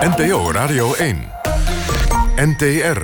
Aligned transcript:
NPO 0.00 0.50
Radio 0.50 0.94
1. 0.94 1.16
NTR. 2.36 3.02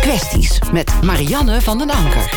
Kwesties 0.00 0.58
met 0.72 1.02
Marianne 1.02 1.60
van 1.60 1.78
den 1.78 1.90
Anker. 1.90 2.30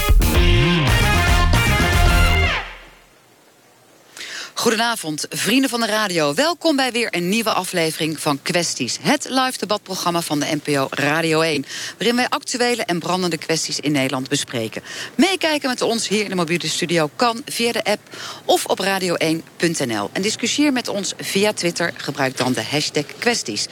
Goedenavond, 4.63 5.26
vrienden 5.29 5.70
van 5.70 5.79
de 5.79 5.86
radio. 5.86 6.34
Welkom 6.34 6.75
bij 6.75 6.91
weer 6.91 7.07
een 7.12 7.30
nieuwe 7.30 7.54
aflevering 7.54 8.20
van 8.20 8.41
Kwesties. 8.41 8.98
Het 9.02 9.27
live 9.30 9.57
debatprogramma 9.57 10.21
van 10.21 10.39
de 10.39 10.59
NPO 10.63 10.88
Radio 10.89 11.41
1. 11.41 11.66
Waarin 11.98 12.16
wij 12.16 12.30
actuele 12.30 12.84
en 12.84 12.99
brandende 12.99 13.38
kwesties 13.38 13.80
in 13.80 13.91
Nederland 13.91 14.30
bespreken. 14.30 14.84
Meekijken 15.16 15.70
met 15.70 15.81
ons 15.81 16.07
hier 16.07 16.23
in 16.23 16.30
de 16.30 16.36
mobiele 16.36 16.68
studio 16.68 17.09
kan 17.16 17.41
via 17.45 17.71
de 17.71 17.84
app 17.84 18.02
of 18.45 18.66
op 18.66 18.84
radio1.nl. 18.84 20.09
En 20.12 20.21
discussieer 20.21 20.71
met 20.71 20.88
ons 20.88 21.14
via 21.18 21.54
Twitter. 21.54 21.93
Gebruik 21.98 22.38
dan 22.38 22.54
de 22.54 22.64
hashtag 22.64 23.05
kwesties. 23.17 23.67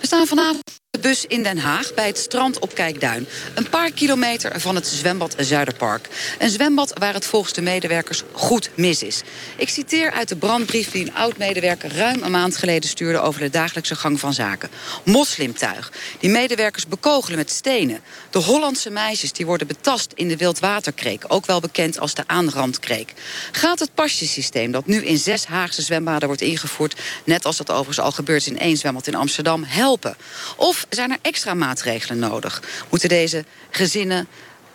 We 0.00 0.06
staan 0.06 0.26
vanavond 0.26 0.62
de 0.90 0.98
bus 0.98 1.24
in 1.26 1.42
Den 1.42 1.58
Haag 1.58 1.94
bij 1.94 2.06
het 2.06 2.18
strand 2.18 2.58
op 2.58 2.74
Kijkduin. 2.74 3.26
Een 3.54 3.68
paar 3.68 3.90
kilometer 3.90 4.60
van 4.60 4.74
het 4.74 4.86
zwembad 4.86 5.34
Zuiderpark. 5.38 6.08
Een 6.38 6.50
zwembad 6.50 6.92
waar 6.98 7.14
het 7.14 7.26
volgens 7.26 7.52
de 7.52 7.62
medewerkers 7.62 8.22
goed 8.32 8.70
mis 8.74 9.02
is. 9.02 9.22
Ik 9.56 9.68
citeer 9.68 10.10
uit 10.10 10.28
de 10.28 10.36
brandbrief 10.36 10.90
die 10.90 11.06
een 11.06 11.14
oud-medewerker 11.14 11.96
ruim 11.96 12.22
een 12.22 12.30
maand 12.30 12.56
geleden 12.56 12.88
stuurde 12.88 13.20
over 13.20 13.40
de 13.40 13.50
dagelijkse 13.50 13.94
gang 13.94 14.20
van 14.20 14.32
zaken. 14.32 14.70
Moslimtuig. 15.04 15.92
Die 16.18 16.30
medewerkers 16.30 16.86
bekogelen 16.86 17.38
met 17.38 17.50
stenen. 17.50 18.00
De 18.30 18.38
Hollandse 18.38 18.90
meisjes 18.90 19.32
die 19.32 19.46
worden 19.46 19.66
betast 19.66 20.12
in 20.14 20.28
de 20.28 20.36
wildwaterkreek, 20.36 21.24
ook 21.28 21.46
wel 21.46 21.60
bekend 21.60 21.98
als 21.98 22.14
de 22.14 22.22
aanrandkreek. 22.26 23.12
Gaat 23.52 23.78
het 23.78 23.94
pasjesysteem 23.94 24.72
dat 24.72 24.86
nu 24.86 25.04
in 25.04 25.18
zes 25.18 25.44
Haagse 25.44 25.82
zwembaden 25.82 26.26
wordt 26.26 26.42
ingevoerd, 26.42 27.00
net 27.24 27.44
als 27.44 27.56
dat 27.56 27.70
overigens 27.70 28.00
al 28.00 28.12
gebeurt 28.12 28.46
in 28.46 28.58
één 28.58 28.76
zwembad 28.76 29.06
in 29.06 29.14
Amsterdam, 29.14 29.64
helpen? 29.64 29.85
Of 30.56 30.86
zijn 30.88 31.10
er 31.10 31.18
extra 31.22 31.54
maatregelen 31.54 32.18
nodig? 32.18 32.62
Moeten 32.90 33.08
deze 33.08 33.44
gezinnen 33.70 34.28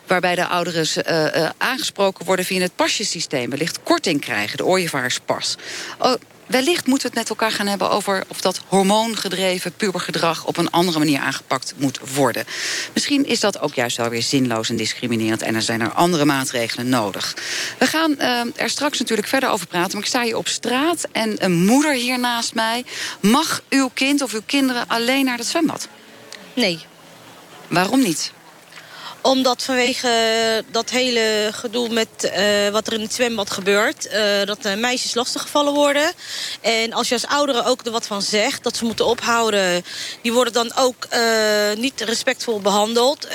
waarbij 0.07 0.35
de 0.35 0.47
ouderen 0.47 0.87
uh, 1.09 1.41
uh, 1.43 1.49
aangesproken 1.57 2.25
worden 2.25 2.45
via 2.45 2.61
het 2.61 2.75
pasjesysteem... 2.75 3.49
wellicht 3.49 3.83
korting 3.83 4.21
krijgen, 4.21 4.57
de 4.57 4.65
ooievaarspas. 4.65 5.55
Oh, 5.99 6.13
wellicht 6.51 6.87
moeten 6.87 7.11
we 7.11 7.17
het 7.17 7.29
met 7.29 7.39
elkaar 7.39 7.57
gaan 7.57 7.67
hebben 7.67 7.89
over 7.89 8.23
of 8.27 8.41
dat 8.41 8.61
hormoongedreven 8.67 9.73
pubergedrag 9.73 10.45
op 10.45 10.57
een 10.57 10.71
andere 10.71 10.99
manier 10.99 11.19
aangepakt 11.19 11.73
moet 11.77 11.99
worden. 12.13 12.45
Misschien 12.93 13.25
is 13.25 13.39
dat 13.39 13.59
ook 13.59 13.73
juist 13.73 13.97
wel 13.97 14.09
weer 14.09 14.21
zinloos 14.21 14.69
en 14.69 14.75
discriminerend 14.75 15.41
en 15.41 15.55
er 15.55 15.61
zijn 15.61 15.81
er 15.81 15.91
andere 15.91 16.25
maatregelen 16.25 16.89
nodig. 16.89 17.35
We 17.79 17.85
gaan 17.85 18.15
uh, 18.19 18.41
er 18.55 18.69
straks 18.69 18.99
natuurlijk 18.99 19.27
verder 19.27 19.49
over 19.49 19.67
praten, 19.67 19.91
maar 19.91 20.01
ik 20.01 20.07
sta 20.07 20.21
hier 20.21 20.37
op 20.37 20.47
straat 20.47 21.07
en 21.11 21.43
een 21.43 21.65
moeder 21.65 21.93
hier 21.93 22.19
naast 22.19 22.53
mij. 22.53 22.85
Mag 23.19 23.63
uw 23.69 23.89
kind 23.93 24.21
of 24.21 24.33
uw 24.33 24.41
kinderen 24.45 24.87
alleen 24.87 25.25
naar 25.25 25.37
het 25.37 25.47
zwembad? 25.47 25.87
Nee. 26.53 26.85
Waarom 27.67 28.01
niet? 28.01 28.31
Omdat 29.21 29.63
vanwege 29.63 30.09
dat 30.71 30.89
hele 30.89 31.49
gedoe 31.51 31.89
met 31.89 32.07
uh, 32.23 32.69
wat 32.69 32.87
er 32.87 32.93
in 32.93 33.01
het 33.01 33.13
zwembad 33.13 33.49
gebeurt... 33.49 34.05
Uh, 34.05 34.45
dat 34.45 34.61
de 34.61 34.75
meisjes 34.75 35.13
lastiggevallen 35.13 35.73
worden. 35.73 36.11
En 36.61 36.93
als 36.93 37.07
je 37.07 37.13
als 37.13 37.25
ouderen 37.25 37.65
ook 37.65 37.85
er 37.85 37.91
wat 37.91 38.07
van 38.07 38.21
zegt, 38.21 38.63
dat 38.63 38.77
ze 38.77 38.85
moeten 38.85 39.05
ophouden... 39.05 39.85
die 40.21 40.33
worden 40.33 40.53
dan 40.53 40.71
ook 40.75 41.07
niet 41.77 42.01
respectvol 42.01 42.61
behandeld. 42.61 43.27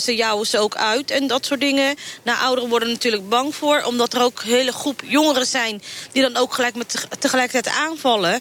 ze 0.00 0.14
jouwen 0.16 0.46
ze 0.46 0.58
ook 0.58 0.76
uit 0.76 1.10
en 1.10 1.26
dat 1.26 1.46
soort 1.46 1.60
dingen. 1.60 1.96
Nou, 2.22 2.38
ouderen 2.38 2.70
worden 2.70 2.88
natuurlijk 2.88 3.28
bang 3.28 3.54
voor... 3.54 3.82
omdat 3.82 4.14
er 4.14 4.22
ook 4.22 4.40
een 4.40 4.48
hele 4.48 4.72
groep 4.72 5.02
jongeren 5.04 5.46
zijn... 5.46 5.82
die 6.12 6.22
dan 6.22 6.36
ook 6.36 6.54
gelijk 6.54 6.74
met 6.74 7.06
tegelijkertijd 7.18 7.74
aanvallen... 7.76 8.40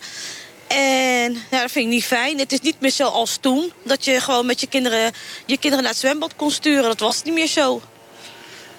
En 0.68 1.34
ja, 1.52 1.62
dat 1.62 1.72
vind 1.72 1.86
ik 1.86 1.92
niet 1.92 2.06
fijn. 2.06 2.40
Het 2.40 2.52
is 2.52 2.60
niet 2.60 2.80
meer 2.80 2.92
zo 2.92 3.08
als 3.08 3.38
toen. 3.42 3.72
Dat 3.84 4.06
je 4.06 4.22
gewoon 4.22 4.46
met 4.46 4.60
je 4.60 4.68
kinderen, 4.68 5.12
je 5.46 5.58
kinderen 5.58 5.84
naar 5.84 5.94
het 5.94 6.02
zwembad 6.02 6.36
kon 6.36 6.52
sturen. 6.52 6.84
Dat 6.84 7.00
was 7.00 7.24
niet 7.24 7.34
meer 7.34 7.48
zo. 7.48 7.82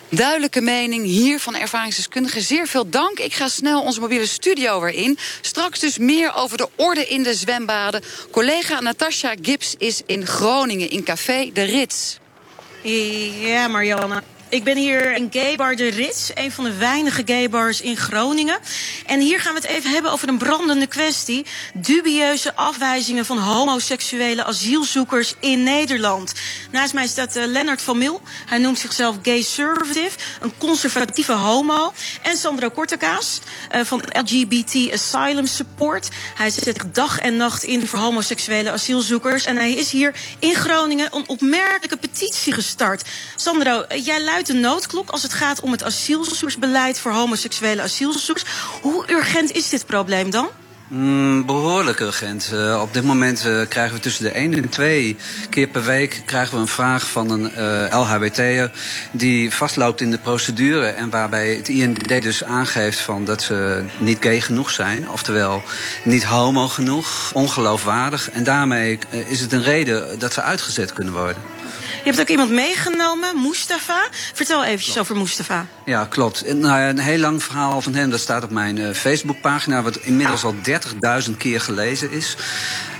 Duidelijke 0.08 0.60
mening 0.60 1.04
hier 1.04 1.40
van 1.40 1.56
ervaringsdeskundigen. 1.56 2.42
Zeer 2.42 2.66
veel 2.66 2.88
dank. 2.88 3.18
Ik 3.18 3.34
ga 3.34 3.48
snel 3.48 3.82
onze 3.82 4.00
mobiele 4.00 4.26
studio 4.26 4.80
weer 4.80 4.94
in. 4.94 5.18
Straks 5.40 5.80
dus 5.80 5.98
meer 5.98 6.34
over 6.34 6.56
de 6.56 6.68
orde 6.76 7.06
in 7.06 7.22
de 7.22 7.34
zwembaden. 7.34 8.02
Collega 8.30 8.80
Natasha 8.80 9.34
Gibbs 9.42 9.74
is 9.78 10.02
in 10.06 10.26
Groningen 10.26 10.90
in 10.90 11.02
Café 11.02 11.50
De 11.52 11.62
Rits. 11.62 12.18
Ja, 12.82 13.68
Marianne. 13.68 14.22
Ik 14.48 14.64
ben 14.64 14.76
hier 14.76 15.12
in 15.12 15.28
Gaybar 15.30 15.76
de 15.76 15.88
Rits, 15.88 16.30
een 16.34 16.52
van 16.52 16.64
de 16.64 16.76
weinige 16.76 17.22
gaybars 17.24 17.80
in 17.80 17.96
Groningen. 17.96 18.58
En 19.06 19.20
hier 19.20 19.40
gaan 19.40 19.54
we 19.54 19.60
het 19.60 19.68
even 19.68 19.90
hebben 19.90 20.12
over 20.12 20.28
een 20.28 20.38
brandende 20.38 20.86
kwestie. 20.86 21.46
Dubieuze 21.74 22.54
afwijzingen 22.54 23.24
van 23.24 23.38
homoseksuele 23.38 24.44
asielzoekers 24.44 25.34
in 25.40 25.62
Nederland. 25.62 26.32
Naast 26.70 26.94
mij 26.94 27.06
staat 27.06 27.36
uh, 27.36 27.46
Lennart 27.46 27.82
van 27.82 27.98
Mil. 27.98 28.20
Hij 28.46 28.58
noemt 28.58 28.78
zichzelf 28.78 29.16
gay 29.22 29.42
conservative, 29.42 30.18
een 30.40 30.52
conservatieve 30.58 31.32
homo. 31.32 31.92
En 32.22 32.36
Sandro 32.36 32.68
Kortekaas 32.70 33.40
uh, 33.74 33.80
van 33.84 34.02
LGBT 34.12 34.92
Asylum 34.92 35.46
Support. 35.46 36.08
Hij 36.34 36.50
zet 36.50 36.84
dag 36.92 37.18
en 37.18 37.36
nacht 37.36 37.62
in 37.62 37.86
voor 37.86 37.98
homoseksuele 37.98 38.70
asielzoekers. 38.70 39.44
En 39.44 39.56
hij 39.56 39.72
is 39.72 39.90
hier 39.90 40.14
in 40.38 40.54
Groningen 40.54 41.08
een 41.16 41.28
opmerkelijke 41.28 41.96
petitie 41.96 42.52
gestart. 42.52 43.02
Sandro, 43.36 43.84
jij 43.88 44.20
luidt 44.36 44.52
de 44.52 44.68
noodklok 44.68 45.10
als 45.10 45.22
het 45.22 45.32
gaat 45.32 45.60
om 45.60 45.70
het 45.72 45.84
asielzoekersbeleid 45.84 46.98
voor 46.98 47.12
homoseksuele 47.12 47.82
asielzoekers. 47.82 48.44
Hoe 48.82 49.04
urgent 49.10 49.52
is 49.52 49.68
dit 49.68 49.86
probleem 49.86 50.30
dan? 50.30 50.48
Mm, 50.88 51.46
behoorlijk 51.46 52.00
urgent. 52.00 52.50
Uh, 52.52 52.80
op 52.82 52.94
dit 52.94 53.04
moment 53.04 53.44
uh, 53.46 53.66
krijgen 53.68 53.94
we 53.94 54.02
tussen 54.02 54.24
de 54.24 54.30
1 54.30 54.54
en 54.54 54.68
2 54.68 55.16
keer 55.50 55.66
per 55.66 55.84
week 55.84 56.22
krijgen 56.24 56.54
we 56.54 56.60
een 56.60 56.68
vraag 56.68 57.10
van 57.10 57.30
een 57.30 57.52
uh, 57.56 58.00
LHBT'er 58.00 58.70
die 59.12 59.54
vastloopt 59.54 60.00
in 60.00 60.10
de 60.10 60.18
procedure 60.18 60.86
en 60.86 61.10
waarbij 61.10 61.54
het 61.54 61.68
IND 61.68 62.22
dus 62.22 62.44
aangeeft 62.44 62.98
van 62.98 63.24
dat 63.24 63.42
ze 63.42 63.84
niet 63.98 64.18
gay 64.20 64.40
genoeg 64.40 64.70
zijn, 64.70 65.10
oftewel 65.10 65.62
niet 66.02 66.24
homo 66.24 66.68
genoeg, 66.68 67.30
ongeloofwaardig. 67.32 68.30
En 68.30 68.44
daarmee 68.44 68.98
is 69.10 69.40
het 69.40 69.52
een 69.52 69.62
reden 69.62 70.18
dat 70.18 70.32
ze 70.32 70.42
uitgezet 70.42 70.92
kunnen 70.92 71.12
worden. 71.12 71.42
Je 72.06 72.12
hebt 72.12 72.24
ook 72.24 72.36
iemand 72.36 72.50
meegenomen, 72.50 73.42
Mustafa. 73.42 74.08
Vertel 74.34 74.64
eventjes 74.64 74.98
over 74.98 75.16
Mustafa. 75.16 75.66
Ja, 75.84 76.04
klopt. 76.04 76.54
Nou, 76.54 76.80
een 76.80 76.98
heel 76.98 77.18
lang 77.18 77.42
verhaal 77.42 77.80
van 77.80 77.94
hem, 77.94 78.10
dat 78.10 78.20
staat 78.20 78.42
op 78.42 78.50
mijn 78.50 78.76
uh, 78.76 78.90
Facebookpagina... 78.90 79.82
wat 79.82 79.96
inmiddels 79.96 80.44
al 80.44 80.54
30.000 81.28 81.36
keer 81.36 81.60
gelezen 81.60 82.10
is. 82.10 82.36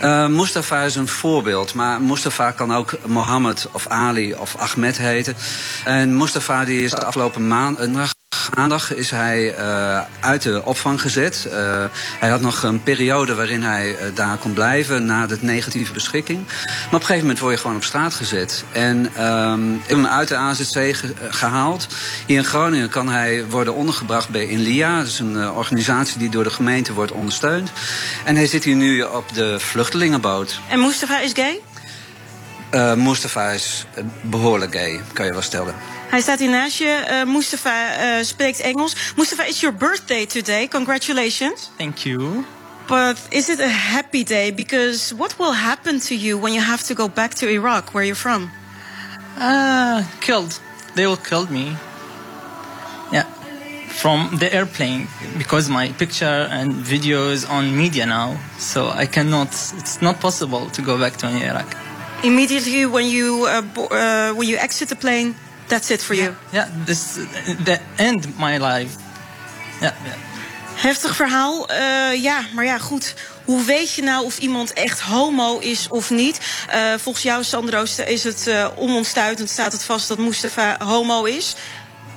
Uh, 0.02 0.26
Mustafa 0.26 0.82
is 0.82 0.94
een 0.94 1.08
voorbeeld, 1.08 1.74
maar 1.74 2.02
Mustafa 2.02 2.50
kan 2.50 2.74
ook 2.74 2.98
Mohammed 3.06 3.68
of 3.72 3.86
Ali 3.86 4.34
of 4.34 4.56
Ahmed 4.56 4.98
heten. 4.98 5.36
En 5.84 6.16
Mustafa 6.16 6.64
die 6.64 6.82
is 6.82 6.90
de 6.90 7.04
afgelopen 7.04 7.48
maand, 7.48 7.78
maandag 8.54 8.94
is 8.94 9.10
hij 9.10 9.58
uh, 9.58 10.00
uit 10.20 10.42
de 10.42 10.64
opvang 10.64 11.00
gezet. 11.00 11.46
Uh, 11.48 11.84
hij 12.18 12.28
had 12.28 12.40
nog 12.40 12.62
een 12.62 12.82
periode 12.82 13.34
waarin 13.34 13.62
hij 13.62 13.90
uh, 13.90 13.96
daar 14.14 14.36
kon 14.36 14.52
blijven 14.52 15.06
na 15.06 15.26
de 15.26 15.38
negatieve 15.40 15.92
beschikking. 15.92 16.46
Maar 16.46 16.86
op 16.86 16.92
een 16.92 17.00
gegeven 17.00 17.20
moment 17.20 17.38
word 17.38 17.54
je 17.54 17.60
gewoon 17.60 17.76
op 17.76 17.84
straat 17.84 18.14
gezet. 18.14 18.64
En 18.72 19.24
um, 19.26 19.74
ik 19.74 19.80
heb 19.86 19.96
hem 19.96 20.06
uit 20.06 20.28
de 20.28 20.36
AZC 20.36 20.96
ge 20.96 21.12
gehaald. 21.28 21.86
Hier 22.26 22.38
in 22.38 22.44
Groningen 22.44 22.88
kan 22.88 23.08
hij 23.08 23.44
worden 23.46 23.74
ondergebracht 23.74 24.28
bij 24.28 24.46
Inlia. 24.46 24.98
Dat 24.98 25.06
is 25.06 25.18
een 25.18 25.50
organisatie 25.50 26.18
die 26.18 26.30
door 26.30 26.44
de 26.44 26.50
gemeente 26.50 26.92
wordt 26.92 27.12
ondersteund. 27.12 27.70
En 28.24 28.36
hij 28.36 28.46
zit 28.46 28.64
hier 28.64 28.76
nu 28.76 29.02
op 29.02 29.34
de 29.34 29.60
vluchtelingenboot. 29.60 30.60
En 30.68 30.80
Mustafa 30.80 31.20
is 31.20 31.32
gay? 31.32 31.60
Uh, 32.70 32.94
Mustafa 32.94 33.50
is 33.50 33.86
behoorlijk 34.20 34.74
gay, 34.74 35.00
kan 35.12 35.26
je 35.26 35.32
wel 35.32 35.42
stellen. 35.42 35.74
Hij 36.08 36.20
staat 36.20 36.38
hier 36.38 36.50
naast 36.50 36.78
je. 36.78 37.04
Uh, 37.10 37.32
Mustafa 37.32 38.18
uh, 38.18 38.24
spreekt 38.24 38.60
Engels. 38.60 38.96
Mustafa, 39.16 39.46
it's 39.46 39.60
your 39.60 39.76
birthday 39.76 40.26
today. 40.26 40.68
Congratulations. 40.68 41.70
Thank 41.76 41.98
you. 41.98 42.44
But 42.86 43.16
is 43.28 43.48
it 43.48 43.60
a 43.60 43.68
happy 43.68 44.24
day? 44.24 44.54
Because 44.54 45.14
what 45.14 45.36
will 45.38 45.54
happen 45.54 46.00
to 46.00 46.14
you 46.14 46.40
when 46.40 46.52
you 46.52 46.62
have 46.62 46.84
to 46.84 46.94
go 46.94 47.08
back 47.08 47.34
to 47.34 47.48
Iraq, 47.48 47.92
where 47.92 48.04
you're 48.04 48.14
from? 48.14 48.50
Uh, 49.38 50.04
killed. 50.20 50.60
They 50.94 51.06
will 51.06 51.20
kill 51.28 51.46
me. 51.50 51.76
Yeah. 53.10 53.24
From 53.88 54.38
the 54.38 54.54
airplane, 54.54 55.08
because 55.36 55.68
my 55.68 55.88
picture 55.98 56.48
and 56.50 56.72
video 56.72 57.30
is 57.30 57.44
on 57.44 57.76
media 57.76 58.06
now. 58.06 58.36
So 58.58 58.88
I 58.88 59.06
cannot, 59.06 59.48
it's 59.48 60.00
not 60.00 60.20
possible 60.20 60.70
to 60.70 60.82
go 60.82 60.96
back 60.96 61.16
to 61.16 61.26
Iraq. 61.26 61.76
Immediately 62.22 62.86
when 62.86 63.06
you, 63.06 63.46
uh, 63.46 63.62
uh, 63.90 64.32
when 64.34 64.48
you 64.48 64.56
exit 64.58 64.88
the 64.88 64.96
plane, 64.96 65.34
that's 65.66 65.90
it 65.90 66.02
for 66.02 66.14
you. 66.14 66.34
Yeah, 66.52 66.68
this 66.84 67.18
the 67.64 67.78
end 67.96 68.38
my 68.38 68.58
life. 68.58 68.96
Yeah. 69.80 69.92
Heftig 70.76 71.16
verhaal. 71.16 71.70
Uh, 71.70 72.22
ja, 72.22 72.44
maar 72.54 72.64
ja, 72.64 72.78
goed. 72.78 73.14
Hoe 73.44 73.64
weet 73.64 73.92
je 73.92 74.02
nou 74.02 74.24
of 74.24 74.38
iemand 74.38 74.72
echt 74.72 75.00
homo 75.00 75.58
is 75.58 75.88
of 75.88 76.10
niet? 76.10 76.40
Uh, 76.74 76.94
volgens 76.98 77.24
jou, 77.24 77.44
Sandro, 77.44 77.84
is 78.06 78.24
het 78.24 78.46
uh, 78.48 78.66
onomstuitend, 78.76 79.50
staat 79.50 79.72
het 79.72 79.84
vast 79.84 80.08
dat 80.08 80.18
Mustafa 80.18 80.76
homo 80.84 81.24
is. 81.24 81.54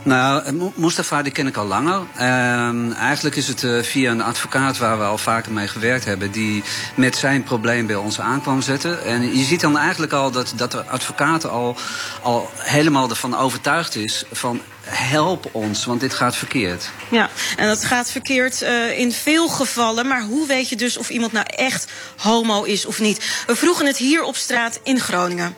Nou, 0.04 0.72
Mustafa 0.76 1.22
die 1.22 1.32
ken 1.32 1.48
ik 1.48 1.58
al 1.58 1.66
langer. 1.66 2.02
Uh, 2.20 2.98
eigenlijk 2.98 3.36
is 3.36 3.48
het 3.48 3.64
uh, 3.64 3.84
via 3.84 4.12
een 4.12 4.22
advocaat 4.22 4.78
waar 4.78 4.98
we 4.98 5.04
al 5.04 5.18
vaker 5.18 5.52
mee 5.52 5.68
gewerkt 5.68 6.06
hebben... 6.06 6.32
die 6.32 6.64
met 6.96 7.16
zijn 7.16 7.44
probleem 7.44 7.88
bij 7.88 7.96
ons 7.96 8.20
aankwam 8.20 8.62
zetten. 8.62 9.04
En 9.04 9.38
je 9.38 9.44
ziet 9.44 9.62
dan 9.62 9.78
eigenlijk 9.78 10.14
al 10.14 10.32
dat, 10.32 10.54
dat 10.56 10.72
de 10.72 10.86
advocaat 10.86 11.46
al, 11.46 11.76
al 12.22 12.50
helemaal 12.58 13.10
ervan 13.10 13.38
overtuigd 13.38 13.96
is... 13.96 14.24
van 14.32 14.62
help 14.84 15.50
ons, 15.52 15.86
want 15.86 16.00
dit 16.00 16.14
gaat 16.14 16.36
verkeerd. 16.36 16.90
Ja, 17.10 17.30
en 17.58 17.68
dat 17.68 17.86
gaat 17.86 18.12
verkeerd 18.12 18.62
uh, 18.62 19.00
in 19.00 19.12
veel 19.12 19.48
gevallen. 19.48 20.08
Maar 20.08 20.22
hoe 20.22 20.48
weet 20.48 20.70
je 20.70 20.76
dus 20.76 20.98
of 20.98 21.10
iemand 21.10 21.32
nou 21.32 21.46
echt 21.50 21.88
homo 22.18 22.64
is 22.64 22.86
of 22.86 23.00
niet? 23.00 23.44
We 23.48 23.56
vroegen 23.56 23.86
het 23.86 23.98
hier 23.98 24.24
op 24.24 24.36
straat 24.36 24.80
in 24.84 25.00
Groningen. 25.00 25.56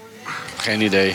Geen 0.57 0.81
idee. 0.81 1.09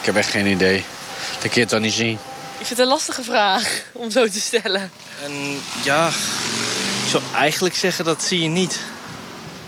Ik 0.00 0.06
heb 0.06 0.16
echt 0.16 0.30
geen 0.30 0.46
idee. 0.46 0.84
Dat 1.32 1.40
kun 1.40 1.50
je 1.54 1.60
het 1.60 1.70
dan 1.70 1.82
niet 1.82 1.92
zien. 1.92 2.18
Ik 2.58 2.66
vind 2.66 2.68
het 2.68 2.78
een 2.78 2.94
lastige 2.94 3.22
vraag 3.22 3.82
om 3.92 4.10
zo 4.10 4.28
te 4.28 4.40
stellen. 4.40 4.90
En 5.24 5.60
ja, 5.84 6.08
ik 6.08 7.08
zou 7.08 7.22
eigenlijk 7.34 7.74
zeggen 7.74 8.04
dat 8.04 8.22
zie 8.22 8.42
je 8.42 8.48
niet. 8.48 8.78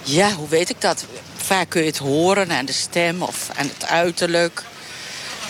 Ja, 0.03 0.33
hoe 0.33 0.49
weet 0.49 0.71
ik 0.71 0.81
dat? 0.81 1.05
Vaak 1.37 1.69
kun 1.69 1.81
je 1.81 1.87
het 1.87 1.99
horen 1.99 2.51
aan 2.51 2.65
de 2.65 2.73
stem 2.73 3.23
of 3.23 3.49
aan 3.57 3.71
het 3.79 3.87
uiterlijk. 3.89 4.63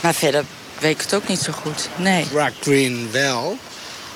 Maar 0.02 0.14
verder 0.14 0.44
weet 0.78 0.94
ik 0.94 1.00
het 1.00 1.14
ook 1.14 1.28
niet 1.28 1.40
zo 1.40 1.52
goed. 1.52 1.88
Nee. 1.96 2.28
Drag 2.28 2.58
queen 2.58 3.08
wel. 3.10 3.58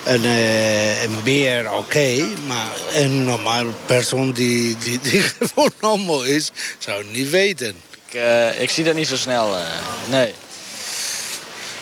En 0.04 0.24
uh, 0.24 1.02
een 1.02 1.22
beer 1.22 1.66
oké, 1.66 1.76
okay, 1.76 2.28
maar 2.46 2.70
een 2.92 3.24
normaal 3.24 3.66
persoon 3.86 4.32
die, 4.32 4.76
die, 4.78 5.00
die 5.00 5.22
gewoon 5.40 5.72
homo 5.80 6.20
is, 6.20 6.50
zou 6.78 6.98
het 6.98 7.12
niet 7.12 7.30
weten. 7.30 7.76
Ik, 8.06 8.14
uh, 8.14 8.60
ik 8.60 8.70
zie 8.70 8.84
dat 8.84 8.94
niet 8.94 9.08
zo 9.08 9.16
snel, 9.16 9.58
uh, 9.58 9.64
nee. 10.08 10.34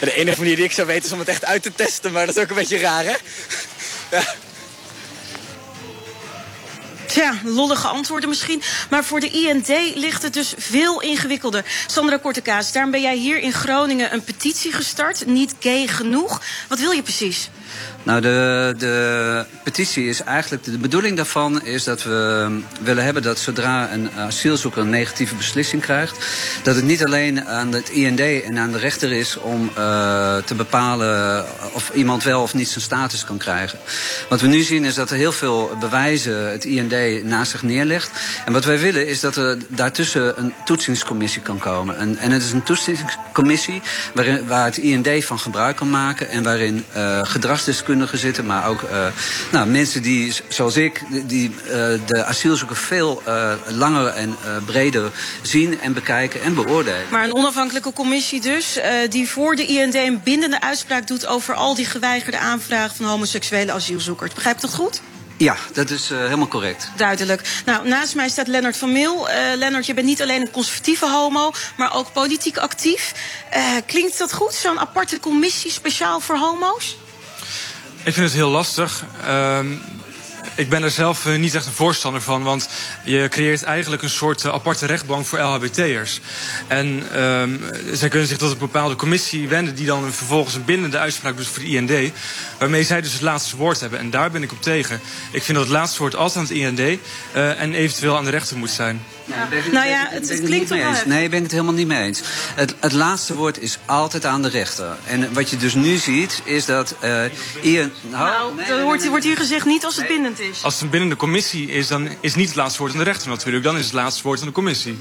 De 0.01 0.15
enige 0.15 0.39
manier 0.39 0.57
die 0.57 0.65
ik 0.65 0.73
zou 0.73 0.87
weten 0.87 1.05
is 1.05 1.13
om 1.13 1.19
het 1.19 1.29
echt 1.29 1.45
uit 1.45 1.63
te 1.63 1.75
testen, 1.75 2.13
maar 2.13 2.27
dat 2.27 2.37
is 2.37 2.43
ook 2.43 2.51
een 2.51 2.57
beetje 2.57 2.79
raar, 2.79 3.05
hè? 3.05 3.15
ja. 4.17 4.35
Tja, 7.11 7.35
lollige 7.45 7.89
antwoorden 7.89 8.29
misschien. 8.29 8.63
Maar 8.91 9.05
voor 9.05 9.21
de 9.21 9.31
IND 9.31 9.69
ligt 9.95 10.23
het 10.23 10.33
dus 10.33 10.55
veel 10.59 11.01
ingewikkelder. 11.01 11.65
Sandra 11.87 12.17
Kortekaas, 12.17 12.73
daarom 12.73 12.91
ben 12.91 13.01
jij 13.01 13.17
hier 13.17 13.39
in 13.39 13.53
Groningen 13.53 14.13
een 14.13 14.25
petitie 14.25 14.73
gestart. 14.73 15.27
Niet 15.27 15.55
gay 15.61 15.87
genoeg. 15.87 16.43
Wat 16.69 16.79
wil 16.79 16.91
je 16.91 17.03
precies? 17.03 17.51
Nou, 18.03 18.21
de, 18.21 18.75
de 18.79 19.45
petitie 19.65 20.09
is 20.09 20.23
eigenlijk. 20.23 20.65
De 20.65 20.79
bedoeling 20.79 21.17
daarvan 21.17 21.63
is 21.63 21.85
dat 21.85 22.03
we 22.03 22.61
willen 22.81 23.05
hebben 23.05 23.23
dat 23.23 23.39
zodra 23.39 23.93
een 23.93 24.11
asielzoeker 24.11 24.83
een 24.83 24.91
negatieve 24.91 25.35
beslissing 25.35 25.83
krijgt. 25.83 26.17
dat 26.63 26.75
het 26.75 26.85
niet 26.85 27.05
alleen 27.05 27.45
aan 27.45 27.73
het 27.73 27.89
IND 27.89 28.21
en 28.21 28.59
aan 28.59 28.73
de 28.73 28.79
rechter 28.79 29.13
is 29.13 29.37
om 29.37 29.71
uh, 29.79 30.37
te 30.37 30.55
bepalen 30.55 31.45
of 31.73 31.91
iemand 31.95 32.23
wel 32.23 32.43
of 32.43 32.55
niet 32.55 32.69
zijn 32.69 32.85
status 32.85 33.25
kan 33.25 33.39
krijgen. 33.39 33.79
Wat 34.29 34.41
we 34.41 34.47
nu 34.47 34.63
zien 34.63 34.85
is 34.85 34.95
dat 34.95 35.11
er 35.11 35.17
heel 35.17 35.33
veel 35.33 35.77
bewijzen 35.81 36.51
het 36.51 36.65
IND 36.65 37.25
naast 37.25 37.51
zich 37.51 37.63
neerlegt. 37.63 38.11
En 38.45 38.53
wat 38.53 38.65
wij 38.65 38.79
willen 38.79 39.07
is 39.07 39.21
dat 39.21 39.37
er 39.37 39.59
daartussen 39.69 40.39
een 40.39 40.53
toetsingscommissie 40.65 41.43
kan 41.43 41.59
komen. 41.59 41.99
En, 41.99 42.17
en 42.17 42.31
het 42.31 42.43
is 42.43 42.53
een 42.53 42.63
toetsingscommissie 42.63 43.83
waarin, 44.15 44.47
waar 44.47 44.65
het 44.65 44.77
IND 44.77 45.25
van 45.25 45.39
gebruik 45.39 45.77
kan 45.77 45.91
maken 45.91 46.29
en 46.29 46.43
waarin 46.43 46.85
uh, 46.97 47.21
zitten, 48.13 48.47
maar 48.47 48.67
ook 48.67 48.83
uh, 48.83 49.07
nou, 49.53 49.69
mensen 49.69 50.03
die, 50.03 50.35
zoals 50.49 50.77
ik, 50.77 51.03
die 51.27 51.51
uh, 51.51 51.71
de 52.07 52.25
asielzoeker 52.25 52.77
veel 52.77 53.23
uh, 53.29 53.53
langer 53.69 54.07
en 54.07 54.37
breder 54.65 55.11
zien 55.43 55.81
en 55.81 55.93
bekijken 55.93 56.43
en 56.43 56.55
beoordelen. 56.55 57.05
Maar 57.11 57.25
een 57.25 57.35
onafhankelijke 57.35 57.93
commissie 57.93 58.41
dus, 58.41 58.79
die 59.09 59.29
voor 59.29 59.57
de 59.57 59.67
IND 59.67 59.95
een 59.95 60.21
bindende 60.25 60.61
uitspraak 60.61 61.07
doet 61.07 61.27
over 61.27 61.55
al 61.55 61.75
die 61.75 61.87
geweigerde 61.87 62.39
aanvragen 62.39 62.97
van 62.97 63.07
homoseksuele 63.07 63.73
asielzoekers. 63.73 64.35
Begrijp 64.35 64.57
ik 64.57 64.63
dat 64.63 64.75
goed? 64.75 65.01
Ja, 65.41 65.57
dat 65.73 65.91
is 65.91 66.11
uh, 66.11 66.19
helemaal 66.19 66.49
correct. 66.49 66.91
Duidelijk. 66.97 67.63
Nou, 67.65 67.89
naast 67.89 68.15
mij 68.15 68.29
staat 68.29 68.47
Lennart 68.47 68.77
van 68.77 68.93
Meel. 68.93 69.29
Uh, 69.29 69.35
Lennart, 69.57 69.87
je 69.87 69.95
bent 69.95 70.07
niet 70.07 70.23
alleen 70.23 70.41
een 70.41 70.51
conservatieve 70.51 71.09
homo, 71.09 71.53
maar 71.77 71.95
ook 71.95 72.13
politiek 72.13 72.57
actief. 72.59 73.13
Uh, 73.57 73.63
klinkt 73.87 74.19
dat 74.19 74.33
goed, 74.33 74.55
zo'n 74.55 74.79
aparte 74.79 75.21
commissie 75.21 75.71
speciaal 75.71 76.21
voor 76.21 76.37
homo's? 76.37 76.97
Ik 78.05 78.13
vind 78.15 78.27
het 78.27 78.35
heel 78.35 78.51
lastig. 78.51 79.05
Uh, 79.27 79.59
ik 80.55 80.69
ben 80.69 80.83
er 80.83 80.91
zelf 80.91 81.27
uh, 81.27 81.37
niet 81.37 81.55
echt 81.55 81.67
een 81.67 81.73
voorstander 81.73 82.23
van, 82.23 82.43
want 82.43 82.69
je 83.05 83.27
creëert 83.31 83.63
eigenlijk 83.63 84.03
een 84.03 84.11
soort 84.11 84.45
uh, 84.45 84.53
aparte 84.53 84.87
rechtbank 84.87 85.27
voor 85.27 85.39
LHBT'ers. 85.39 86.21
En 86.67 87.03
uh, 87.15 87.43
zij 87.93 88.09
kunnen 88.09 88.29
zich 88.29 88.39
tot 88.39 88.51
een 88.53 88.59
bepaalde 88.59 88.97
commissie 88.97 89.49
wenden, 89.49 89.75
die 89.75 89.87
dan 89.87 90.13
vervolgens 90.13 90.55
een 90.55 90.65
bindende 90.65 90.99
uitspraak 90.99 91.37
doet 91.37 91.47
voor 91.47 91.63
de 91.63 91.69
IND, 91.69 92.13
waarmee 92.59 92.85
zij 92.85 93.01
dus 93.01 93.13
het 93.13 93.23
laatste 93.23 93.57
woord 93.57 93.81
hebben. 93.81 93.99
En 93.99 94.11
daar 94.11 94.31
ben 94.31 94.43
ik 94.43 94.53
op 94.53 94.63
tegen. 94.63 95.01
Ik 95.31 95.43
vind 95.43 95.59
dat 95.59 95.67
het 95.67 95.77
laatste 95.77 95.99
woord 95.99 96.17
altijd 96.17 96.37
aan 96.51 96.57
het 96.57 96.79
IND 96.79 96.79
uh, 96.79 97.61
en 97.61 97.75
eventueel 97.75 98.17
aan 98.17 98.25
de 98.25 98.31
rechter 98.31 98.57
moet 98.57 98.71
zijn. 98.71 99.03
Nou 99.73 99.89
ja, 99.89 100.07
het, 100.11 100.29
het 100.29 100.43
klinkt 100.43 100.69
toch 100.69 100.79
wel. 100.79 100.93
Nee, 101.07 101.25
ik 101.25 101.31
ben 101.31 101.43
het 101.43 101.51
helemaal 101.51 101.75
niet 101.75 101.87
mee 101.87 102.03
eens. 102.03 102.21
Het, 102.55 102.75
het, 102.81 102.93
laatste 102.93 103.35
woord 103.35 103.61
is 103.61 103.79
altijd 103.85 104.25
aan 104.25 104.43
de 104.43 104.49
rechter. 104.49 104.97
En 105.07 105.33
wat 105.33 105.51
je 105.51 105.57
dus 105.57 105.75
nu 105.75 105.97
ziet, 105.97 106.43
is 106.45 106.65
dat 106.65 106.95
uh, 107.05 107.25
Ian... 107.63 107.91
Nou, 108.11 108.55
nee, 108.55 108.83
wordt, 108.83 109.09
wordt 109.09 109.25
hier 109.25 109.37
gezegd 109.37 109.67
niet 109.67 109.85
als 109.85 109.97
het 109.97 110.07
bindend 110.07 110.41
is. 110.41 110.63
Als 110.65 110.75
het 110.75 110.83
een 110.83 110.91
bindende 110.91 111.17
commissie 111.17 111.71
is, 111.71 111.87
dan 111.87 112.09
is 112.21 112.35
niet 112.35 112.47
het 112.47 112.57
laatste 112.57 112.79
woord 112.79 112.93
aan 112.93 112.99
de 112.99 113.05
rechter 113.05 113.29
natuurlijk. 113.29 113.65
Dan 113.65 113.79
is 113.79 113.85
het 113.85 113.93
laatste 113.93 114.23
woord 114.23 114.41
aan 114.41 114.47
de 114.47 114.53
commissie. 114.53 114.99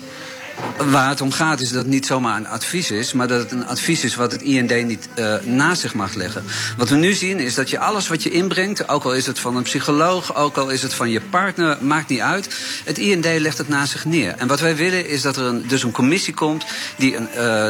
Waar 0.78 1.10
het 1.10 1.22
om 1.22 1.32
gaat 1.32 1.60
is 1.60 1.70
dat 1.70 1.78
het 1.78 1.88
niet 1.88 2.06
zomaar 2.06 2.38
een 2.38 2.48
advies 2.48 2.92
is, 2.92 3.14
maar 3.14 3.28
dat 3.28 3.40
het 3.40 3.52
een 3.52 3.68
advies 3.68 4.04
is 4.04 4.16
wat 4.16 4.32
het 4.32 4.42
IND 4.42 4.86
niet 4.86 5.10
uh, 5.16 5.36
naast 5.44 5.82
zich 5.82 5.94
mag 5.94 6.14
leggen. 6.14 6.44
Wat 6.78 6.90
we 6.90 6.96
nu 6.96 7.14
zien 7.14 7.40
is 7.40 7.56
dat 7.56 7.70
je 7.70 7.80
alles 7.80 8.08
wat 8.08 8.24
je 8.24 8.30
inbrengt, 8.30 8.90
ook 8.90 9.04
al 9.04 9.14
is 9.14 9.26
het 9.26 9.40
van 9.40 9.56
een 9.56 9.64
psycholoog, 9.64 10.36
ook 10.36 10.58
al 10.58 10.70
is 10.70 10.82
het 10.82 10.94
van 10.94 11.10
je 11.10 11.22
partner, 11.22 11.78
maakt 11.82 12.10
niet 12.10 12.20
uit. 12.20 12.56
Het 12.86 12.98
IND 12.98 13.26
legt 13.26 13.58
het 13.58 13.70
naast 13.70 13.92
zich 13.92 14.06
neer. 14.06 14.36
En 14.38 14.48
wat 14.48 14.60
wij 14.60 14.76
willen 14.76 15.08
is 15.08 15.22
dat 15.22 15.38
er 15.38 15.44
een, 15.44 15.68
dus 15.68 15.84
een 15.84 15.92
commissie 15.92 16.34
komt 16.34 16.66
die 16.98 17.16
een, 17.16 17.30
uh, 17.38 17.68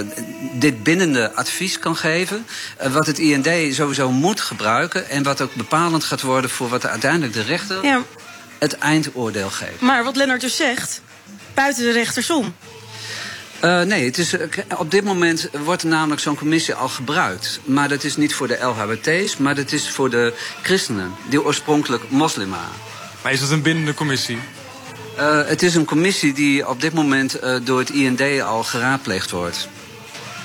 dit 0.54 0.84
bindende 0.84 1.34
advies 1.34 1.80
kan 1.80 1.96
geven. 1.96 2.46
Uh, 2.82 2.94
wat 2.94 3.06
het 3.06 3.20
IND 3.20 3.76
sowieso 3.76 4.12
moet 4.12 4.42
gebruiken 4.42 5.10
en 5.10 5.24
wat 5.24 5.42
ook 5.42 5.54
bepalend 5.54 6.04
gaat 6.04 6.22
worden 6.22 6.50
voor 6.50 6.70
wat 6.70 6.86
uiteindelijk 6.86 7.34
de 7.34 7.44
rechter 7.44 7.84
ja. 7.84 8.02
het 8.60 8.78
eindoordeel 8.78 9.50
geeft. 9.50 9.80
Maar 9.80 10.04
wat 10.04 10.16
Lennart 10.16 10.42
dus 10.42 10.56
zegt, 10.56 11.02
buiten 11.54 11.84
de 11.84 11.92
rechters 11.92 12.30
om. 12.30 12.56
Uh, 13.64 13.82
nee, 13.82 14.06
het 14.06 14.18
is, 14.18 14.36
op 14.78 14.92
dit 14.92 15.04
moment 15.04 15.50
wordt 15.66 15.84
namelijk 15.84 16.22
zo'n 16.22 16.36
commissie 16.36 16.74
al 16.74 16.90
gebruikt. 16.90 17.60
Maar 17.64 17.90
dat 17.90 18.04
is 18.04 18.18
niet 18.18 18.34
voor 18.34 18.48
de 18.48 18.58
LHBT's, 18.62 19.38
maar 19.38 19.56
dat 19.56 19.72
is 19.72 19.90
voor 19.90 20.10
de 20.10 20.34
christenen, 20.62 21.12
die 21.30 21.44
oorspronkelijk 21.44 22.10
moslim 22.10 22.50
waren. 22.50 22.76
Maar 23.24 23.32
is 23.32 23.40
dat 23.40 23.50
een 23.50 23.62
bindende 23.62 23.94
commissie? 23.94 24.38
Uh, 25.18 25.46
het 25.46 25.64
is 25.64 25.76
een 25.76 25.86
commissie 25.86 26.34
die 26.34 26.68
op 26.68 26.82
dit 26.82 26.94
moment 26.94 27.44
uh, 27.44 27.56
door 27.64 27.80
het 27.80 27.90
IND 27.90 28.42
al 28.42 28.64
geraadpleegd 28.64 29.32
wordt. 29.32 29.68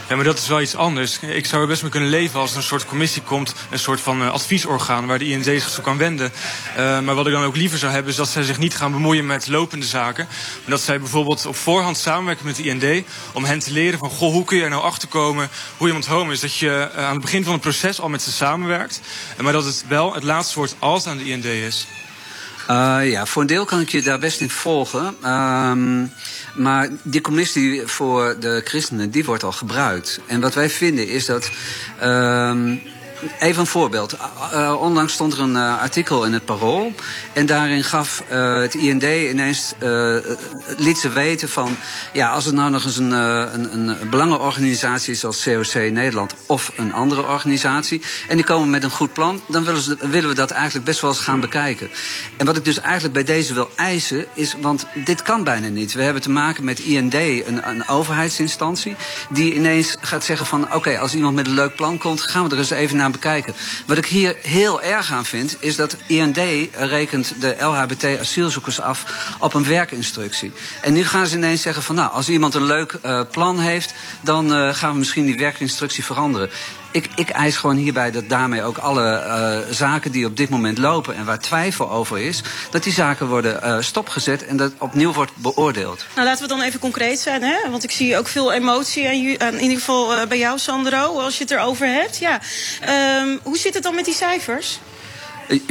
Ja, 0.09 0.17
maar 0.17 0.25
dat 0.25 0.39
is 0.39 0.49
wel 0.49 0.61
iets 0.61 0.77
anders. 0.77 1.19
Ik 1.19 1.47
zou 1.47 1.63
er 1.63 1.69
best 1.69 1.83
mee 1.83 1.91
kunnen 1.91 2.11
leven 2.11 2.41
als 2.41 2.51
er 2.51 2.57
een 2.57 2.63
soort 2.63 2.87
commissie 2.87 3.23
komt, 3.23 3.55
een 3.71 3.79
soort 3.79 4.01
van 4.01 4.23
uh, 4.23 4.31
adviesorgaan 4.31 5.07
waar 5.07 5.19
de 5.19 5.29
IND 5.29 5.45
zich 5.45 5.69
zo 5.69 5.83
kan 5.83 5.97
wenden. 5.97 6.33
Uh, 6.79 7.01
maar 7.01 7.15
wat 7.15 7.27
ik 7.27 7.33
dan 7.33 7.45
ook 7.45 7.57
liever 7.57 7.79
zou 7.79 7.93
hebben, 7.93 8.11
is 8.11 8.17
dat 8.17 8.29
zij 8.29 8.43
zich 8.43 8.59
niet 8.59 8.77
gaan 8.77 8.93
bemoeien 8.93 9.27
met 9.27 9.49
lopende 9.49 9.87
zaken. 9.87 10.27
Maar 10.29 10.71
dat 10.71 10.81
zij 10.81 10.99
bijvoorbeeld 10.99 11.47
op 11.47 11.57
voorhand 11.57 11.97
samenwerken 11.97 12.47
met 12.47 12.57
de 12.57 12.63
IND 12.63 13.07
om 13.33 13.45
hen 13.45 13.59
te 13.59 13.73
leren 13.73 13.99
van 13.99 14.11
goh, 14.11 14.33
hoe 14.33 14.45
kun 14.45 14.57
je 14.57 14.63
er 14.63 14.71
nou 14.71 14.83
achter 14.83 15.09
komen 15.09 15.49
hoe 15.77 15.87
iemand 15.87 16.07
homo 16.07 16.31
is. 16.31 16.41
Dat 16.41 16.57
je 16.57 16.91
uh, 16.97 17.05
aan 17.05 17.13
het 17.13 17.21
begin 17.21 17.45
van 17.45 17.53
het 17.53 17.63
proces 17.63 18.01
al 18.01 18.09
met 18.09 18.23
ze 18.23 18.33
samenwerkt. 18.33 19.01
Maar 19.41 19.53
dat 19.53 19.65
het 19.65 19.85
wel 19.89 20.15
het 20.15 20.23
laatste 20.23 20.59
woord 20.59 20.75
als 20.79 21.07
aan 21.07 21.17
de 21.17 21.25
IND 21.25 21.45
is. 21.45 21.87
Uh, 22.71 23.11
ja, 23.11 23.27
voor 23.27 23.43
een 23.43 23.49
deel 23.49 23.65
kan 23.65 23.81
ik 23.81 23.89
je 23.89 24.03
daar 24.03 24.19
best 24.19 24.41
in 24.41 24.51
volgen. 24.51 25.31
Um, 25.31 26.13
maar 26.55 26.89
die 27.03 27.21
commissie 27.21 27.83
voor 27.87 28.37
de 28.41 28.61
christenen, 28.65 29.11
die 29.11 29.25
wordt 29.25 29.43
al 29.43 29.53
gebruikt. 29.53 30.21
En 30.27 30.41
wat 30.41 30.55
wij 30.55 30.71
vinden 30.71 31.09
is 31.09 31.27
dat... 31.27 31.51
Um, 32.03 32.81
Even 33.39 33.61
een 33.61 33.67
voorbeeld. 33.67 34.17
Uh, 34.53 34.77
onlangs 34.81 35.13
stond 35.13 35.33
er 35.33 35.41
een 35.41 35.55
uh, 35.55 35.81
artikel 35.81 36.25
in 36.25 36.33
het 36.33 36.45
Parool. 36.45 36.93
En 37.33 37.47
daarin 37.47 37.85
gaf 37.85 38.23
uh, 38.33 38.57
het 38.57 38.75
IND 38.75 39.03
ineens. 39.03 39.75
liet 40.77 40.99
ze 40.99 41.09
weten 41.09 41.49
van. 41.49 41.77
Ja, 42.13 42.31
als 42.31 42.45
het 42.45 42.55
nou 42.55 42.71
nog 42.71 42.85
eens 42.85 42.97
een, 42.97 43.11
een, 43.11 43.79
een 43.79 44.09
belangenorganisatie 44.11 45.13
is 45.13 45.25
als 45.25 45.43
COC 45.43 45.75
Nederland. 45.75 46.35
of 46.47 46.73
een 46.77 46.93
andere 46.93 47.23
organisatie. 47.23 48.03
en 48.29 48.37
die 48.37 48.45
komen 48.45 48.71
met 48.71 48.85
een 48.85 48.91
goed 48.91 49.13
plan. 49.13 49.41
dan 49.49 49.65
willen, 49.65 50.29
we 50.29 50.35
dat 50.35 50.51
eigenlijk 50.51 50.85
best 50.85 51.01
wel 51.01 51.11
eens 51.11 51.21
gaan 51.21 51.41
bekijken. 51.41 51.91
En 52.37 52.47
wat 52.47 52.57
ik 52.57 52.65
dus 52.65 52.81
eigenlijk 52.81 53.15
bij 53.15 53.25
deze 53.25 53.55
wil 53.55 53.71
eisen. 53.77 54.27
is. 54.35 54.55
want 54.61 54.87
dit 55.05 55.23
kan 55.23 55.45
bijna 55.45 55.69
niet. 55.69 55.93
We 55.93 56.03
hebben 56.03 56.23
te 56.23 56.31
maken 56.31 56.65
met 56.65 56.79
IND, 56.79 57.15
een, 57.15 57.69
een 57.69 57.89
overheidsinstantie. 57.89 58.97
die 59.31 59.55
ineens 59.55 59.97
gaat 60.01 60.25
zeggen 60.25 60.47
van. 60.47 60.75
oké, 60.75 60.99
als 60.99 61.15
iemand 61.15 61.35
met 61.35 61.47
een 61.47 61.55
leuk 61.55 61.75
plan 61.75 61.99
komt. 61.99 62.21
gaan 62.21 62.45
we 62.45 62.51
er 62.51 62.59
eens 62.59 62.71
even 62.71 62.97
naar 62.97 63.04
bekijken. 63.13 63.55
Wat 63.87 63.99
ik 63.99 64.07
hier 64.07 64.37
heel 64.43 64.83
erg 64.83 65.13
aan 65.13 65.25
vind, 65.25 65.57
is 65.61 65.77
dat 65.77 65.97
IND 66.07 66.39
rekent 66.73 67.41
de 67.41 67.57
LHBT-asielzoekers 67.59 68.81
af 68.81 69.05
op 69.39 69.55
een 69.55 69.65
werkinstructie. 69.65 70.53
En 70.81 70.93
nu 70.93 71.05
gaan 71.05 71.27
ze 71.27 71.37
ineens 71.37 71.63
zeggen 71.63 71.83
van 71.83 71.95
nou, 71.95 72.13
als 72.13 72.29
iemand 72.29 72.55
een 72.55 72.65
leuk 72.65 72.99
uh, 73.05 73.21
plan 73.31 73.59
heeft, 73.59 73.95
dan 74.21 74.53
uh, 74.53 74.75
gaan 74.75 74.93
we 74.93 74.99
misschien 74.99 75.27
die 75.27 75.39
werkinstructie 75.39 76.05
veranderen. 76.05 76.51
Ik, 76.95 77.09
ik 77.15 77.29
eis 77.29 77.57
gewoon 77.57 77.77
hierbij 77.77 78.11
dat 78.11 78.29
daarmee 78.29 78.63
ook 78.63 78.79
alle 78.79 79.25
uh, 79.27 79.75
zaken 79.75 80.13
die 80.13 80.27
op 80.27 80.37
dit 80.37 80.49
moment 80.49 80.79
lopen 80.79 81.17
en 81.17 81.25
waar 81.25 81.39
twijfel 81.39 81.91
over 81.91 82.19
is, 82.19 82.43
dat 82.71 82.83
die 82.83 82.93
zaken 82.93 83.27
worden 83.27 83.61
uh, 83.65 83.77
stopgezet 83.81 84.47
en 84.47 84.57
dat 84.57 84.73
opnieuw 84.79 85.13
wordt 85.13 85.33
beoordeeld. 85.37 86.05
Nou, 86.15 86.27
laten 86.27 86.43
we 86.43 86.49
dan 86.49 86.63
even 86.63 86.81
concreet 86.81 87.19
zijn, 87.19 87.43
hè? 87.43 87.71
Want 87.71 87.85
ik 87.85 87.91
zie 87.91 88.19
ook 88.19 88.29
veel 88.29 88.53
emotie 88.53 89.07
en 89.39 89.55
in 89.55 89.61
ieder 89.61 89.79
geval 89.79 90.17
uh, 90.17 90.27
bij 90.27 90.39
jou, 90.39 90.59
Sandro, 90.59 91.21
als 91.21 91.37
je 91.37 91.43
het 91.43 91.53
erover 91.53 91.87
hebt. 91.87 92.19
Ja. 92.19 92.41
Um, 93.21 93.41
hoe 93.43 93.59
zit 93.59 93.75
het 93.75 93.83
dan 93.83 93.95
met 93.95 94.05
die 94.05 94.15
cijfers? 94.15 94.79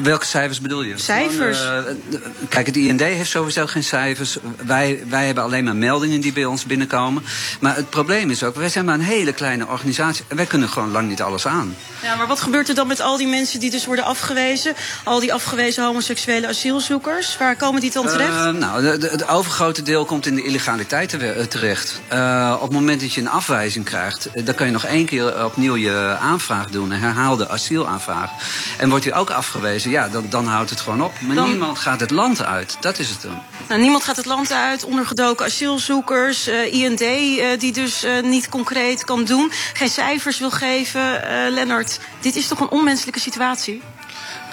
Welke 0.03 0.25
cijfers 0.25 0.62
bedoel 0.62 0.84
je? 0.84 0.98
Cijfers. 0.98 1.60
Gewoon, 1.60 1.84
uh, 2.10 2.20
kijk, 2.50 2.65
het 2.65 2.75
IND 2.75 3.00
heeft 3.00 3.30
sowieso 3.30 3.68
geen 3.68 3.84
cijfers. 3.84 4.38
Wij, 4.65 5.03
wij 5.10 5.25
hebben 5.25 5.44
alleen 5.44 5.63
maar 5.63 5.75
meldingen 5.75 6.22
die 6.22 6.34
bij 6.34 6.46
ons 6.46 6.65
binnenkomen. 6.65 7.24
Maar 7.60 7.75
het 7.75 7.89
probleem 7.89 8.30
is 8.30 8.44
ook, 8.44 8.56
wij 8.56 8.70
zijn 8.70 8.86
maar 8.86 8.94
een 8.94 9.01
hele 9.01 9.34
kleine 9.34 9.68
organisatie. 9.68 10.25
En 10.27 10.36
wij 10.36 10.46
kunnen 10.46 10.70
gewoon 10.70 10.92
lang 10.92 11.10
niet 11.10 11.22
alles 11.22 11.48
aan. 11.48 11.75
Ja, 12.03 12.15
maar 12.15 12.27
wat 12.27 12.42
gebeurt 12.42 12.70
er 12.70 12.75
dan 12.75 12.88
met 12.88 13.01
al 13.01 13.18
die 13.18 13.27
mensen 13.27 13.60
die 13.60 13.72
dus 13.72 13.86
worden 13.86 14.06
afgewezen? 14.06 14.74
Al 15.03 15.20
die 15.20 15.34
afgewezen 15.34 15.84
homoseksuele 15.84 16.48
asielzoekers? 16.48 17.38
Waar 17.38 17.56
komen 17.56 17.82
die 17.82 17.92
dan 17.92 18.08
terecht? 18.08 18.32
Uh, 18.32 18.50
nou, 18.50 18.86
het 18.86 19.27
overgrote 19.27 19.82
deel 19.82 20.06
komt 20.06 20.25
in 20.25 20.36
de 20.36 20.44
illegaliteit 20.44 21.10
terecht. 21.50 22.01
Uh, 22.13 22.53
op 22.56 22.62
het 22.62 22.72
moment 22.72 23.01
dat 23.01 23.13
je 23.13 23.22
een 23.22 23.30
afwijzing 23.30 23.86
krijgt, 23.86 24.30
dan 24.46 24.56
kan 24.56 24.65
je 24.65 24.72
nog 24.72 24.86
één 24.86 25.06
keer 25.06 25.46
opnieuw 25.46 25.75
je 25.75 26.18
aanvraag 26.20 26.70
doen. 26.70 26.92
Een 26.92 27.00
herhaalde 27.00 27.50
asielaanvraag. 27.50 28.30
En 28.77 28.89
wordt 28.89 29.03
die 29.03 29.13
ook 29.13 29.30
afgewezen 29.30 29.62
ja, 29.72 30.10
dan, 30.10 30.25
dan 30.29 30.46
houdt 30.46 30.70
het 30.70 30.79
gewoon 30.79 31.03
op. 31.03 31.13
Maar 31.22 31.36
dan... 31.36 31.50
niemand 31.50 31.79
gaat 31.79 32.00
het 32.00 32.12
land 32.12 32.43
uit. 32.43 32.77
Dat 32.79 33.00
is 33.00 33.10
het 33.10 33.22
dan. 33.22 33.41
Nou, 33.67 33.82
niemand 33.82 34.03
gaat 34.03 34.15
het 34.15 34.25
land 34.25 34.51
uit. 34.51 34.84
Ondergedoken 34.84 35.46
asielzoekers. 35.46 36.48
Uh, 36.48 36.74
IND 36.74 37.01
uh, 37.01 37.60
die 37.60 37.72
dus 37.72 38.03
uh, 38.03 38.22
niet 38.24 38.50
concreet 38.50 39.03
kan 39.03 39.24
doen. 39.24 39.51
Geen 39.74 39.89
cijfers 39.89 40.39
wil 40.39 40.51
geven. 40.51 41.22
Lennart, 41.50 42.00
dit 42.20 42.36
is 42.36 42.48
toch 42.48 42.60
een 42.60 42.70
onmenselijke 42.70 43.20
situatie? 43.20 43.82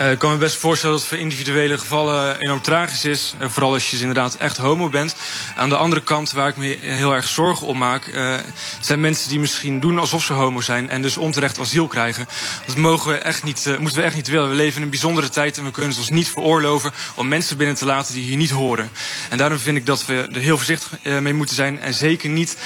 Uh, 0.01 0.11
ik 0.11 0.19
kan 0.19 0.31
me 0.31 0.37
best 0.37 0.57
voorstellen 0.57 0.95
dat 0.95 1.05
het 1.05 1.15
voor 1.15 1.21
individuele 1.21 1.79
gevallen 1.79 2.39
enorm 2.39 2.61
tragisch 2.61 3.05
is. 3.05 3.35
Vooral 3.41 3.73
als 3.73 3.85
je 3.85 3.91
dus 3.91 4.01
inderdaad 4.01 4.35
echt 4.35 4.57
homo 4.57 4.89
bent. 4.89 5.15
Aan 5.57 5.69
de 5.69 5.77
andere 5.77 6.03
kant, 6.03 6.33
waar 6.33 6.49
ik 6.49 6.57
me 6.57 6.79
heel 6.81 7.15
erg 7.15 7.29
zorgen 7.29 7.67
om 7.67 7.79
maak, 7.79 8.07
uh, 8.07 8.35
zijn 8.81 9.01
mensen 9.01 9.29
die 9.29 9.39
misschien 9.39 9.81
doen 9.81 9.99
alsof 9.99 10.25
ze 10.25 10.33
homo 10.33 10.61
zijn 10.61 10.91
en 10.91 11.03
dus 11.03 11.17
onterecht 11.17 11.59
asiel 11.59 11.87
krijgen. 11.87 12.29
Dat 12.67 12.77
mogen 12.77 13.13
we 13.13 13.19
echt 13.19 13.43
niet, 13.43 13.77
moeten 13.79 13.99
we 13.99 14.05
echt 14.05 14.15
niet 14.15 14.29
willen. 14.29 14.49
We 14.49 14.55
leven 14.55 14.77
in 14.77 14.83
een 14.83 14.91
bijzondere 14.91 15.29
tijd 15.29 15.59
en 15.59 15.65
we 15.65 15.71
kunnen 15.71 15.97
ons 15.97 16.11
niet 16.11 16.29
veroorloven 16.29 16.93
om 17.15 17.29
mensen 17.29 17.57
binnen 17.57 17.77
te 17.77 17.85
laten 17.85 18.15
die 18.15 18.25
hier 18.25 18.37
niet 18.37 18.51
horen. 18.51 18.91
En 19.29 19.39
daarom 19.39 19.59
vind 19.59 19.77
ik 19.77 19.87
dat 19.87 20.07
we 20.07 20.29
er 20.33 20.41
heel 20.41 20.57
voorzichtig 20.57 20.93
mee 21.03 21.35
moeten 21.35 21.55
zijn 21.55 21.81
en 21.81 21.95
zeker 21.95 22.29
niet 22.29 22.57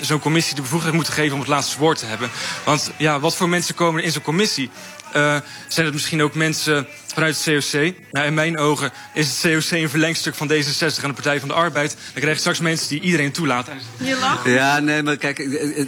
zo'n 0.00 0.20
commissie 0.20 0.54
de 0.54 0.62
bevoegdheid 0.62 0.94
moeten 0.94 1.12
geven 1.12 1.32
om 1.32 1.40
het 1.40 1.48
laatste 1.48 1.78
woord 1.78 1.98
te 1.98 2.06
hebben. 2.06 2.30
Want 2.64 2.90
ja, 2.96 3.20
wat 3.20 3.36
voor 3.36 3.48
mensen 3.48 3.74
komen 3.74 4.00
er 4.00 4.06
in 4.06 4.12
zo'n 4.12 4.22
commissie? 4.22 4.70
Uh, 5.16 5.36
zijn 5.68 5.86
het 5.86 5.94
misschien 5.94 6.22
ook 6.22 6.34
mensen 6.34 6.86
vanuit 7.14 7.44
het 7.44 7.44
COC? 7.44 7.94
Nou, 8.10 8.26
in 8.26 8.34
mijn 8.34 8.58
ogen 8.58 8.92
is 9.14 9.28
het 9.28 9.52
COC 9.52 9.70
een 9.70 9.90
verlengstuk 9.90 10.34
van 10.34 10.50
D66 10.50 11.02
en 11.02 11.08
de 11.08 11.12
Partij 11.12 11.40
van 11.40 11.48
de 11.48 11.54
Arbeid. 11.54 11.90
Dan 11.90 12.20
krijg 12.20 12.32
je 12.32 12.40
straks 12.40 12.60
mensen 12.60 12.88
die 12.88 13.00
iedereen 13.00 13.32
toelaten. 13.32 13.78
Je 13.96 14.16
lacht? 14.20 14.44
Ja, 14.44 14.78
nee, 14.78 15.02
maar 15.02 15.16
kijk, 15.16 15.38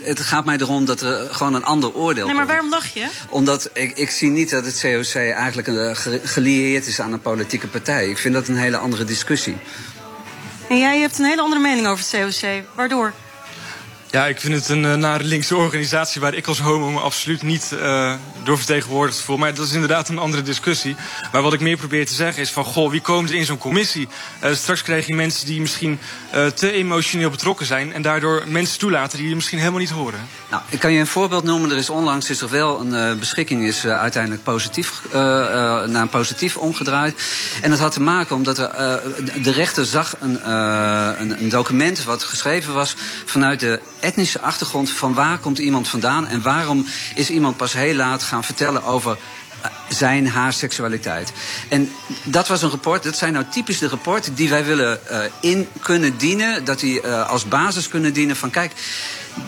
het, 0.02 0.20
gaat 0.20 0.44
mij 0.44 0.56
erom 0.56 0.84
dat 0.84 1.00
er 1.00 1.34
gewoon 1.34 1.54
een 1.54 1.64
ander 1.64 1.94
oordeel 1.94 2.26
Nee, 2.26 2.34
maar 2.34 2.46
waarom 2.46 2.70
lach 2.70 2.86
je? 2.94 3.06
Omdat 3.28 3.70
ik, 3.72 3.96
ik 3.96 4.10
zie 4.10 4.30
niet 4.30 4.50
dat 4.50 4.64
het 4.64 4.80
COC 4.80 5.14
eigenlijk 5.14 5.68
uh, 5.68 5.90
gelieerd 6.24 6.86
is 6.86 7.00
aan 7.00 7.12
een 7.12 7.20
politieke 7.20 7.66
partij. 7.66 8.08
Ik 8.08 8.18
vind 8.18 8.34
dat 8.34 8.48
een 8.48 8.56
hele 8.56 8.76
andere 8.76 9.04
discussie. 9.04 9.56
En 10.68 10.78
jij 10.78 10.98
hebt 10.98 11.18
een 11.18 11.24
hele 11.24 11.42
andere 11.42 11.60
mening 11.60 11.86
over 11.86 12.04
het 12.10 12.40
COC. 12.40 12.62
Waardoor? 12.74 13.12
Ja, 14.10 14.26
ik 14.26 14.40
vind 14.40 14.54
het 14.54 14.68
een 14.68 14.84
uh, 14.84 14.94
nare 14.94 15.24
linkse 15.24 15.56
organisatie 15.56 16.20
waar 16.20 16.34
ik 16.34 16.46
als 16.46 16.60
homo 16.60 16.90
me 16.90 17.00
absoluut 17.00 17.42
niet 17.42 17.70
uh, 17.74 18.14
door 18.44 18.56
vertegenwoordigd 18.56 19.20
voel. 19.20 19.36
Maar 19.36 19.54
dat 19.54 19.66
is 19.66 19.72
inderdaad 19.72 20.08
een 20.08 20.18
andere 20.18 20.42
discussie. 20.42 20.96
Maar 21.32 21.42
wat 21.42 21.52
ik 21.52 21.60
meer 21.60 21.76
probeer 21.76 22.06
te 22.06 22.14
zeggen 22.14 22.42
is 22.42 22.50
van, 22.50 22.64
goh, 22.64 22.90
wie 22.90 23.00
komt 23.00 23.28
er 23.28 23.34
in 23.34 23.44
zo'n 23.44 23.58
commissie? 23.58 24.08
Uh, 24.44 24.54
straks 24.54 24.82
krijg 24.82 25.06
je 25.06 25.14
mensen 25.14 25.46
die 25.46 25.60
misschien 25.60 25.98
te 26.54 26.72
emotioneel 26.72 27.30
betrokken 27.30 27.66
zijn 27.66 27.92
en 27.92 28.02
daardoor 28.02 28.44
mensen 28.46 28.78
toelaten 28.78 29.18
die 29.18 29.28
je 29.28 29.34
misschien 29.34 29.58
helemaal 29.58 29.80
niet 29.80 29.90
horen. 29.90 30.20
Nou, 30.50 30.62
ik 30.68 30.78
kan 30.78 30.92
je 30.92 31.00
een 31.00 31.06
voorbeeld 31.06 31.44
noemen. 31.44 31.70
Er 31.70 31.76
is 31.76 31.90
onlangs 31.90 32.30
is 32.30 32.40
er 32.40 32.48
wel 32.48 32.80
een 32.80 33.18
beschikking 33.18 33.64
is 33.64 33.86
uiteindelijk 33.86 34.42
positief, 34.42 35.02
naar 35.12 35.94
een 35.94 36.08
positief 36.08 36.56
omgedraaid. 36.56 37.22
En 37.62 37.70
dat 37.70 37.78
had 37.78 37.92
te 37.92 38.00
maken 38.00 38.36
omdat 38.36 38.56
de 38.56 39.52
rechter 39.52 39.84
zag 39.84 40.14
een, 40.20 40.50
een, 40.50 41.42
een 41.42 41.48
document 41.48 42.04
wat 42.04 42.22
geschreven 42.22 42.74
was 42.74 42.94
vanuit 43.24 43.60
de 43.60 43.80
etnische 44.00 44.40
achtergrond 44.40 44.90
van 44.90 45.14
waar 45.14 45.38
komt 45.38 45.58
iemand 45.58 45.88
vandaan 45.88 46.26
en 46.26 46.42
waarom 46.42 46.86
is 47.14 47.30
iemand 47.30 47.56
pas 47.56 47.72
heel 47.72 47.94
laat 47.94 48.22
gaan 48.22 48.44
vertellen 48.44 48.84
over 48.84 49.18
eh, 49.62 49.70
zijn, 49.88 50.28
haar 50.28 50.52
seksualiteit. 50.52 51.32
En 51.68 51.90
dat 52.22 52.48
was 52.48 52.62
een 52.62 52.70
rapport, 52.70 53.02
dat 53.02 53.16
zijn 53.16 53.32
nou 53.32 53.44
typisch 53.50 53.78
de 53.78 53.88
rapporten 53.88 54.34
die 54.34 54.48
wij 54.48 54.64
willen 54.64 55.00
uh, 55.10 55.20
in 55.40 55.68
kunnen 55.80 56.16
dienen. 56.16 56.64
Dat 56.64 56.80
die 56.80 57.02
uh, 57.02 57.28
als 57.28 57.48
basis 57.48 57.88
kunnen 57.88 58.12
dienen 58.12 58.36
van 58.36 58.50
kijk, 58.50 58.72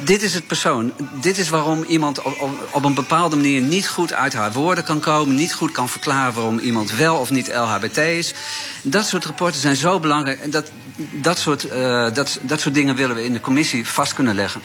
dit 0.04 0.22
is 0.22 0.34
het 0.34 0.46
persoon. 0.46 0.92
Dit 1.20 1.38
is 1.38 1.48
waarom 1.48 1.82
iemand 1.82 2.22
op, 2.22 2.40
op, 2.40 2.68
op, 2.70 2.84
een 2.84 2.94
bepaalde 2.94 3.36
manier 3.36 3.60
niet 3.60 3.88
goed 3.88 4.12
uit 4.12 4.32
haar 4.32 4.52
woorden 4.52 4.84
kan 4.84 5.00
komen. 5.00 5.34
Niet 5.34 5.54
goed 5.54 5.72
kan 5.72 5.88
verklaren 5.88 6.34
waarom 6.34 6.58
iemand 6.58 6.92
wel 6.92 7.16
of 7.16 7.30
niet 7.30 7.48
LHBT 7.54 7.96
is. 7.96 8.34
Dat 8.82 9.06
soort 9.06 9.24
rapporten 9.24 9.60
zijn 9.60 9.76
zo 9.76 10.00
belangrijk. 10.00 10.40
En 10.40 10.50
dat, 10.50 10.70
dat, 11.12 11.38
soort, 11.38 11.66
uh, 11.66 12.14
dat, 12.14 12.38
dat 12.42 12.60
soort 12.60 12.74
dingen 12.74 12.96
willen 12.96 13.16
we 13.16 13.24
in 13.24 13.32
de 13.32 13.40
commissie 13.40 13.88
vast 13.88 14.14
kunnen 14.14 14.34
leggen. 14.34 14.60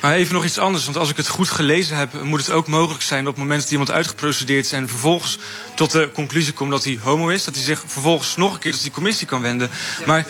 Maar 0.00 0.14
even 0.14 0.34
nog 0.34 0.44
iets 0.44 0.58
anders, 0.58 0.84
want 0.84 0.96
als 0.96 1.10
ik 1.10 1.16
het 1.16 1.28
goed 1.28 1.48
gelezen 1.48 1.96
heb, 1.96 2.22
moet 2.22 2.40
het 2.40 2.50
ook 2.50 2.66
mogelijk 2.66 3.02
zijn 3.02 3.26
op 3.26 3.34
het 3.34 3.42
moment 3.42 3.60
dat 3.60 3.70
iemand 3.70 3.90
uitgeprocedeerd 3.90 4.64
is 4.64 4.72
en 4.72 4.88
vervolgens 4.88 5.38
tot 5.74 5.90
de 5.90 6.10
conclusie 6.14 6.52
komt 6.52 6.70
dat 6.70 6.84
hij 6.84 6.98
homo 7.02 7.28
is, 7.28 7.44
dat 7.44 7.54
hij 7.54 7.64
zich 7.64 7.82
vervolgens 7.86 8.36
nog 8.36 8.52
een 8.52 8.58
keer 8.58 8.72
tot 8.72 8.82
die 8.82 8.90
commissie 8.90 9.26
kan 9.26 9.42
wenden. 9.42 9.70
Maar 10.06 10.26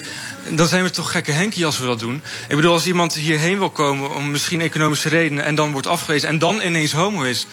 dan 0.49 0.67
zijn 0.67 0.83
we 0.83 0.91
toch 0.91 1.11
gekke 1.11 1.33
Henkie 1.33 1.67
als 1.67 1.79
we 1.79 1.87
dat 1.87 1.99
doen. 1.99 2.23
Ik 2.49 2.57
bedoel, 2.57 2.73
als 2.73 2.87
iemand 2.87 3.15
hierheen 3.15 3.59
wil 3.59 3.71
komen 3.71 4.15
om 4.15 4.31
misschien 4.31 4.61
economische 4.61 5.09
redenen 5.09 5.45
en 5.45 5.55
dan 5.55 5.73
wordt 5.73 5.87
afgewezen 5.87 6.29
en 6.29 6.39
dan 6.39 6.61
ineens 6.61 6.93
homo 6.93 7.23
is. 7.23 7.47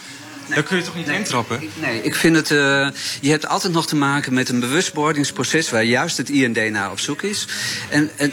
Dan 0.54 0.62
kun 0.62 0.76
je 0.76 0.82
toch 0.82 0.94
niet 0.94 1.06
nee, 1.06 1.18
intrappen? 1.18 1.60
Nee, 1.74 2.02
ik 2.02 2.14
vind 2.14 2.36
het. 2.36 2.50
Uh, 2.50 2.88
je 3.20 3.30
hebt 3.30 3.46
altijd 3.46 3.72
nog 3.72 3.86
te 3.86 3.96
maken 3.96 4.34
met 4.34 4.48
een 4.48 4.60
bewustwordingsproces 4.60 5.70
waar 5.70 5.84
juist 5.84 6.16
het 6.16 6.30
IND 6.30 6.70
naar 6.70 6.90
op 6.90 7.00
zoek 7.00 7.22
is. 7.22 7.46
En, 7.90 8.10
en 8.16 8.32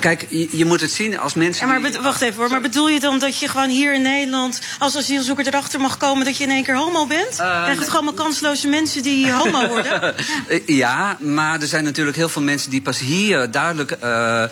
kijk, 0.00 0.26
je, 0.28 0.48
je, 0.50 0.64
moet 0.64 0.80
het 0.80 0.90
zien 0.90 1.18
als 1.18 1.34
mensen. 1.34 1.66
Ja, 1.66 1.78
maar 1.78 1.90
die... 1.90 2.00
wacht 2.00 2.20
even 2.20 2.36
hoor. 2.36 2.50
Maar 2.50 2.60
bedoel 2.60 2.88
je 2.88 3.00
dan 3.00 3.18
dat 3.18 3.38
je 3.38 3.48
gewoon 3.48 3.68
hier 3.68 3.94
in 3.94 4.02
Nederland 4.02 4.60
als 4.78 4.96
asielzoeker 4.96 5.46
erachter 5.46 5.80
mag 5.80 5.96
komen 5.96 6.24
dat 6.24 6.36
je 6.36 6.44
in 6.44 6.50
één 6.50 6.64
keer 6.64 6.76
homo 6.76 7.06
bent? 7.06 7.32
Uh, 7.40 7.62
Krijg 7.62 7.78
je 7.78 7.84
gewoon 7.84 8.04
maar 8.04 8.14
kansloze 8.14 8.68
mensen 8.68 9.02
die 9.02 9.32
homo 9.42 9.68
worden? 9.68 10.14
ja. 10.48 10.60
ja. 10.66 11.16
maar 11.20 11.60
er 11.60 11.66
zijn 11.66 11.84
natuurlijk 11.84 12.16
heel 12.16 12.28
veel 12.28 12.42
mensen 12.42 12.70
die 12.70 12.82
pas 12.82 12.98
hier 12.98 13.50
duidelijk 13.50 13.96
uh, 14.04 14.44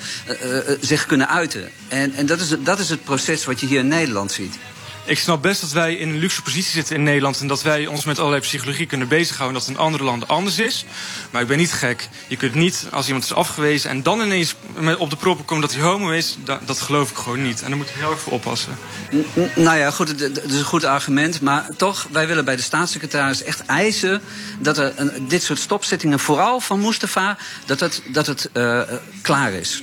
zich 0.80 1.06
kunnen 1.06 1.28
uiten. 1.28 1.70
En, 1.88 2.14
en 2.14 2.26
dat, 2.26 2.40
is, 2.40 2.48
dat 2.58 2.78
is 2.78 2.88
het 2.88 3.04
proces 3.04 3.44
wat 3.44 3.60
je 3.60 3.66
hier 3.66 3.78
in 3.78 3.88
Nederland 3.88 4.32
ziet. 4.32 4.58
Ik 5.04 5.18
snap 5.18 5.42
best 5.42 5.60
dat 5.60 5.72
wij 5.72 5.94
in 5.94 6.08
een 6.08 6.18
luxe 6.18 6.42
positie 6.42 6.72
zitten 6.72 6.96
in 6.96 7.02
Nederland... 7.02 7.40
en 7.40 7.46
dat 7.46 7.62
wij 7.62 7.86
ons 7.86 8.04
met 8.04 8.18
allerlei 8.18 8.42
psychologie 8.42 8.86
kunnen 8.86 9.08
bezighouden... 9.08 9.58
dat 9.58 9.68
het 9.68 9.76
in 9.76 9.82
andere 9.82 10.04
landen 10.04 10.28
anders 10.28 10.58
is. 10.58 10.84
Maar 11.30 11.42
ik 11.42 11.48
ben 11.48 11.58
niet 11.58 11.72
gek. 11.72 12.08
Je 12.28 12.36
kunt 12.36 12.54
niet, 12.54 12.86
als 12.90 13.06
iemand 13.06 13.24
is 13.24 13.32
afgewezen... 13.32 13.90
en 13.90 14.02
dan 14.02 14.20
ineens 14.20 14.54
op 14.98 15.10
de 15.10 15.16
proppen 15.16 15.44
komen 15.44 15.66
dat 15.66 15.74
hij 15.74 15.82
homo 15.82 16.10
is... 16.10 16.36
dat, 16.44 16.66
dat 16.66 16.80
geloof 16.80 17.10
ik 17.10 17.16
gewoon 17.16 17.42
niet. 17.42 17.62
En 17.62 17.68
daar 17.68 17.76
moet 17.76 17.88
je 17.88 17.98
heel 17.98 18.10
erg 18.10 18.20
voor 18.20 18.32
oppassen. 18.32 18.78
Nou 19.54 19.78
ja, 19.78 19.90
goed, 19.90 20.18
dat 20.18 20.44
is 20.44 20.58
een 20.58 20.64
goed 20.64 20.84
argument. 20.84 21.40
Maar 21.40 21.66
toch, 21.76 22.06
wij 22.10 22.26
willen 22.26 22.44
bij 22.44 22.56
de 22.56 22.62
staatssecretaris 22.62 23.42
echt 23.42 23.64
eisen... 23.66 24.22
dat 24.58 24.78
er 24.78 24.92
een, 24.96 25.28
dit 25.28 25.42
soort 25.42 25.58
stopzittingen, 25.58 26.18
vooral 26.18 26.60
van 26.60 26.80
Mustafa... 26.80 27.38
dat 27.66 27.80
het, 27.80 28.02
dat 28.06 28.26
het 28.26 28.50
uh, 28.52 28.82
klaar 29.22 29.52
is. 29.52 29.82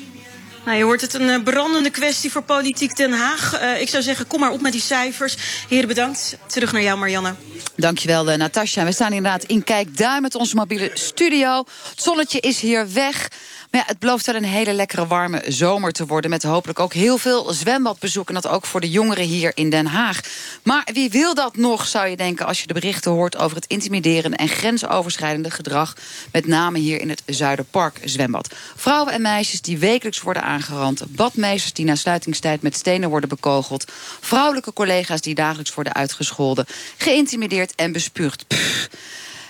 Nou, 0.70 0.82
je 0.82 0.88
hoort 0.88 1.02
het 1.02 1.14
een 1.14 1.44
brandende 1.44 1.90
kwestie 1.90 2.32
voor 2.32 2.42
politiek 2.42 2.96
Den 2.96 3.12
Haag. 3.12 3.62
Uh, 3.62 3.82
ik 3.82 3.90
zou 3.90 4.04
zeggen, 4.04 4.28
kom 4.28 4.40
maar 4.40 4.52
op 4.52 4.62
met 4.62 4.72
die 4.72 4.82
cijfers. 4.82 5.36
Heren, 5.70 5.88
bedankt. 5.88 6.38
Terug 6.48 6.72
naar 6.72 6.82
jou, 6.82 6.98
Marianne. 7.00 7.36
Dankjewel, 7.76 8.30
uh, 8.32 8.36
Natasja. 8.36 8.86
We 8.86 8.92
staan 8.92 9.14
inderdaad 9.14 9.44
in 9.44 9.64
Kijkduin 9.64 10.22
met 10.22 10.36
onze 10.36 10.56
mobiele 10.56 10.92
studio. 10.94 11.64
Het 11.90 12.02
zonnetje 12.02 12.40
is 12.40 12.60
hier 12.60 12.94
weg. 12.94 13.28
Maar 13.72 13.82
ja, 13.82 13.88
het 13.88 14.00
belooft 14.00 14.26
wel 14.26 14.36
een 14.36 14.44
hele 14.44 14.74
lekkere 14.74 15.08
warme 15.08 15.44
zomer 15.48 15.92
te 15.92 16.06
worden... 16.06 16.30
met 16.30 16.44
hopelijk 16.44 16.80
ook 16.80 16.94
heel 16.94 17.18
veel 17.18 17.54
zwembadbezoek. 17.54 18.28
En 18.28 18.34
dat 18.34 18.48
ook 18.48 18.66
voor 18.66 18.82
de 18.82 18.90
jongeren 18.90 19.24
hier 19.24 19.52
in 19.56 19.70
Den 19.70 19.86
Haag. 19.86 20.20
Maar 20.64 20.88
wie 20.94 21.10
wil 21.10 21.34
dat 21.34 21.58
nog, 21.58 21.88
zou 21.88 22.08
je 22.08 22.18
denken... 22.18 22.46
als 22.46 22.62
je 22.62 22.68
de 22.68 22.74
berichten 22.74 23.12
hoort 23.12 23.38
over 23.38 23.56
het 23.56 23.66
intimiderende 23.66 24.38
en 24.38 24.48
grensoverschrijdende 24.48 25.52
gedrag... 25.52 25.96
met 26.32 26.48
name 26.48 26.80
hier 26.80 27.02
in 27.02 27.10
het 27.10 27.24
Zuiderpark 27.26 28.00
zwembad. 28.04 28.56
Vrouwen 28.76 29.14
en 29.14 29.22
meisjes 29.22 29.62
die 29.62 29.78
wekelijks 29.78 30.22
worden 30.22 30.44
aangerand. 30.60 31.04
Badmeesters 31.16 31.74
die 31.74 31.86
na 31.86 31.96
sluitingstijd 31.96 32.62
met 32.62 32.76
stenen 32.76 33.10
worden 33.10 33.30
bekogeld. 33.30 33.92
Vrouwelijke 34.20 34.74
collega's 34.74 35.22
die 35.22 35.36
dagelijks 35.36 35.74
worden 35.74 35.94
uitgescholden. 35.94 36.66
Geïntimideerd 36.98 37.76
en 37.76 37.92
bespuugd. 37.92 38.46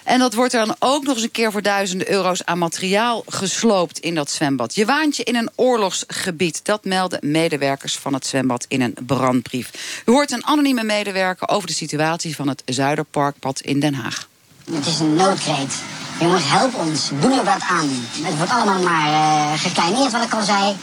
En 0.03 0.19
dat 0.19 0.33
wordt 0.33 0.53
er 0.53 0.65
dan 0.65 0.75
ook 0.79 1.03
nog 1.03 1.15
eens 1.15 1.23
een 1.23 1.31
keer 1.31 1.51
voor 1.51 1.61
duizenden 1.61 2.11
euro's 2.11 2.45
aan 2.45 2.57
materiaal 2.57 3.23
gesloopt 3.27 3.99
in 3.99 4.15
dat 4.15 4.31
zwembad. 4.31 4.75
Je 4.75 4.85
waant 4.85 5.15
je 5.15 5.23
in 5.23 5.35
een 5.35 5.49
oorlogsgebied. 5.55 6.65
Dat 6.65 6.85
melden 6.85 7.19
medewerkers 7.21 7.95
van 7.95 8.13
het 8.13 8.25
zwembad 8.25 8.65
in 8.67 8.81
een 8.81 8.95
brandbrief. 9.05 10.01
U 10.05 10.11
hoort 10.11 10.31
een 10.31 10.45
anonieme 10.45 10.83
medewerker 10.83 11.47
over 11.47 11.67
de 11.67 11.73
situatie 11.73 12.35
van 12.35 12.47
het 12.47 12.61
Zuiderparkpad 12.65 13.61
in 13.61 13.79
Den 13.79 13.93
Haag. 13.93 14.27
Het 14.71 14.85
is 14.85 14.99
een 14.99 15.13
noodkreet. 15.13 15.73
Jongens, 16.19 16.43
help 16.45 16.73
ons. 16.75 17.09
Doe 17.19 17.31
er 17.31 17.43
wat 17.43 17.63
aan. 17.69 17.89
Het 18.21 18.37
wordt 18.37 18.51
allemaal 18.51 18.81
maar 18.81 19.09
uh, 19.09 19.61
gekleineerd, 19.65 20.11
wat 20.11 20.23
ik 20.23 20.33
al 20.33 20.43
zei. 20.43 20.77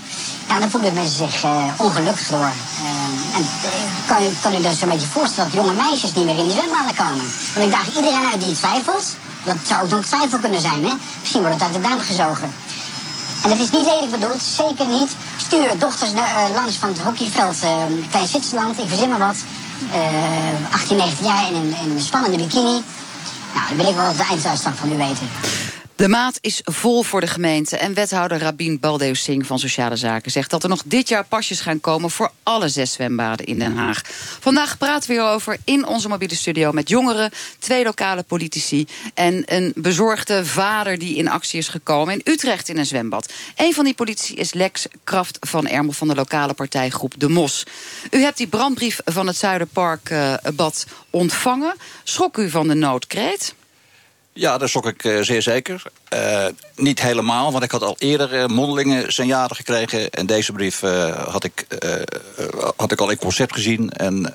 Ja, 0.49 0.59
dan 0.59 0.71
voelen 0.71 0.95
mensen 0.95 1.17
zich 1.17 1.45
uh, 1.45 1.65
ongelukkig 1.77 2.29
door. 2.29 2.51
Uh, 2.83 3.37
en 3.37 3.43
kan 4.07 4.23
u, 4.23 4.27
kan 4.43 4.55
u 4.55 4.63
dus 4.63 4.81
een 4.81 4.89
beetje 4.89 5.07
voorstellen 5.07 5.51
dat 5.51 5.61
jonge 5.61 5.83
meisjes 5.83 6.15
niet 6.15 6.25
meer 6.25 6.39
in 6.39 6.45
die 6.45 6.53
zwembaden 6.53 6.95
komen? 6.95 7.27
Want 7.55 7.67
ik 7.67 7.73
daag 7.73 7.87
iedereen 7.87 8.27
uit 8.33 8.45
die 8.45 8.55
twijfelt. 8.55 9.07
Dat 9.45 9.57
zou 9.67 9.83
ook 9.85 9.91
nog 9.91 10.05
twijfel 10.05 10.39
kunnen 10.39 10.61
zijn, 10.61 10.85
hè? 10.85 10.93
Misschien 11.21 11.41
wordt 11.41 11.57
het 11.57 11.65
uit 11.65 11.75
de 11.75 11.89
duim 11.89 12.01
gezogen. 12.01 12.55
En 13.43 13.49
dat 13.49 13.59
is 13.59 13.71
niet 13.71 13.87
lelijk 13.93 14.11
bedoeld, 14.11 14.43
zeker 14.43 14.87
niet. 14.87 15.11
Stuur 15.37 15.79
dochters 15.79 16.13
naar, 16.13 16.51
langs 16.55 16.77
van 16.77 16.89
het 16.89 16.99
hockeyveld 16.99 17.57
Klein 18.11 18.27
Zwitserland, 18.27 18.79
ik 18.79 18.89
verzin 18.89 19.09
maar 19.09 19.27
wat. 19.29 19.37
18, 20.71 20.97
19 20.97 21.27
jaar 21.27 21.49
in 21.49 21.55
een, 21.55 21.75
in 21.85 21.91
een 21.91 22.01
spannende 22.01 22.37
bikini. 22.37 22.83
Nou, 23.57 23.69
dan 23.69 23.77
wil 23.77 23.89
ik 23.89 23.97
wel 23.97 24.17
de 24.17 24.27
einduitslag 24.31 24.77
van 24.77 24.93
u 24.93 24.97
weten. 24.97 25.29
De 25.97 26.09
maat 26.09 26.39
is 26.41 26.61
vol 26.65 27.03
voor 27.03 27.21
de 27.21 27.27
gemeente. 27.27 27.77
En 27.77 27.95
wethouder 27.95 28.39
Rabin 28.39 28.81
Baldew 28.81 29.15
Singh 29.15 29.47
van 29.47 29.59
Sociale 29.59 29.97
Zaken 29.97 30.31
zegt 30.31 30.51
dat 30.51 30.63
er 30.63 30.69
nog 30.69 30.83
dit 30.85 31.09
jaar 31.09 31.25
pasjes 31.25 31.61
gaan 31.61 31.81
komen 31.81 32.11
voor 32.11 32.31
alle 32.43 32.69
zes 32.69 32.93
zwembaden 32.93 33.47
in 33.47 33.59
Den 33.59 33.77
Haag. 33.77 34.03
Vandaag 34.41 34.79
praten 34.79 35.09
we 35.09 35.15
hierover 35.15 35.57
in 35.65 35.87
onze 35.87 36.09
mobiele 36.09 36.35
studio 36.35 36.73
met 36.73 36.89
jongeren, 36.89 37.31
twee 37.59 37.85
lokale 37.85 38.23
politici 38.23 38.87
en 39.15 39.43
een 39.47 39.73
bezorgde 39.77 40.45
vader 40.45 40.99
die 40.99 41.17
in 41.17 41.29
actie 41.29 41.59
is 41.59 41.69
gekomen 41.69 42.15
in 42.15 42.33
Utrecht 42.33 42.69
in 42.69 42.79
een 42.79 42.87
zwembad. 42.87 43.33
Een 43.57 43.75
van 43.75 43.85
die 43.85 43.95
politici 43.95 44.35
is 44.35 44.53
Lex 44.53 44.87
Kraft 45.05 45.37
van 45.41 45.67
Ermel 45.67 45.93
van 45.93 46.09
de 46.09 46.15
lokale 46.15 46.55
partijgroep 46.55 47.15
De 47.19 47.29
Mos. 47.29 47.67
U 48.11 48.21
hebt 48.21 48.37
die 48.37 48.47
brandbrief 48.47 49.01
van 49.05 49.27
het 49.27 49.37
Zuiderparkbad 49.37 50.87
ontvangen. 51.11 51.75
Schrok 52.05 52.37
u 52.37 52.51
van 52.51 52.69
de 52.69 52.75
noodkreet? 52.75 53.55
Ja, 54.39 54.59
daar 54.59 54.69
schrok 54.69 54.87
ik 54.87 55.05
uh, 55.05 55.23
zeer 55.23 55.43
zeker. 55.43 55.83
Uh, 56.15 56.47
niet 56.75 57.01
helemaal, 57.01 57.53
want 57.53 57.65
ik 57.65 57.71
had 57.71 57.83
al 57.83 57.97
eerder 57.99 58.35
uh, 58.35 58.47
mondelingen 58.47 59.13
signalen 59.13 59.57
gekregen. 59.57 60.11
En 60.11 60.27
deze 60.27 60.53
brief 60.53 60.81
had, 61.29 61.45
ik, 61.45 61.67
had 62.77 62.93
ik 62.93 63.01
al 63.01 63.11
in 63.11 63.17
concept 63.17 63.55
gezien. 63.55 63.91
En 63.91 64.35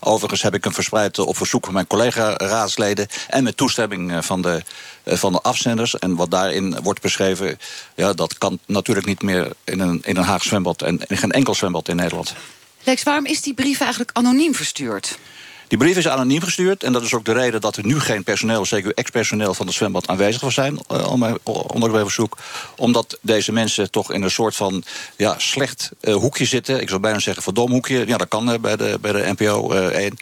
overigens 0.00 0.42
heb 0.42 0.54
ik 0.54 0.64
hem 0.64 0.72
verspreid 0.72 1.18
op 1.18 1.36
verzoek 1.36 1.64
van 1.64 1.74
mijn 1.74 1.86
collega-raadsleden. 1.86 3.06
En 3.28 3.44
met 3.44 3.56
toestemming 3.56 4.24
van 4.24 4.42
de, 4.42 4.62
van 5.04 5.32
de 5.32 5.40
afzenders. 5.40 5.98
En 5.98 6.14
wat 6.16 6.30
daarin 6.30 6.78
wordt 6.82 7.00
beschreven, 7.00 7.58
ja, 7.94 8.12
dat 8.12 8.38
kan 8.38 8.58
natuurlijk 8.66 9.06
niet 9.06 9.22
meer 9.22 9.52
in 9.64 9.80
een, 9.80 10.00
in 10.04 10.16
een 10.16 10.24
Haag 10.24 10.42
zwembad. 10.42 10.82
En 10.82 11.00
in 11.06 11.16
geen 11.16 11.32
enkel 11.32 11.54
zwembad 11.54 11.88
in 11.88 11.96
Nederland. 11.96 12.34
Lex, 12.82 13.02
waarom 13.02 13.26
is 13.26 13.42
die 13.42 13.54
brief 13.54 13.80
eigenlijk 13.80 14.10
anoniem 14.12 14.54
verstuurd? 14.54 15.18
Die 15.68 15.78
brief 15.78 15.96
is 15.96 16.08
anoniem 16.08 16.42
gestuurd. 16.42 16.82
En 16.82 16.92
dat 16.92 17.02
is 17.02 17.14
ook 17.14 17.24
de 17.24 17.32
reden 17.32 17.60
dat 17.60 17.76
er 17.76 17.86
nu 17.86 18.00
geen 18.00 18.24
personeel, 18.24 18.66
zeker 18.66 18.94
ex-personeel 18.94 19.54
van 19.54 19.66
het 19.66 19.74
zwembad 19.74 20.08
aanwezig 20.08 20.40
was 20.40 20.54
zijn 20.54 20.78
onder 21.66 21.90
mijn 21.90 22.04
verzoek. 22.04 22.36
Omdat 22.76 23.18
deze 23.20 23.52
mensen 23.52 23.90
toch 23.90 24.12
in 24.12 24.22
een 24.22 24.30
soort 24.30 24.56
van 24.56 24.84
ja, 25.16 25.34
slecht 25.38 25.90
uh, 26.00 26.14
hoekje 26.14 26.44
zitten. 26.44 26.80
Ik 26.80 26.88
zou 26.88 27.00
bijna 27.00 27.18
zeggen 27.18 27.42
verdom 27.42 27.70
hoekje. 27.70 28.06
Ja, 28.06 28.16
dat 28.16 28.28
kan 28.28 28.52
uh, 28.52 28.58
bij, 28.58 28.76
de, 28.76 28.98
bij 29.00 29.12
de 29.12 29.34
NPO 29.36 29.70
1. 29.70 30.16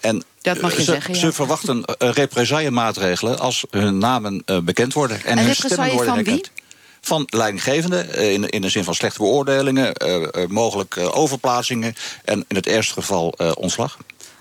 en 0.00 0.24
dat 0.42 0.60
mag 0.60 0.70
je 0.70 0.82
ze, 0.82 0.90
zeggen, 0.90 1.14
ja. 1.14 1.20
ze 1.20 1.32
verwachten 1.32 1.84
represaillemaatregelen 1.98 3.38
als 3.38 3.64
hun 3.70 3.98
namen 3.98 4.44
bekend 4.64 4.92
worden. 4.92 5.24
En, 5.24 5.38
en 5.38 5.44
hun 5.44 5.54
stemmen 5.54 5.90
worden 5.90 6.06
van 6.06 6.14
herkend. 6.14 6.50
Van 7.00 7.26
leidinggevenden, 7.26 8.08
uh, 8.14 8.32
in, 8.32 8.48
in 8.48 8.60
de 8.60 8.68
zin 8.68 8.84
van 8.84 8.94
slechte 8.94 9.18
beoordelingen, 9.18 9.92
uh, 10.06 10.46
mogelijk 10.48 10.98
overplaatsingen 10.98 11.94
en 12.24 12.44
in 12.48 12.56
het 12.56 12.66
eerste 12.66 12.92
geval 12.92 13.34
ontslag. 13.54 13.96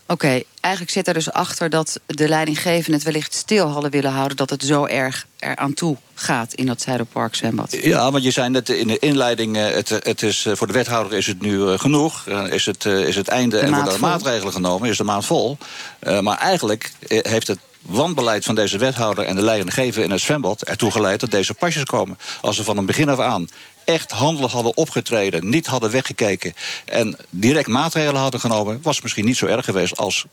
Oké, 0.07 0.25
okay, 0.25 0.45
eigenlijk 0.59 0.93
zit 0.93 1.07
er 1.07 1.13
dus 1.13 1.31
achter 1.31 1.69
dat 1.69 1.99
de 2.05 2.27
leidinggevenden 2.27 2.93
het 2.93 3.03
wellicht 3.03 3.33
stil 3.33 3.67
hadden 3.67 3.91
willen 3.91 4.11
houden 4.11 4.37
dat 4.37 4.49
het 4.49 4.63
zo 4.63 4.85
erg 4.85 5.27
eraan 5.39 5.73
toe 5.73 5.97
gaat 6.13 6.53
in 6.53 6.65
dat 6.65 6.81
Zuiderpark 6.81 7.35
zwembad. 7.35 7.77
Ja, 7.81 8.11
want 8.11 8.23
je 8.23 8.31
zei 8.31 8.49
net 8.49 8.69
in 8.69 8.87
de 8.87 8.99
inleiding, 8.99 9.55
het, 9.55 9.89
het 9.89 10.21
is, 10.21 10.47
voor 10.51 10.67
de 10.67 10.73
wethouder 10.73 11.17
is 11.17 11.27
het 11.27 11.41
nu 11.41 11.77
genoeg. 11.77 12.27
Is 12.27 12.65
het, 12.65 12.85
is 12.85 13.15
het 13.15 13.27
einde 13.27 13.59
en 13.59 13.73
worden 13.73 13.93
er 13.93 13.99
maatregelen 13.99 14.53
genomen, 14.53 14.89
is 14.89 14.97
de 14.97 15.03
maand 15.03 15.25
vol. 15.25 15.57
Uh, 16.01 16.19
maar 16.19 16.37
eigenlijk 16.37 16.91
heeft 17.07 17.47
het 17.47 17.59
wanbeleid 17.81 18.45
van 18.45 18.55
deze 18.55 18.77
wethouder 18.77 19.25
en 19.25 19.35
de 19.35 19.41
leidinggever 19.41 20.03
in 20.03 20.11
het 20.11 20.21
zwembad 20.21 20.63
ertoe 20.63 20.91
geleid 20.91 21.19
dat 21.19 21.31
deze 21.31 21.53
pasjes 21.53 21.83
komen. 21.83 22.17
Als 22.41 22.55
ze 22.55 22.63
van 22.63 22.77
een 22.77 22.85
begin 22.85 23.09
af 23.09 23.19
aan 23.19 23.47
echt 23.85 24.11
handelig 24.11 24.51
hadden 24.51 24.77
opgetreden, 24.77 25.49
niet 25.49 25.65
hadden 25.65 25.91
weggekeken 25.91 26.53
en 26.85 27.17
direct 27.29 27.67
maatregelen 27.67 28.21
hadden 28.21 28.39
genomen, 28.39 28.79
was 28.81 28.93
het 28.93 29.03
misschien 29.03 29.25
niet 29.25 29.37
zo 29.37 29.45
erg 29.45 29.65
geweest 29.65 29.97
als 29.97 30.25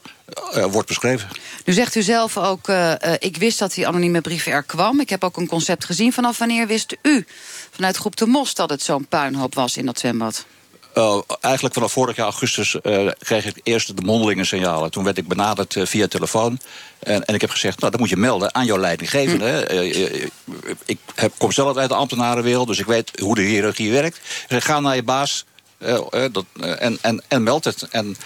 uh, 0.56 0.64
wordt 0.64 0.88
beschreven. 0.88 1.28
Nu 1.64 1.72
zegt 1.72 1.94
u 1.94 2.02
zelf 2.02 2.38
ook, 2.38 2.68
uh, 2.68 2.92
ik 3.18 3.36
wist 3.36 3.58
dat 3.58 3.74
die 3.74 3.86
anonieme 3.86 4.20
brief 4.20 4.46
er 4.46 4.62
kwam. 4.62 5.00
Ik 5.00 5.10
heb 5.10 5.24
ook 5.24 5.36
een 5.36 5.46
concept 5.46 5.84
gezien. 5.84 6.12
Vanaf 6.12 6.38
wanneer 6.38 6.66
wist 6.66 6.96
u 7.02 7.26
vanuit 7.70 7.96
groep 7.96 8.16
de 8.16 8.26
Mos 8.26 8.54
dat 8.54 8.70
het 8.70 8.82
zo'n 8.82 9.06
puinhoop 9.06 9.54
was 9.54 9.76
in 9.76 9.86
dat 9.86 9.98
zwembad? 9.98 10.44
Uh, 10.94 11.18
eigenlijk 11.40 11.74
vanaf 11.74 11.92
vorig 11.92 12.16
jaar 12.16 12.26
augustus 12.26 12.76
uh, 12.82 13.10
kreeg 13.18 13.44
ik 13.46 13.60
eerst 13.62 13.96
de 13.96 14.02
mondelinge 14.02 14.44
signalen. 14.44 14.90
Toen 14.90 15.04
werd 15.04 15.18
ik 15.18 15.28
benaderd 15.28 15.74
uh, 15.74 15.86
via 15.86 16.06
telefoon. 16.06 16.58
En, 16.98 17.24
en, 17.24 17.34
ik 17.34 17.40
heb 17.40 17.50
gezegd, 17.50 17.78
nou, 17.78 17.90
dat 17.90 18.00
moet 18.00 18.08
je 18.08 18.16
melden 18.16 18.54
aan 18.54 18.66
jouw 18.66 18.78
leidinggevende. 18.78 19.68
Mm. 20.44 20.56
ik 20.84 20.98
heb, 21.14 21.32
kom 21.38 21.52
zelf 21.52 21.76
uit 21.76 21.88
de 21.88 21.94
ambtenarenwereld, 21.94 22.66
dus 22.66 22.78
ik 22.78 22.86
weet 22.86 23.20
hoe 23.20 23.34
de 23.34 23.42
hiërarchie 23.42 23.92
werkt. 23.92 24.20
Ga 24.48 24.80
naar 24.80 24.94
je 24.94 25.02
baas, 25.02 25.44
uh, 25.78 25.88
uh, 25.88 26.24
dat, 26.32 26.44
uh, 26.54 26.82
en, 26.82 26.98
en, 27.00 27.22
en 27.28 27.42
meld 27.42 27.64
het. 27.64 27.88
En, 27.90 28.16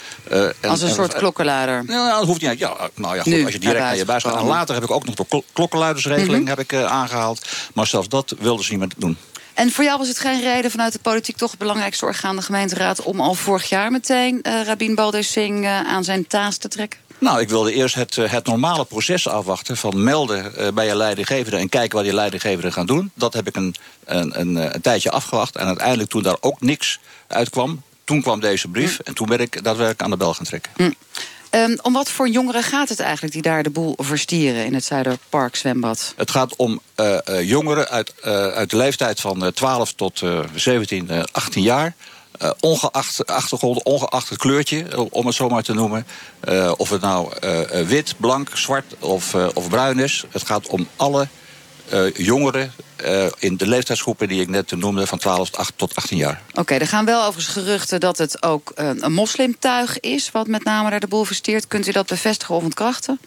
als 0.62 0.83
een 0.83 0.90
soort 0.90 1.14
klokkenluider? 1.14 1.85
Nou, 1.85 2.11
dat 2.11 2.27
hoeft 2.27 2.40
niet. 2.40 2.59
Ja, 2.59 2.77
nou 2.94 3.16
ja, 3.16 3.22
goed, 3.22 3.33
nu, 3.33 3.44
als 3.44 3.53
je 3.53 3.59
direct 3.59 3.79
naar 3.79 3.96
je 3.96 4.05
baas 4.05 4.22
gaat. 4.22 4.37
En 4.37 4.46
later 4.46 4.74
heb 4.74 4.85
ik 4.85 4.90
ook 4.90 5.05
nog 5.05 5.14
de 5.14 5.42
klokkenluidersregeling 5.53 6.31
mm 6.31 6.38
-hmm. 6.38 6.46
heb 6.46 6.59
ik, 6.59 6.74
aangehaald. 6.74 7.46
Maar 7.74 7.87
zelfs 7.87 8.09
dat 8.09 8.35
wilden 8.38 8.64
ze 8.64 8.70
niet 8.70 8.81
meer 8.81 8.90
doen. 8.96 9.16
En 9.54 9.70
voor 9.70 9.84
jou 9.84 9.98
was 9.98 10.08
het 10.08 10.18
geen 10.18 10.40
reden 10.40 10.70
vanuit 10.70 10.92
de 10.92 10.98
politiek 10.98 11.36
toch 11.36 11.50
het 11.50 11.58
belangrijkste 11.58 12.04
orgaan, 12.04 12.36
de 12.36 12.42
gemeenteraad, 12.42 13.02
om 13.02 13.20
al 13.20 13.34
vorig 13.34 13.68
jaar 13.68 13.90
meteen 13.90 14.40
uh, 14.42 14.62
Rabin 14.62 14.94
Balder 14.94 15.24
Singh 15.24 15.62
uh, 15.62 15.80
aan 15.80 16.04
zijn 16.04 16.26
taas 16.26 16.56
te 16.56 16.68
trekken? 16.68 17.00
Nou, 17.18 17.40
ik 17.40 17.48
wilde 17.48 17.72
eerst 17.72 17.94
het, 17.94 18.16
het 18.16 18.46
normale 18.46 18.84
proces 18.84 19.28
afwachten 19.28 19.76
van 19.76 20.02
melden 20.02 20.52
uh, 20.58 20.68
bij 20.68 20.86
je 20.86 20.96
leidinggevende 20.96 21.58
en 21.58 21.68
kijken 21.68 21.96
wat 21.96 22.04
die 22.04 22.14
leidinggevende 22.14 22.72
gaan 22.72 22.86
doen. 22.86 23.10
Dat 23.14 23.34
heb 23.34 23.46
ik 23.46 23.56
een, 23.56 23.74
een, 24.04 24.40
een, 24.40 24.74
een 24.74 24.80
tijdje 24.80 25.10
afgewacht 25.10 25.56
en 25.56 25.66
uiteindelijk 25.66 26.10
toen 26.10 26.22
daar 26.22 26.36
ook 26.40 26.60
niks 26.60 27.00
uitkwam, 27.26 27.82
toen 28.04 28.22
kwam 28.22 28.40
deze 28.40 28.68
brief 28.68 28.98
en 28.98 29.14
toen 29.14 29.26
ben 29.26 29.40
ik 29.40 29.52
daadwerkelijk 29.64 30.02
aan 30.02 30.10
de 30.10 30.16
bel 30.16 30.34
gaan 30.34 30.44
trekken. 30.44 30.72
Mm. 30.76 30.94
Um, 31.54 31.78
om 31.82 31.92
wat 31.92 32.10
voor 32.10 32.28
jongeren 32.28 32.62
gaat 32.62 32.88
het 32.88 33.00
eigenlijk 33.00 33.32
die 33.32 33.42
daar 33.42 33.62
de 33.62 33.70
boel 33.70 33.94
verstieren 33.96 34.64
in 34.64 34.74
het 34.74 34.84
Zuiderpark 34.84 35.56
zwembad? 35.56 36.12
Het 36.16 36.30
gaat 36.30 36.56
om 36.56 36.80
uh, 36.96 37.18
uh, 37.28 37.48
jongeren 37.48 37.88
uit, 37.88 38.14
uh, 38.24 38.46
uit 38.46 38.70
de 38.70 38.76
leeftijd 38.76 39.20
van 39.20 39.52
12 39.52 39.92
tot 39.92 40.22
17, 40.54 41.10
18 41.32 41.62
jaar. 41.62 41.94
Uh, 42.42 42.50
ongeacht 42.60 43.26
achtergrond, 43.26 43.82
ongeacht 43.82 44.28
het 44.28 44.38
kleurtje, 44.38 45.10
om 45.10 45.26
het 45.26 45.34
zo 45.34 45.48
maar 45.48 45.62
te 45.62 45.74
noemen. 45.74 46.06
Uh, 46.48 46.72
of 46.76 46.90
het 46.90 47.00
nou 47.00 47.32
uh, 47.44 47.60
wit, 47.80 48.14
blank, 48.16 48.50
zwart 48.54 48.94
of, 48.98 49.34
of 49.34 49.68
bruin 49.68 49.98
is. 49.98 50.24
Het 50.30 50.46
gaat 50.46 50.68
om 50.68 50.88
alle 50.96 51.28
jongeren 52.14 52.73
in 53.38 53.57
de 53.57 53.66
leeftijdsgroepen 53.66 54.29
die 54.29 54.40
ik 54.40 54.49
net 54.49 54.70
noemde, 54.70 55.07
van 55.07 55.18
12 55.18 55.51
tot 55.77 55.94
18 55.94 56.16
jaar. 56.16 56.42
Oké, 56.55 56.75
er 56.75 56.87
gaan 56.87 57.05
wel 57.05 57.25
overigens 57.25 57.55
geruchten 57.55 58.01
dat 58.01 58.18
het 58.18 58.42
ook 58.42 58.73
een 58.75 59.12
moslimtuig 59.12 60.01
is, 60.01 60.31
wat 60.31 60.47
met 60.47 60.64
name 60.64 60.90
daar 60.90 61.01
de 61.01 61.07
boel 61.07 61.25
versteert. 61.25 61.68
Kunt 61.68 61.87
u 61.87 61.92
dat 61.92 62.07
bevestigen 62.07 62.55
of 62.55 62.62
ontkrachten? 62.62 63.18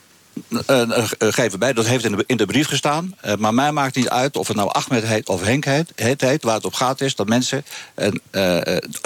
Uh, 0.49 0.81
uh, 0.87 1.03
geef 1.17 1.51
erbij, 1.51 1.73
dat 1.73 1.85
heeft 1.85 2.05
in 2.05 2.11
de, 2.11 2.23
in 2.27 2.37
de 2.37 2.45
brief 2.45 2.67
gestaan. 2.67 3.15
Maar 3.37 3.53
mij 3.53 3.71
maakt 3.71 3.95
niet 3.95 4.09
uit 4.09 4.37
of 4.37 4.47
het 4.47 4.57
nou 4.57 4.69
Ahmed 4.71 5.03
heet 5.03 5.29
of 5.29 5.43
Henk 5.43 5.65
heet. 5.65 6.43
waar 6.43 6.55
het 6.55 6.65
op 6.65 6.73
gaat 6.73 7.01
is 7.01 7.15
dat 7.15 7.27
mensen, 7.27 7.65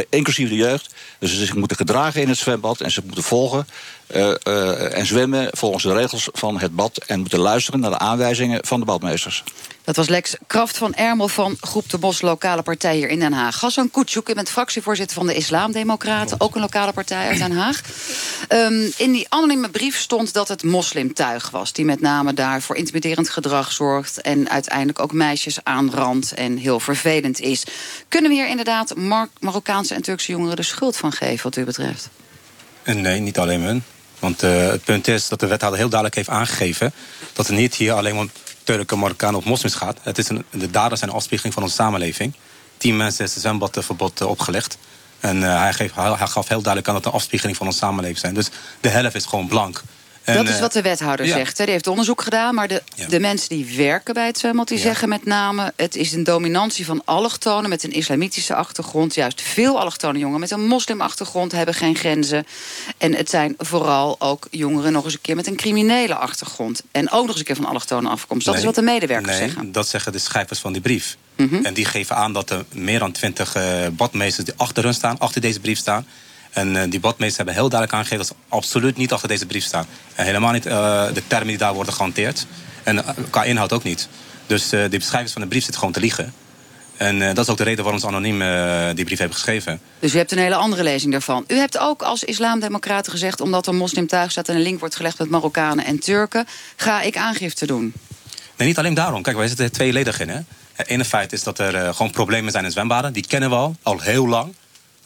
inclusief 0.10 0.50
de 0.50 0.56
jeugd... 0.56 0.94
dus 1.20 1.30
ze 1.30 1.36
zich 1.36 1.56
moeten 1.56 1.78
gedragen 1.78 2.22
in 2.22 2.28
het 2.28 2.38
zwembad 2.38 2.82
en 2.82 2.92
ze 2.92 3.02
moeten 3.06 3.24
volgen... 3.24 3.68
en 4.94 5.06
zwemmen 5.06 5.48
volgens 5.52 5.84
de 5.84 5.94
regels 5.94 6.30
van 6.32 6.60
het 6.60 6.76
bad... 6.76 6.98
en 6.98 7.20
moeten 7.20 7.40
luisteren 7.40 7.80
naar 7.80 7.92
de 7.92 8.00
aanwijzingen 8.00 8.66
van 8.66 8.80
de 8.80 8.86
badmeesters. 8.86 9.44
Dat 9.84 9.96
was 9.96 10.08
Lex 10.08 10.36
Kraft 10.48 10.78
van 10.78 10.94
Ermel 10.94 11.28
van 11.28 11.58
Groep 11.60 11.90
de 11.90 11.98
Bos, 11.98 12.22
lokale 12.22 12.62
partij 12.62 12.96
hier 12.96 13.10
in 13.10 13.20
Den 13.20 13.34
Haag. 13.34 13.58
Gassan 13.58 13.92
Kutschuk, 13.92 14.30
u 14.30 14.34
bent 14.34 14.50
fractievoorzitter 14.50 15.16
van 15.16 15.28
de 15.28 15.36
Islamdemocraten, 15.36 16.40
ook 16.40 16.56
een 16.56 16.62
lokale 16.62 16.92
partij 16.92 17.28
uit 17.28 17.38
Den 17.38 17.52
Haag. 17.52 17.82
Um, 18.50 18.92
in 18.98 19.12
die 19.12 19.26
anonieme 19.30 19.70
brief 19.70 19.98
stond 19.98 20.34
dat 20.34 20.48
het 20.48 20.64
moslimtuig 20.64 21.50
was, 21.50 21.74
die 21.74 21.86
met 21.86 22.02
name 22.02 22.34
daar 22.34 22.62
voor 22.62 22.76
intimiderend 22.76 23.30
gedrag 23.30 23.72
zorgt 23.72 24.22
en 24.22 24.50
uiteindelijk 24.50 25.00
ook 25.00 25.14
meisjes 25.14 25.64
aanrandt 25.64 26.34
en 26.34 26.58
heel 26.58 26.80
vervelend 26.80 27.40
is. 27.40 27.64
Kunnen 28.08 28.30
we 28.30 28.36
hier 28.36 28.48
inderdaad 28.48 28.96
Mar 28.96 29.30
Marokkaanse 29.40 29.94
en 29.94 30.02
Turkse 30.02 30.32
jongeren 30.32 30.56
de 30.56 30.64
schuld 30.64 30.98
van 30.98 31.12
geven, 31.12 31.44
wat 31.44 31.56
u 31.56 31.64
betreft? 31.64 32.10
Nee, 32.84 33.20
niet 33.20 33.38
alleen 33.38 33.62
hun. 33.62 33.84
Want 34.20 34.44
uh, 34.44 34.68
het 34.68 34.84
punt 34.84 35.08
is 35.08 35.28
dat 35.28 35.40
de 35.40 35.48
wethouder 35.48 35.80
heel 35.80 35.90
duidelijk 35.90 36.16
heeft 36.16 36.30
aangegeven... 36.40 36.94
dat 37.34 37.48
het 37.48 37.56
niet 37.56 37.76
hier 37.76 37.94
alleen 37.94 38.16
om 38.16 38.32
Turken, 38.64 39.00
Marokkanen 39.00 39.40
of 39.40 39.46
moslims 39.46 39.76
gaat. 39.76 39.98
Het 40.02 40.18
is 40.18 40.30
een, 40.30 40.46
de 40.50 40.70
daders 40.70 41.00
zijn 41.00 41.12
een 41.12 41.18
afspiegeling 41.18 41.54
van 41.54 41.64
onze 41.64 41.76
samenleving. 41.76 42.34
Tien 42.78 42.98
mensen 42.98 43.26
is 43.26 43.34
het 43.34 43.42
zwembadverbod 43.42 44.22
uh, 44.22 44.28
opgelegd. 44.28 44.78
En 45.20 45.38
uh, 45.38 45.60
hij, 45.60 45.74
geeft, 45.74 45.96
hij, 45.96 46.12
hij, 46.12 46.28
gaf 46.28 46.48
heel 46.48 46.62
duidelijk 46.62 46.88
aan 46.88 46.94
dat 46.94 47.04
het 47.04 47.14
een 47.14 47.20
afspiegeling 47.20 47.58
van 47.58 47.66
onze 47.66 47.78
samenleving 47.78 48.20
zijn. 48.20 48.34
Dus 48.34 48.50
de 48.80 48.90
helft 48.90 49.16
is 49.16 49.26
gewoon 49.26 49.48
blank. 49.48 49.84
En, 50.24 50.36
dat 50.36 50.50
is 50.54 50.60
wat 50.60 50.74
de 50.74 50.82
wethouder 50.82 51.26
ja. 51.26 51.36
zegt. 51.36 51.58
Hè. 51.58 51.64
Die 51.64 51.74
heeft 51.74 51.88
onderzoek 51.88 52.22
gedaan. 52.22 52.56
Maar 52.56 52.68
de, 52.68 52.82
ja. 52.96 53.08
de 53.08 53.20
mensen 53.20 53.50
die 53.50 53.76
werken 53.76 54.14
bij 54.14 54.26
het 54.26 54.38
zwembad... 54.38 54.68
die 54.68 54.78
ja. 54.78 54.84
zeggen 54.84 55.10
met 55.10 55.26
name... 55.26 55.74
het 55.76 55.96
is 55.96 56.14
een 56.14 56.24
dominantie 56.24 56.86
van 56.86 57.02
allochtonen 57.06 57.70
met 57.70 57.84
een 57.84 57.92
islamitische 57.92 58.56
achtergrond. 58.56 59.16
Juist 59.16 59.42
veel 59.42 59.80
allochtone 59.80 60.20
jongeren 60.20 60.40
met 60.40 60.52
een 60.52 60.68
moslimachtergrond... 60.68 61.52
hebben 61.52 61.76
geen 61.76 61.96
grenzen. 61.96 62.46
En 62.98 63.16
het 63.16 63.30
zijn 63.30 63.56
vooral 63.58 64.16
ook 64.20 64.48
jongeren 64.52 64.92
nog 64.92 65.04
eens 65.04 65.14
een 65.14 65.22
keer... 65.22 65.36
met 65.36 65.48
een 65.48 65.56
criminele 65.56 66.16
achtergrond. 66.16 66.84
En 66.92 67.12
ook 67.12 67.22
nog 67.22 67.30
eens 67.30 67.40
een 67.40 67.46
keer 67.46 67.56
van 67.56 67.66
allochtone 67.66 68.10
afkomst. 68.10 68.46
Dat 68.46 68.54
nee, 68.54 68.64
is 68.64 68.70
wat 68.70 68.86
de 68.86 68.92
medewerkers 68.92 69.38
nee, 69.38 69.48
zeggen. 69.48 69.72
dat 69.72 69.88
zeggen 69.88 70.12
de 70.12 70.20
schrijvers 70.20 70.60
van 70.60 70.72
die 70.72 70.82
brief. 70.82 71.18
Mm 71.36 71.48
-hmm. 71.48 71.66
En 71.66 71.74
die 71.74 71.86
geven 71.86 72.16
aan 72.16 72.34
dat 72.34 72.50
er 72.50 72.66
meer 72.74 73.00
dan 73.00 73.12
twintig 73.12 73.56
uh, 73.56 73.64
badmeesters... 73.92 74.46
die 74.46 74.54
achter 74.58 74.84
hun 74.84 74.94
staan, 74.94 75.20
achter 75.20 75.42
deze 75.42 75.60
brief 75.60 75.78
staan... 75.78 76.06
En 76.52 76.76
uh, 76.76 76.82
die 76.90 77.00
badmeesters 77.00 77.38
hebben 77.38 77.56
heel 77.56 77.70
duidelijk 77.70 78.00
aangegeven... 78.00 78.26
dat 78.28 78.36
ze 78.38 78.56
absoluut 78.56 78.98
niet 78.98 79.12
achter 79.12 79.28
deze 79.28 79.46
brief 79.46 79.64
staan. 79.64 79.86
En 80.16 80.26
helemaal 80.26 80.52
niet 80.52 80.66
uh, 80.66 81.06
de 81.14 81.28
termen 81.28 81.48
die 81.48 81.58
daar 81.58 81.74
worden 81.74 81.94
gehanteerd. 81.94 82.46
En 82.84 82.96
uh, 82.96 83.08
qua 83.30 83.44
inhoud 83.44 83.74
ook 83.74 83.84
niet. 83.84 84.08
Dus 84.48 84.70
de 84.70 84.90
beschrijvers 84.90 85.32
van 85.32 85.42
de 85.42 85.48
brief 85.48 85.62
zitten 85.62 85.80
gewoon 85.80 85.94
te 85.94 86.00
liegen. 86.00 86.34
En 86.98 87.20
dat 87.20 87.38
is 87.38 87.50
ook 87.50 87.58
de 87.58 87.64
reden 87.64 87.84
waarom 87.84 88.02
ze 88.02 88.08
anoniem 88.08 88.40
die 88.96 89.06
brief 89.06 89.18
hebben 89.18 89.38
geschreven. 89.38 89.82
Dus 90.00 90.14
u 90.14 90.18
hebt 90.18 90.32
een 90.32 90.38
hele 90.38 90.56
andere 90.56 90.84
lezing 90.84 91.12
daarvan. 91.12 91.44
U 91.48 91.56
hebt 91.56 91.78
ook 91.78 92.02
als 92.02 92.24
islamdemocraten 92.24 93.12
gezegd... 93.12 93.42
omdat 93.42 93.68
er 93.68 93.76
moslim 93.76 94.08
thuis 94.08 94.32
staat 94.32 94.50
en 94.50 94.56
een 94.56 94.62
link 94.62 94.80
wordt 94.80 94.96
gelegd 94.96 95.20
met 95.20 95.30
Marokkanen 95.30 95.86
en 95.86 96.00
Turken... 96.00 96.48
ga 96.76 97.02
ik 97.02 97.18
aangifte 97.18 97.66
doen. 97.66 97.94
Nee, 98.58 98.68
niet 98.68 98.78
alleen 98.78 98.94
daarom. 98.94 99.22
Kijk, 99.22 99.38
wij 99.38 99.48
zitten 99.48 99.72
tweeledig 99.72 100.20
in. 100.20 100.30
Hè? 100.30 100.40
Het 100.74 100.88
ene 100.88 101.06
feit 101.06 101.34
is 101.34 101.44
dat 101.44 101.60
er 101.60 101.94
gewoon 101.94 102.12
problemen 102.12 102.52
zijn 102.52 102.66
in 102.66 102.72
zwembaden. 102.72 103.14
Die 103.14 103.28
kennen 103.28 103.50
we 103.50 103.56
al, 103.56 103.76
al 103.84 104.00
heel 104.00 104.28
lang. 104.28 104.54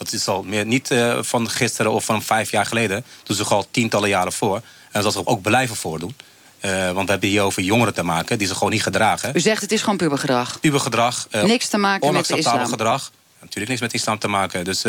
Dat 0.06 0.14
is 0.14 0.28
al 0.28 0.44
meer, 0.44 0.66
niet 0.66 0.92
uh, 0.92 1.18
van 1.22 1.50
gisteren 1.50 1.92
of 1.92 2.06
van 2.06 2.24
vijf 2.24 2.52
jaar 2.52 2.66
geleden. 2.66 3.06
Dat 3.24 3.38
is 3.40 3.46
al 3.46 3.68
tientallen 3.72 4.10
jaren 4.10 4.34
voor. 4.34 4.62
En 4.92 5.02
dat 5.02 5.14
ze 5.14 5.28
ook 5.28 5.42
blijven 5.42 5.76
voordoen. 5.76 6.16
Uh, 6.62 6.92
want 6.92 7.06
we 7.06 7.12
hebben 7.12 7.30
hier 7.30 7.42
over 7.42 7.62
jongeren 7.62 7.94
te 7.94 8.04
maken 8.04 8.38
die 8.38 8.48
ze 8.48 8.54
gewoon 8.54 8.70
niet 8.70 8.84
gedragen. 8.84 9.32
U 9.36 9.40
zegt 9.40 9.62
het 9.62 9.72
is 9.72 9.82
gewoon 9.82 9.98
pubergedrag? 9.98 10.60
Pubergedrag. 10.60 11.28
Uh, 11.32 11.44
niks 11.44 11.68
te 11.68 11.78
maken 11.78 12.14
met 12.14 12.28
de 12.28 12.38
islam? 12.38 12.68
gedrag. 12.68 13.12
Natuurlijk 13.40 13.70
niks 13.70 13.82
met 13.82 13.94
islam 13.94 14.20
te 14.20 14.28
maken. 14.28 14.64
Dus 14.64 14.84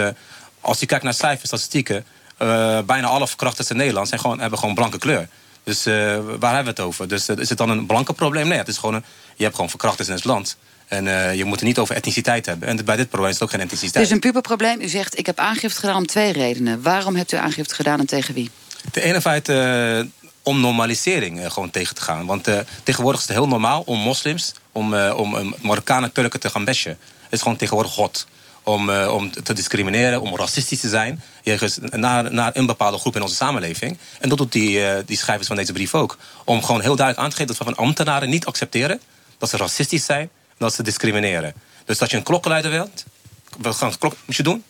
als 0.60 0.80
je 0.80 0.86
kijkt 0.86 1.04
naar 1.04 1.14
cijfers, 1.14 1.48
statistieken... 1.48 2.04
bijna 2.86 3.06
alle 3.06 3.26
verkrachters 3.26 3.70
in 3.70 3.76
Nederland 3.76 4.08
zijn 4.08 4.20
gewoon, 4.20 4.40
hebben 4.40 4.58
gewoon 4.58 4.74
blanke 4.74 4.98
kleur. 4.98 5.28
Dus 5.66 5.84
waar 5.84 6.54
hebben 6.54 6.74
we 6.74 6.80
het 6.80 6.80
over? 6.80 7.08
Dus 7.08 7.28
is 7.28 7.48
het 7.48 7.58
dan 7.58 7.70
een 7.70 7.86
blanke 7.86 8.12
probleem? 8.12 8.48
Nee, 8.48 8.58
het 8.58 8.68
is 8.68 8.78
gewoon 8.78 8.94
een, 8.94 9.04
je 9.36 9.42
hebt 9.42 9.54
gewoon 9.54 9.70
verkrachters 9.70 10.08
in 10.08 10.14
het 10.14 10.24
land... 10.24 10.56
En 10.86 11.06
uh, 11.06 11.34
je 11.34 11.44
moet 11.44 11.54
het 11.54 11.68
niet 11.68 11.78
over 11.78 11.94
etniciteit 11.94 12.46
hebben. 12.46 12.68
En 12.68 12.84
bij 12.84 12.96
dit 12.96 13.08
probleem 13.08 13.30
is 13.30 13.34
het 13.34 13.44
ook 13.44 13.50
geen 13.50 13.60
etniciteit. 13.60 13.94
Het 13.94 14.04
is 14.04 14.10
een 14.10 14.20
puberprobleem. 14.20 14.80
U 14.80 14.88
zegt, 14.88 15.18
ik 15.18 15.26
heb 15.26 15.38
aangifte 15.38 15.80
gedaan 15.80 15.96
om 15.96 16.06
twee 16.06 16.32
redenen. 16.32 16.82
Waarom 16.82 17.16
hebt 17.16 17.32
u 17.32 17.36
aangifte 17.36 17.74
gedaan 17.74 17.98
en 17.98 18.06
tegen 18.06 18.34
wie? 18.34 18.50
De 18.92 19.00
ene 19.00 19.20
feit 19.20 19.48
om 20.42 20.60
normalisering 20.60 21.52
gewoon 21.52 21.70
tegen 21.70 21.94
te 21.94 22.00
gaan. 22.00 22.26
Want 22.26 22.48
tegenwoordig 22.82 23.20
is 23.20 23.26
het 23.26 23.36
heel 23.36 23.48
normaal 23.48 23.82
om 23.82 23.98
moslims... 23.98 24.54
om, 24.72 24.94
om 24.94 25.54
Marokkanen 25.60 26.12
Turken 26.12 26.40
te 26.40 26.50
gaan 26.50 26.64
bashen. 26.64 26.98
Het 27.22 27.32
is 27.32 27.42
gewoon 27.42 27.56
tegenwoordig 27.56 27.92
god. 27.92 28.26
Om, 28.62 28.90
om 28.90 29.30
te 29.30 29.52
discrimineren, 29.52 30.20
om 30.20 30.36
racistisch 30.36 30.80
te 30.80 30.88
zijn... 30.88 31.22
naar, 31.90 32.32
naar 32.32 32.56
een 32.56 32.66
bepaalde 32.66 32.98
groep 32.98 33.16
in 33.16 33.22
onze 33.22 33.34
samenleving. 33.34 33.98
En 34.20 34.28
dat 34.28 34.38
doet 34.38 34.52
die, 34.52 35.04
die 35.04 35.16
schrijvers 35.16 35.46
van 35.46 35.56
deze 35.56 35.72
brief 35.72 35.94
ook. 35.94 36.16
Om 36.44 36.64
gewoon 36.64 36.80
heel 36.80 36.96
duidelijk 36.96 37.24
aan 37.24 37.30
te 37.30 37.36
geven... 37.36 37.56
dat 37.56 37.66
we 37.66 37.74
van 37.74 37.84
ambtenaren 37.84 38.28
niet 38.28 38.46
accepteren... 38.46 39.00
dat 39.38 39.48
ze 39.48 39.56
racistisch 39.56 40.04
zijn 40.04 40.30
dat 40.58 40.74
ze 40.74 40.82
discrimineren. 40.82 41.54
Dus 41.84 41.98
dat 41.98 42.10
je 42.10 42.16
een 42.16 42.22
klokkenleider 42.22 42.70
wilt, 42.70 43.04
we 43.58 43.72
gaan 43.72 43.94
een 44.00 44.12
moet 44.24 44.36
je 44.36 44.42
doen. 44.42 44.64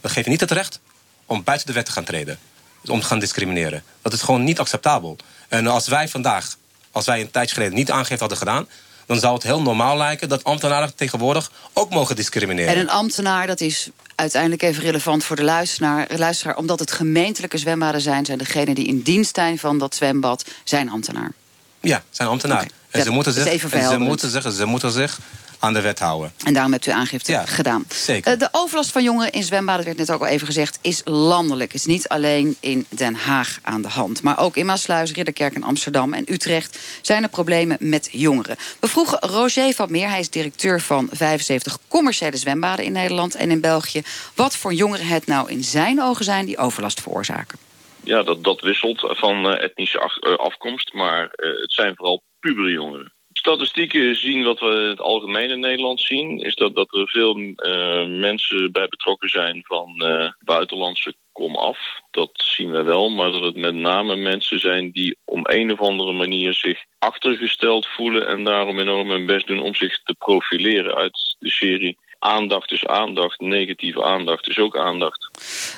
We 0.00 0.08
geven 0.08 0.30
niet 0.30 0.40
het 0.40 0.50
recht 0.50 0.80
om 1.26 1.44
buiten 1.44 1.66
de 1.66 1.72
wet 1.72 1.84
te 1.84 1.92
gaan 1.92 2.04
treden. 2.04 2.38
Om 2.86 3.00
te 3.00 3.06
gaan 3.06 3.18
discrimineren. 3.18 3.82
Dat 4.02 4.12
is 4.12 4.22
gewoon 4.22 4.44
niet 4.44 4.58
acceptabel. 4.58 5.16
En 5.48 5.66
als 5.66 5.88
wij 5.88 6.08
vandaag, 6.08 6.56
als 6.90 7.06
wij 7.06 7.20
een 7.20 7.30
tijdje 7.30 7.54
geleden 7.54 7.74
niet 7.74 7.90
aangifte 7.90 8.18
hadden 8.18 8.38
gedaan... 8.38 8.68
dan 9.06 9.18
zou 9.18 9.34
het 9.34 9.42
heel 9.42 9.62
normaal 9.62 9.96
lijken 9.96 10.28
dat 10.28 10.44
ambtenaren 10.44 10.94
tegenwoordig 10.94 11.50
ook 11.72 11.90
mogen 11.90 12.16
discrimineren. 12.16 12.74
En 12.74 12.80
een 12.80 12.90
ambtenaar, 12.90 13.46
dat 13.46 13.60
is 13.60 13.90
uiteindelijk 14.14 14.62
even 14.62 14.82
relevant 14.82 15.24
voor 15.24 15.36
de 15.36 15.44
luisteraar, 15.44 16.08
luisteraar... 16.16 16.56
omdat 16.56 16.78
het 16.78 16.92
gemeentelijke 16.92 17.58
zwembaden 17.58 18.00
zijn... 18.00 18.24
zijn 18.24 18.38
degenen 18.38 18.74
die 18.74 18.86
in 18.86 19.00
dienst 19.00 19.34
zijn 19.34 19.58
van 19.58 19.78
dat 19.78 19.94
zwembad, 19.94 20.44
zijn 20.64 20.90
ambtenaar. 20.90 21.32
Ja, 21.80 22.02
zijn 22.10 22.28
ambtenaar. 22.28 22.56
Okay. 22.56 22.70
En, 22.90 23.02
ze 23.02 23.10
moeten 23.10 23.32
zich, 23.32 23.70
en 23.70 23.88
ze, 23.88 23.98
moeten 23.98 24.30
zich, 24.30 24.52
ze 24.52 24.64
moeten 24.64 24.92
zich 24.92 25.18
aan 25.62 25.72
de 25.72 25.80
wet 25.80 25.98
houden. 25.98 26.32
En 26.44 26.52
daarom 26.52 26.72
hebt 26.72 26.86
u 26.86 26.90
aangifte 26.90 27.32
ja, 27.32 27.46
gedaan. 27.46 27.84
Zeker. 27.88 28.32
Uh, 28.32 28.38
de 28.38 28.48
overlast 28.52 28.92
van 28.92 29.02
jongeren 29.02 29.32
in 29.32 29.42
zwembaden, 29.42 29.84
werd 29.84 29.96
net 29.96 30.12
ook 30.12 30.20
al 30.20 30.26
even 30.26 30.46
gezegd... 30.46 30.78
is 30.82 31.00
landelijk. 31.04 31.72
Het 31.72 31.80
is 31.80 31.86
niet 31.86 32.08
alleen 32.08 32.56
in 32.60 32.86
Den 32.88 33.14
Haag 33.14 33.58
aan 33.62 33.82
de 33.82 33.88
hand. 33.88 34.22
Maar 34.22 34.38
ook 34.38 34.56
in 34.56 34.66
Maasluis, 34.66 35.12
Ridderkerk 35.12 35.54
en 35.54 35.62
Amsterdam 35.62 36.12
en 36.12 36.32
Utrecht... 36.32 36.78
zijn 37.02 37.22
er 37.22 37.28
problemen 37.28 37.76
met 37.80 38.08
jongeren. 38.12 38.56
We 38.80 38.88
vroegen 38.88 39.18
Roger 39.18 39.72
van 39.72 39.90
Meer, 39.90 40.08
hij 40.08 40.20
is 40.20 40.30
directeur 40.30 40.80
van 40.80 41.08
75 41.12 41.78
commerciële 41.88 42.36
zwembaden... 42.36 42.84
in 42.84 42.92
Nederland 42.92 43.34
en 43.34 43.50
in 43.50 43.60
België... 43.60 44.02
wat 44.34 44.56
voor 44.56 44.72
jongeren 44.72 45.06
het 45.06 45.26
nou 45.26 45.50
in 45.50 45.64
zijn 45.64 46.02
ogen 46.02 46.24
zijn 46.24 46.46
die 46.46 46.58
overlast 46.58 47.00
veroorzaken. 47.00 47.58
Ja, 48.04 48.22
dat, 48.22 48.44
dat 48.44 48.60
wisselt 48.60 49.00
van 49.00 49.46
uh, 49.46 49.62
etnische 49.62 49.98
uh, 50.20 50.36
afkomst, 50.36 50.92
maar 50.92 51.28
het 51.32 51.72
zijn 51.72 51.96
vooral 51.96 52.22
pubere 52.40 52.70
jongeren. 52.70 53.12
Statistieken 53.44 54.16
zien 54.16 54.44
wat 54.44 54.60
we 54.60 54.66
in 54.66 54.88
het 54.88 55.00
algemeen 55.00 55.50
in 55.50 55.60
Nederland 55.60 56.00
zien... 56.00 56.38
is 56.38 56.54
dat, 56.54 56.74
dat 56.74 56.94
er 56.94 57.08
veel 57.08 57.38
uh, 57.38 58.20
mensen 58.20 58.72
bij 58.72 58.88
betrokken 58.88 59.28
zijn 59.28 59.60
van 59.64 60.02
uh, 60.04 60.30
buitenlandse 60.40 61.14
komaf. 61.32 61.78
Dat 62.10 62.30
zien 62.34 62.70
we 62.70 62.82
wel, 62.82 63.10
maar 63.10 63.30
dat 63.30 63.42
het 63.42 63.56
met 63.56 63.74
name 63.74 64.16
mensen 64.16 64.60
zijn... 64.60 64.90
die 64.90 65.18
om 65.24 65.40
een 65.42 65.72
of 65.72 65.80
andere 65.80 66.12
manier 66.12 66.54
zich 66.54 66.84
achtergesteld 66.98 67.86
voelen... 67.86 68.26
en 68.26 68.44
daarom 68.44 68.78
enorm 68.78 69.10
hun 69.10 69.26
best 69.26 69.46
doen 69.46 69.62
om 69.62 69.74
zich 69.74 70.02
te 70.02 70.14
profileren 70.14 70.94
uit 70.94 71.36
de 71.38 71.50
serie... 71.50 71.98
Aandacht 72.18 72.72
is 72.72 72.86
aandacht, 72.86 73.40
negatieve 73.40 74.04
aandacht 74.04 74.48
is 74.48 74.58
ook 74.58 74.76
aandacht. 74.76 75.28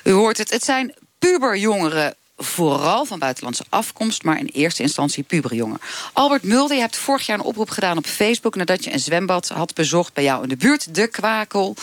U 0.04 0.10
hoort 0.10 0.38
het, 0.38 0.50
het 0.50 0.62
zijn 0.62 0.94
puberjongeren 1.18 2.14
vooral 2.44 3.04
van 3.04 3.18
buitenlandse 3.18 3.64
afkomst... 3.68 4.22
maar 4.22 4.38
in 4.38 4.46
eerste 4.46 4.82
instantie 4.82 5.22
puberjongen. 5.22 5.80
Albert 6.12 6.42
Mulder, 6.42 6.76
je 6.76 6.82
hebt 6.82 6.96
vorig 6.96 7.26
jaar 7.26 7.38
een 7.38 7.44
oproep 7.44 7.70
gedaan 7.70 7.96
op 7.96 8.06
Facebook... 8.06 8.54
nadat 8.54 8.84
je 8.84 8.92
een 8.92 9.00
zwembad 9.00 9.48
had 9.48 9.74
bezocht 9.74 10.12
bij 10.12 10.24
jou 10.24 10.42
in 10.42 10.48
de 10.48 10.56
buurt, 10.56 10.94
De 10.94 11.06
Kwakel. 11.06 11.76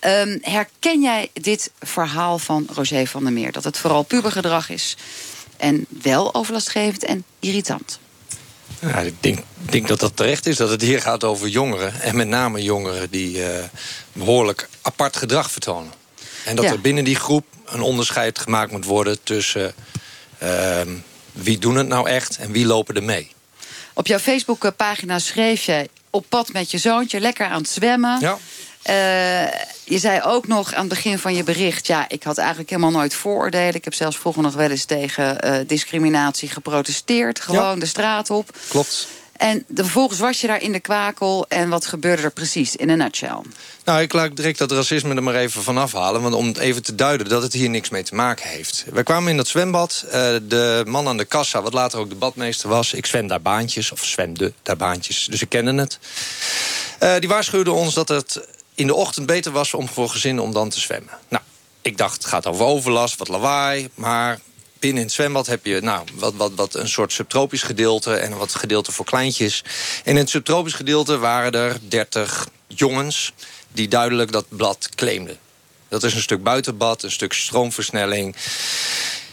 Um, 0.00 0.38
herken 0.42 1.02
jij 1.02 1.30
dit 1.32 1.70
verhaal 1.80 2.38
van 2.38 2.66
Roger 2.72 3.06
van 3.06 3.24
der 3.24 3.32
Meer? 3.32 3.52
Dat 3.52 3.64
het 3.64 3.78
vooral 3.78 4.02
pubergedrag 4.02 4.70
is 4.70 4.96
en 5.56 5.86
wel 6.02 6.34
overlastgevend 6.34 7.04
en 7.04 7.24
irritant? 7.40 7.98
Ja, 8.80 8.98
ik 8.98 9.14
denk, 9.20 9.38
denk, 9.70 9.88
dat 9.88 10.00
dat 10.00 10.16
terecht 10.16 10.46
is, 10.46 10.56
dat 10.56 10.70
het 10.70 10.82
hier 10.82 11.00
gaat 11.00 11.24
over 11.24 11.48
jongeren. 11.48 12.00
En 12.00 12.16
met 12.16 12.28
name 12.28 12.62
jongeren 12.62 13.10
die 13.10 13.38
uh, 13.38 13.46
behoorlijk 14.12 14.68
apart 14.82 15.16
gedrag 15.16 15.50
vertonen. 15.50 15.92
En 16.44 16.56
dat 16.56 16.64
ja. 16.64 16.70
er 16.70 16.80
binnen 16.80 17.04
die 17.04 17.16
groep 17.16 17.46
een 17.64 17.80
onderscheid 17.80 18.38
gemaakt 18.38 18.72
moet 18.72 18.84
worden 18.84 19.22
tussen 19.22 19.66
uh, 19.66 20.02
wie 21.32 21.58
doen 21.58 21.76
het 21.76 21.88
nou 21.88 22.08
echt 22.08 22.36
en 22.36 22.52
wie 22.52 22.66
lopen 22.66 22.94
er 22.94 23.02
mee. 23.02 23.30
Op 23.94 24.06
jouw 24.06 24.18
Facebookpagina 24.18 25.18
schreef 25.18 25.62
je 25.62 25.88
op 26.10 26.26
pad 26.28 26.52
met 26.52 26.70
je 26.70 26.78
zoontje, 26.78 27.20
lekker 27.20 27.46
aan 27.46 27.60
het 27.60 27.70
zwemmen. 27.70 28.20
Ja. 28.20 28.38
Uh, 28.90 29.52
je 29.84 29.98
zei 29.98 30.20
ook 30.22 30.46
nog 30.46 30.74
aan 30.74 30.80
het 30.80 30.88
begin 30.88 31.18
van 31.18 31.34
je 31.34 31.42
bericht... 31.42 31.86
ja, 31.86 32.04
ik 32.08 32.22
had 32.22 32.38
eigenlijk 32.38 32.70
helemaal 32.70 32.90
nooit 32.90 33.14
vooroordelen. 33.14 33.74
Ik 33.74 33.84
heb 33.84 33.94
zelfs 33.94 34.16
vroeger 34.16 34.42
nog 34.42 34.54
wel 34.54 34.70
eens 34.70 34.84
tegen 34.84 35.38
uh, 35.44 35.58
discriminatie 35.66 36.48
geprotesteerd. 36.48 37.40
Gewoon 37.40 37.74
ja. 37.74 37.80
de 37.80 37.86
straat 37.86 38.30
op. 38.30 38.56
Klopt. 38.68 39.08
En 39.36 39.64
vervolgens 39.74 40.18
was 40.18 40.40
je 40.40 40.46
daar 40.46 40.62
in 40.62 40.72
de 40.72 40.80
kwakel. 40.80 41.46
En 41.48 41.68
wat 41.68 41.86
gebeurde 41.86 42.22
er 42.22 42.30
precies 42.30 42.76
in 42.76 42.88
een 42.88 42.98
nutshell? 42.98 43.40
Nou, 43.84 44.00
ik 44.00 44.12
laat 44.12 44.36
direct 44.36 44.58
dat 44.58 44.72
racisme 44.72 45.14
er 45.14 45.22
maar 45.22 45.34
even 45.34 45.62
van 45.62 45.78
afhalen. 45.78 46.22
Want 46.22 46.34
om 46.34 46.46
het 46.46 46.58
even 46.58 46.82
te 46.82 46.94
duiden 46.94 47.28
dat 47.28 47.42
het 47.42 47.52
hier 47.52 47.70
niks 47.70 47.88
mee 47.88 48.02
te 48.02 48.14
maken 48.14 48.48
heeft. 48.48 48.84
Wij 48.92 49.02
kwamen 49.02 49.30
in 49.30 49.36
dat 49.36 49.48
zwembad. 49.48 50.04
Uh, 50.06 50.12
de 50.42 50.82
man 50.86 51.08
aan 51.08 51.16
de 51.16 51.24
kassa, 51.24 51.62
wat 51.62 51.72
later 51.72 51.98
ook 51.98 52.08
de 52.08 52.14
badmeester 52.14 52.68
was. 52.68 52.92
Ik 52.92 53.06
zwem 53.06 53.26
daar 53.26 53.42
baantjes, 53.42 53.92
of 53.92 54.04
zwemde 54.04 54.52
daar 54.62 54.76
baantjes. 54.76 55.26
Dus 55.30 55.42
ik 55.42 55.48
kende 55.48 55.74
het. 55.74 55.98
Uh, 57.02 57.14
die 57.18 57.28
waarschuwde 57.28 57.72
ons 57.72 57.94
dat 57.94 58.08
het 58.08 58.40
in 58.74 58.86
de 58.86 58.94
ochtend 58.94 59.26
beter 59.26 59.52
was 59.52 59.74
om 59.74 59.88
voor 59.88 60.08
gezinnen 60.08 60.44
om 60.44 60.52
dan 60.52 60.68
te 60.68 60.80
zwemmen. 60.80 61.12
Nou, 61.28 61.42
ik 61.82 61.96
dacht, 61.96 62.14
het 62.14 62.24
gaat 62.24 62.46
over 62.46 62.64
overlast, 62.64 63.18
wat 63.18 63.28
lawaai. 63.28 63.88
Maar 63.94 64.38
binnen 64.78 65.00
in 65.00 65.06
het 65.06 65.14
zwembad 65.14 65.46
heb 65.46 65.66
je 65.66 65.80
nou, 65.80 66.04
wat, 66.14 66.34
wat, 66.36 66.52
wat 66.54 66.74
een 66.74 66.88
soort 66.88 67.12
subtropisch 67.12 67.62
gedeelte... 67.62 68.14
en 68.14 68.36
wat 68.36 68.54
gedeelte 68.54 68.92
voor 68.92 69.04
kleintjes. 69.04 69.64
En 70.04 70.10
in 70.10 70.16
het 70.16 70.30
subtropisch 70.30 70.72
gedeelte 70.72 71.18
waren 71.18 71.52
er 71.52 71.76
30 71.88 72.48
jongens... 72.66 73.32
die 73.72 73.88
duidelijk 73.88 74.32
dat 74.32 74.44
blad 74.48 74.88
claimden. 74.94 75.38
Dat 75.88 76.02
is 76.02 76.14
een 76.14 76.20
stuk 76.20 76.42
buitenbad, 76.42 77.02
een 77.02 77.10
stuk 77.10 77.32
stroomversnelling. 77.32 78.36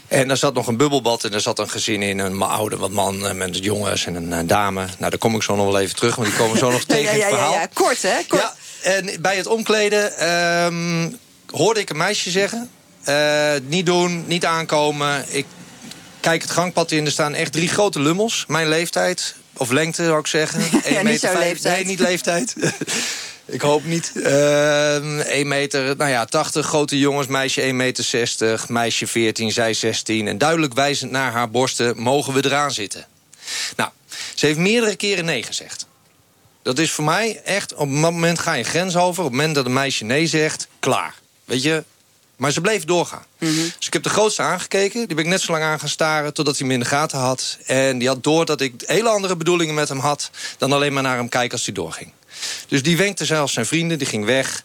En 0.08 0.28
daar 0.28 0.38
zat 0.38 0.54
nog 0.54 0.68
een 0.68 0.78
bubbelbad 0.78 1.24
en 1.24 1.32
daar 1.32 1.42
zat 1.42 1.60
een 1.60 1.70
gezin 1.70 2.02
in. 2.02 2.20
Een 2.20 2.42
oude 2.42 2.78
wat 2.78 2.92
man 2.92 3.38
met 3.38 3.64
jongens 3.64 4.06
en 4.06 4.32
een 4.32 4.48
dame. 4.48 4.80
Nou, 4.80 5.10
daar 5.10 5.18
kom 5.18 5.36
ik 5.36 5.44
zo 5.44 5.56
nog 5.56 5.66
wel 5.66 5.80
even 5.80 5.96
terug, 5.96 6.16
want 6.16 6.28
die 6.28 6.38
komen 6.38 6.58
zo 6.58 6.72
nog 6.72 6.84
tegen 6.94 7.18
ja, 7.18 7.26
het 7.26 7.34
verhaal. 7.34 7.54
ja, 7.54 7.68
kort 7.74 8.02
hè? 8.02 8.24
Kort. 8.28 8.42
Ja, 8.42 8.56
en 8.82 9.22
bij 9.22 9.36
het 9.36 9.48
omkleden 9.48 10.18
ehm, 10.18 11.12
hoorde 11.50 11.80
ik 11.80 11.90
een 11.90 11.98
meisje 11.98 12.32
zeggen... 12.32 12.70
eh, 13.04 13.54
niet 13.64 13.86
doen, 13.86 14.24
niet 14.28 14.46
aankomen. 14.46 15.26
Ik 15.28 15.46
kijk 16.20 16.42
het 16.42 16.52
gangpad 16.52 16.92
in, 16.92 17.06
er 17.06 17.12
staan 17.12 17.34
echt 17.34 17.52
drie 17.52 17.68
grote 17.68 18.00
lummels. 18.00 18.46
Mijn 18.48 18.68
leeftijd, 18.68 19.36
of 19.58 19.72
lengte 19.72 20.04
zou 20.04 20.20
ik 20.20 20.28
zeggen. 20.28 20.62
Ja, 20.94 21.02
1,50 21.02 21.04
niet 21.04 21.22
leeftijd. 21.34 21.64
Nee, 21.64 21.86
niet 21.86 22.00
leeftijd. 22.00 22.56
ik 23.46 23.62
hoop 23.62 23.86
niet. 23.86 24.12
Ehm 24.24 25.20
1 25.20 25.48
meter, 25.48 25.96
nou 25.98 26.10
ja, 26.10 26.26
80 26.26 26.66
grote 26.66 27.00
jongens, 27.00 27.28
meisje 27.28 27.62
1,60 27.62 27.74
meter, 27.74 28.04
60, 28.04 28.70
meisje 28.70 29.08
14, 29.08 29.52
zij 29.52 29.74
16. 29.74 30.28
En 30.28 30.38
duidelijk 30.38 30.74
wijzend 30.74 31.12
naar 31.12 31.32
haar 31.32 31.50
borsten, 31.50 31.98
mogen 31.98 32.34
we 32.34 32.46
eraan 32.46 32.72
zitten. 32.72 33.06
Nou, 33.76 33.90
ze 34.34 34.46
heeft 34.46 34.58
meerdere 34.58 34.96
keren 34.96 35.26
nee 35.26 35.44
gezegd. 35.44 35.86
Dat 36.62 36.80
is 36.80 36.92
voor 36.92 37.04
mij 37.04 37.42
echt, 37.44 37.74
op 37.74 37.88
een 37.88 37.94
moment 37.94 38.40
ga 38.40 38.54
je 38.54 38.64
grens 38.64 38.96
over. 38.96 39.24
Op 39.24 39.30
het 39.30 39.38
moment 39.38 39.56
dat 39.56 39.66
een 39.66 39.74
meisje 39.74 40.06
nee 40.06 40.28
zegt, 40.28 40.68
klaar. 40.80 41.14
Weet 41.46 41.64
je? 41.64 41.84
Maar 42.36 42.52
ze 42.52 42.62
bleef 42.62 42.86
doorgaan. 42.86 43.26
Dus 43.40 43.88
ik 43.88 43.94
heb 43.94 44.04
de 44.04 44.10
grootste 44.10 44.42
aangekeken. 44.42 45.08
Die 45.08 45.16
ben 45.16 45.26
ik 45.26 45.32
net 45.32 45.42
zo 45.42 45.52
lang 45.52 45.64
aan 45.64 45.80
gaan 45.80 45.90
staren 45.90 46.34
totdat 46.34 46.58
hij 46.58 46.68
me 46.68 46.74
in 46.74 46.80
de 46.80 46.86
gaten 46.86 47.20
had. 47.20 47.58
En 47.66 47.98
die 47.98 48.08
had 48.08 48.24
door 48.24 48.46
dat 48.46 48.62
ik 48.62 48.84
hele 48.86 49.10
andere 49.10 49.36
bedoelingen 49.36 49.74
met 49.74 49.90
hem 49.90 50.00
had... 50.00 50.30
dan 50.58 50.72
alleen 50.72 50.94
maar 50.94 51.04
naar 51.04 51.18
hem 51.18 51.30
kijken 51.30 51.52
als 51.52 51.66
hij 51.66 51.74
doorging. 51.74 52.12
Dus 52.68 52.84
die 52.84 52.98
wenkte 52.98 53.26
zelfs 53.26 53.54
zijn 53.54 53.66
vrienden, 53.66 53.98
die 53.98 54.08
ging 54.08 54.26
weg. 54.26 54.64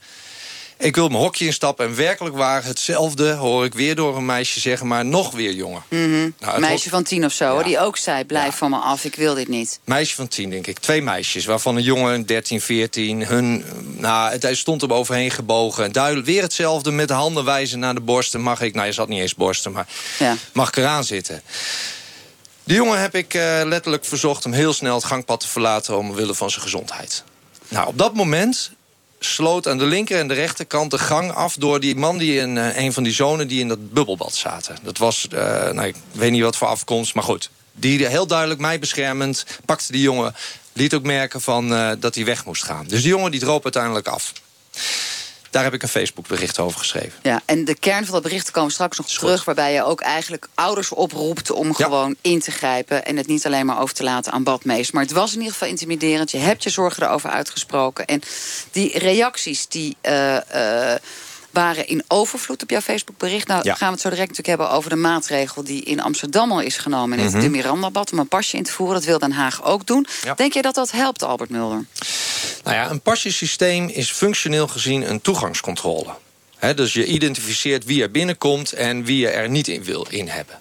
Ik 0.79 0.95
wil 0.95 1.09
mijn 1.09 1.23
hokje 1.23 1.45
instappen 1.45 1.87
en 1.87 1.95
werkelijk 1.95 2.37
waar 2.37 2.65
hetzelfde... 2.65 3.33
hoor 3.33 3.65
ik 3.65 3.75
weer 3.75 3.95
door 3.95 4.17
een 4.17 4.27
meisje 4.27 4.61
zeggen, 4.61 4.87
maar 4.87 5.05
nog 5.05 5.31
weer 5.31 5.53
jonger. 5.53 5.83
Mhm. 5.89 6.31
Nou, 6.39 6.61
Meisje 6.61 6.83
hok- 6.83 6.93
van 6.93 7.03
tien 7.03 7.25
of 7.25 7.33
zo, 7.33 7.63
die 7.63 7.79
ook 7.79 7.97
zei: 7.97 8.25
blijf 8.25 8.57
van 8.57 8.71
me 8.71 8.77
af, 8.77 9.05
ik 9.05 9.15
wil 9.15 9.35
dit 9.35 9.49
niet. 9.49 9.81
Meisje 9.85 10.15
van 10.15 10.29
tien, 10.29 10.51
denk 10.51 10.67
ik. 10.67 10.79
Twee 10.79 11.03
meisjes, 11.03 11.45
waarvan 11.45 11.77
een 11.77 11.83
jongen, 11.83 12.15
een 12.15 12.27
13, 12.27 12.61
14. 12.61 13.25
Hun, 13.27 13.65
nou, 13.97 14.31
het, 14.31 14.43
hij 14.43 14.55
stond 14.55 14.83
er 14.83 14.93
overheen 14.93 15.31
gebogen. 15.31 15.93
Duidelijk 15.93 16.27
weer 16.27 16.43
hetzelfde, 16.43 16.91
met 16.91 17.09
de 17.09 17.15
handen 17.15 17.45
wijzen 17.45 17.79
naar 17.79 17.95
de 17.95 18.01
borsten. 18.01 18.41
Mag 18.41 18.61
ik, 18.61 18.75
nou, 18.75 18.87
je 18.87 18.93
zat 18.93 19.09
niet 19.09 19.21
eens 19.21 19.35
borsten, 19.35 19.73
maar 19.73 19.87
Ja. 20.19 20.37
mag 20.53 20.69
ik 20.69 20.77
eraan 20.77 21.05
zitten? 21.05 21.43
De 22.65 22.75
jongen 22.75 23.01
heb 23.01 23.15
ik 23.15 23.35
eh, 23.35 23.61
letterlijk 23.65 24.05
verzocht 24.05 24.45
om 24.45 24.53
heel 24.53 24.73
snel 24.73 24.95
het 24.95 25.05
gangpad 25.05 25.41
te 25.41 25.49
verlaten... 25.49 25.99
omwille 25.99 26.35
van 26.35 26.51
zijn 26.51 26.63
gezondheid. 26.63 27.25
Nou, 27.69 27.87
op 27.87 27.99
dat 27.99 28.15
moment 28.15 28.71
sloot 29.19 29.69
aan 29.69 29.79
de 29.79 29.87
linker 29.87 30.19
en 30.19 30.29
de 30.29 30.35
rechterkant 30.35 30.91
de 30.91 30.99
gang 30.99 31.33
af... 31.33 31.55
door 31.55 31.81
die 31.81 31.97
man 31.97 32.19
die 32.19 32.41
in 32.41 32.59
eh, 32.59 32.77
een 32.77 32.93
van 32.93 33.03
die 33.03 33.13
zonen 33.13 33.49
die 33.49 33.61
in 33.61 33.69
dat 33.69 33.93
bubbelbad 33.93 34.35
zaten. 34.35 34.77
Dat 34.83 34.99
was, 34.99 35.29
eh, 35.31 35.71
nou, 35.71 35.87
ik 35.87 35.97
weet 36.13 36.31
niet 36.31 36.43
wat 36.43 36.57
voor 36.57 36.69
afkomst, 36.69 37.15
maar 37.15 37.25
goed. 37.25 37.51
Die 37.73 38.07
heel 38.07 38.27
duidelijk 38.27 38.61
mij 38.61 38.79
beschermend 38.79 39.45
pakte 39.65 39.93
die 39.93 40.03
jongen... 40.03 40.35
liet 40.73 40.95
ook 40.95 41.03
merken 41.03 41.41
van, 41.41 41.75
eh, 41.75 41.91
dat 41.99 42.15
hij 42.15 42.25
weg 42.25 42.45
moest 42.45 42.65
gaan. 42.65 42.87
Dus 42.87 43.03
die 43.03 43.11
jongen 43.11 43.31
die 43.31 43.41
droop 43.41 43.65
uiteindelijk 43.65 44.09
af. 44.09 44.33
Daar 45.51 45.65
heb 45.65 45.75
ik 45.75 45.83
een 45.83 45.89
Facebook-bericht 45.89 46.59
over 46.59 46.79
geschreven. 46.79 47.13
Ja, 47.23 47.41
en 47.45 47.65
de 47.65 47.75
kern 47.75 48.05
van 48.05 48.15
dat 48.15 48.23
bericht 48.23 48.51
komen 48.51 48.69
we 48.69 48.75
straks 48.75 48.99
nog 48.99 49.09
terug... 49.09 49.45
waarbij 49.45 49.73
je 49.73 49.85
ook 49.85 50.01
eigenlijk 50.01 50.49
ouders 50.55 50.93
oproept 50.93 51.51
om 51.51 51.75
gewoon 51.75 52.17
in 52.21 52.41
te 52.41 52.51
grijpen... 52.51 53.05
en 53.05 53.17
het 53.17 53.27
niet 53.27 53.47
alleen 53.47 53.67
maar 53.67 53.81
over 53.81 53.95
te 53.95 54.03
laten 54.03 54.33
aan 54.33 54.43
badmeesters. 54.43 54.91
Maar 54.91 55.03
het 55.03 55.13
was 55.13 55.31
in 55.33 55.39
ieder 55.39 55.53
geval 55.53 55.69
intimiderend. 55.69 56.31
Je 56.31 56.39
hebt 56.39 56.63
je 56.63 56.71
zorgen 56.71 57.03
erover 57.03 57.31
uitgesproken. 57.31 58.07
En 58.07 58.23
die 58.71 58.99
reacties 58.99 59.69
die... 59.69 59.97
eh, 60.01 60.93
eh, 60.93 61.01
waren 61.59 61.87
in 61.89 62.03
overvloed 62.09 62.63
op 62.63 62.71
jouw 62.71 62.81
Facebook-bericht. 62.81 63.47
Nou 63.47 63.61
Ja. 63.65 63.75
gaan 63.75 63.87
we 63.89 63.93
het 63.93 64.03
zo 64.03 64.09
direct 64.09 64.29
natuurlijk 64.29 64.59
hebben 64.59 64.77
over 64.77 64.91
de 64.91 64.97
maatregel... 64.97 65.65
die 65.65 65.83
in 65.83 66.01
Amsterdam 66.01 66.53
al 66.53 66.61
is 66.61 66.77
genomen 66.77 67.19
in 67.19 67.25
het 67.25 67.33
Mhm. 67.33 67.43
de 67.43 67.49
Mirandabad... 67.51 68.13
om 68.13 68.19
een 68.19 68.29
pasje 68.29 68.57
in 68.57 68.63
te 68.63 68.73
voeren. 68.73 68.95
Dat 68.95 69.05
wil 69.05 69.19
Den 69.19 69.33
Haag 69.33 69.65
ook 69.65 69.87
doen. 69.87 70.07
Ja. 70.23 70.35
Denk 70.35 70.53
je 70.53 70.63
dat 70.63 70.75
dat 70.75 70.91
helpt, 70.91 71.23
Albert 71.23 71.51
Mulder? 71.51 71.85
Nou 72.65 72.77
ja, 72.77 72.91
een 72.91 73.01
pasjesysteem 73.01 73.89
is 73.89 74.11
functioneel 74.11 74.69
gezien 74.69 75.11
een 75.11 75.21
toegangscontrole. 75.21 76.15
Dus 76.75 76.93
je 76.93 77.07
identificeert 77.07 77.85
wie 77.85 78.03
er 78.03 78.11
binnenkomt 78.11 78.73
en 78.73 79.05
wie 79.05 79.19
je 79.19 79.29
er 79.29 79.49
niet 79.49 79.69
in 79.69 79.85
wil 79.85 80.07
in 80.11 80.29
hebben. 80.29 80.61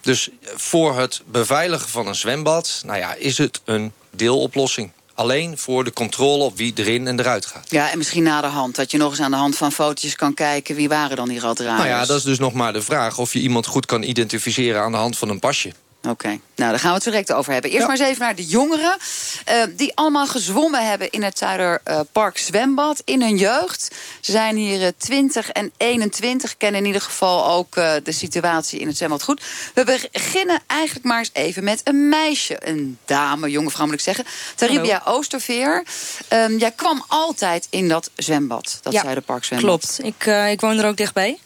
Dus 0.00 0.28
voor 0.54 0.98
het 0.98 1.22
beveiligen 1.26 1.88
van 1.88 2.06
een 2.06 2.14
zwembad, 2.14 2.82
nou 2.84 2.98
ja, 2.98 3.14
is 3.14 3.38
het 3.38 3.60
een 3.64 3.92
deeloplossing. 4.10 4.90
Alleen 5.16 5.58
voor 5.58 5.84
de 5.84 5.92
controle 5.92 6.44
op 6.44 6.56
wie 6.56 6.72
erin 6.74 7.06
en 7.06 7.20
eruit 7.20 7.46
gaat. 7.46 7.66
Ja, 7.70 7.90
en 7.90 7.98
misschien 7.98 8.22
na 8.22 8.40
de 8.40 8.46
hand. 8.46 8.74
Dat 8.74 8.90
je 8.90 8.98
nog 8.98 9.10
eens 9.10 9.20
aan 9.20 9.30
de 9.30 9.36
hand 9.36 9.56
van 9.56 9.72
fotootjes 9.72 10.16
kan 10.16 10.34
kijken... 10.34 10.74
wie 10.74 10.88
waren 10.88 11.16
dan 11.16 11.28
die 11.28 11.40
raddraaiers? 11.40 11.82
Nou 11.82 12.00
ja, 12.00 12.06
dat 12.06 12.16
is 12.16 12.22
dus 12.22 12.38
nog 12.38 12.52
maar 12.52 12.72
de 12.72 12.82
vraag 12.82 13.18
of 13.18 13.32
je 13.32 13.38
iemand 13.38 13.66
goed 13.66 13.86
kan 13.86 14.02
identificeren 14.02 14.82
aan 14.82 14.92
de 14.92 14.98
hand 14.98 15.18
van 15.18 15.28
een 15.28 15.38
pasje. 15.38 15.72
Oké, 16.08 16.28
nou 16.28 16.70
daar 16.70 16.78
gaan 16.78 16.88
we 16.88 16.94
het 16.94 17.04
direct 17.04 17.32
over 17.32 17.52
hebben. 17.52 17.70
Eerst 17.70 17.86
maar 17.86 17.96
eens 17.98 18.08
even 18.08 18.20
naar 18.22 18.34
de 18.34 18.44
jongeren... 18.44 18.96
eh, 19.44 19.62
die 19.76 19.92
allemaal 19.94 20.26
gezwommen 20.26 20.88
hebben 20.88 21.10
in 21.10 21.22
het 21.22 21.38
Zuiderpark 21.38 22.38
Zwembad 22.38 23.02
in 23.04 23.22
hun 23.22 23.36
jeugd. 23.36 23.94
Ze 24.20 24.32
zijn 24.32 24.56
hier 24.56 24.82
eh, 24.82 24.88
20 24.96 25.50
en 25.50 25.72
21, 25.76 26.56
kennen 26.56 26.80
in 26.80 26.86
ieder 26.86 27.00
geval 27.00 27.46
ook 27.46 27.76
eh, 27.76 27.92
de 28.02 28.12
situatie 28.12 28.80
in 28.80 28.86
het 28.86 28.96
zwembad 28.96 29.22
goed. 29.22 29.42
We 29.74 29.84
beginnen 30.12 30.60
eigenlijk 30.66 31.04
maar 31.06 31.18
eens 31.18 31.30
even 31.32 31.64
met 31.64 31.80
een 31.84 32.08
meisje, 32.08 32.56
een 32.68 32.98
dame, 33.04 33.50
jonge 33.50 33.70
vrouw 33.70 33.84
moet 33.86 33.94
ik 33.94 34.00
zeggen. 34.00 34.24
Taribia 34.54 35.02
Oosterveer. 35.04 35.84
Ehm, 36.28 36.56
jij 36.56 36.70
kwam 36.70 37.04
altijd 37.08 37.66
in 37.70 37.88
dat 37.88 38.10
zwembad, 38.16 38.78
dat 38.82 38.92
Ja, 38.92 39.02
Zuiderpark 39.02 39.44
Zwembad. 39.44 39.68
Klopt. 39.68 39.98
Ik, 40.02 40.26
eh, 40.26 40.50
ik 40.50 40.60
woon 40.60 40.78
er 40.78 40.86
ook 40.86 40.96
dichtbij. 40.96 41.38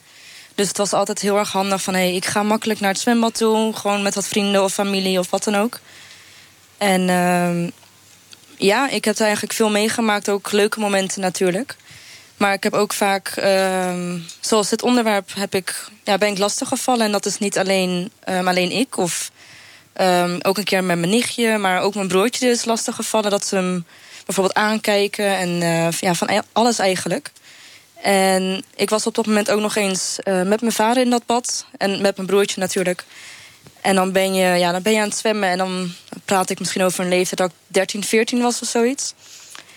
Dus 0.61 0.69
het 0.69 0.79
was 0.79 0.93
altijd 0.93 1.21
heel 1.21 1.39
erg 1.39 1.53
handig 1.53 1.83
van... 1.83 1.95
Hey, 1.95 2.15
ik 2.15 2.25
ga 2.25 2.43
makkelijk 2.43 2.81
naar 2.81 2.91
het 2.91 3.01
zwembad 3.01 3.35
toe. 3.35 3.77
Gewoon 3.77 4.03
met 4.03 4.15
wat 4.15 4.29
vrienden 4.29 4.65
of 4.65 4.73
familie 4.73 5.19
of 5.19 5.31
wat 5.31 5.45
dan 5.45 5.57
ook. 5.57 5.79
En 6.79 7.09
ehm, 7.09 7.71
ja, 8.57 8.89
ik 8.89 9.05
heb 9.05 9.21
eigenlijk 9.21 9.53
veel 9.53 9.71
meegemaakt. 9.71 10.29
Ook 10.29 10.53
leuke 10.53 10.81
momenten 10.81 11.21
natuurlijk. 11.21 11.77
Maar 12.37 12.53
ik 12.53 12.63
heb 12.63 12.75
ook 12.75 12.93
vaak, 12.93 13.29
ehm, 13.29 14.19
zoals 14.41 14.69
dit 14.69 14.83
onderwerp, 14.83 15.31
heb 15.35 15.55
ik, 15.55 15.89
ja, 16.05 16.19
ben 16.19 16.29
ik 16.29 16.39
lastiggevallen. 16.39 17.07
En 17.07 17.13
dat 17.13 17.27
is 17.27 17.39
niet 17.39 17.59
alleen, 17.59 18.11
ehm, 18.25 18.49
alleen 18.49 18.71
ik. 18.71 18.97
Of 18.97 19.31
ook 20.43 20.59
een 20.59 20.65
keer 20.65 20.85
met 20.85 20.99
mijn 20.99 21.11
nichtje. 21.11 21.59
Maar 21.59 21.81
ook 21.81 21.95
mijn 21.95 22.09
broertje 22.09 22.49
is 22.49 22.65
lastiggevallen. 22.65 23.31
Dat 23.31 23.47
ze 23.47 23.55
hem 23.55 23.85
bijvoorbeeld 24.25 24.57
aankijken. 24.57 25.37
En 25.37 25.63
eh, 25.63 25.91
ja, 25.91 26.15
van 26.15 26.29
e- 26.31 26.41
alles 26.53 26.79
eigenlijk. 26.79 27.31
En 28.03 28.65
ik 28.77 28.91
was 28.91 29.07
op 29.07 29.15
dat 29.15 29.27
moment 29.27 29.51
ook 29.51 29.61
nog 29.61 29.77
eens 29.77 30.19
eh, 30.23 30.43
met 30.43 30.61
mijn 30.61 30.73
vader 30.73 31.03
in 31.03 31.11
dat 31.11 31.27
bad. 31.27 31.65
En 31.77 32.01
met 32.01 32.17
mijn 32.17 32.29
broertje 32.29 32.61
natuurlijk. 32.61 33.05
En 33.81 33.95
dan 33.95 34.13
ben, 34.13 34.35
je, 34.35 34.59
ja, 34.59 34.73
dan 34.73 34.83
ben 34.83 34.93
je 34.93 35.01
aan 35.01 35.09
het 35.09 35.17
zwemmen. 35.17 35.49
En 35.49 35.59
dan 35.59 35.93
praat 36.25 36.51
ik 36.51 36.59
misschien 36.59 36.83
over 36.83 37.01
een 37.05 37.09
leeftijd 37.09 37.39
dat 37.39 37.51
ik 37.51 37.57
13, 37.67 38.05
14 38.05 38.43
was 38.43 38.63
of 38.63 38.69
zoiets. 38.69 39.15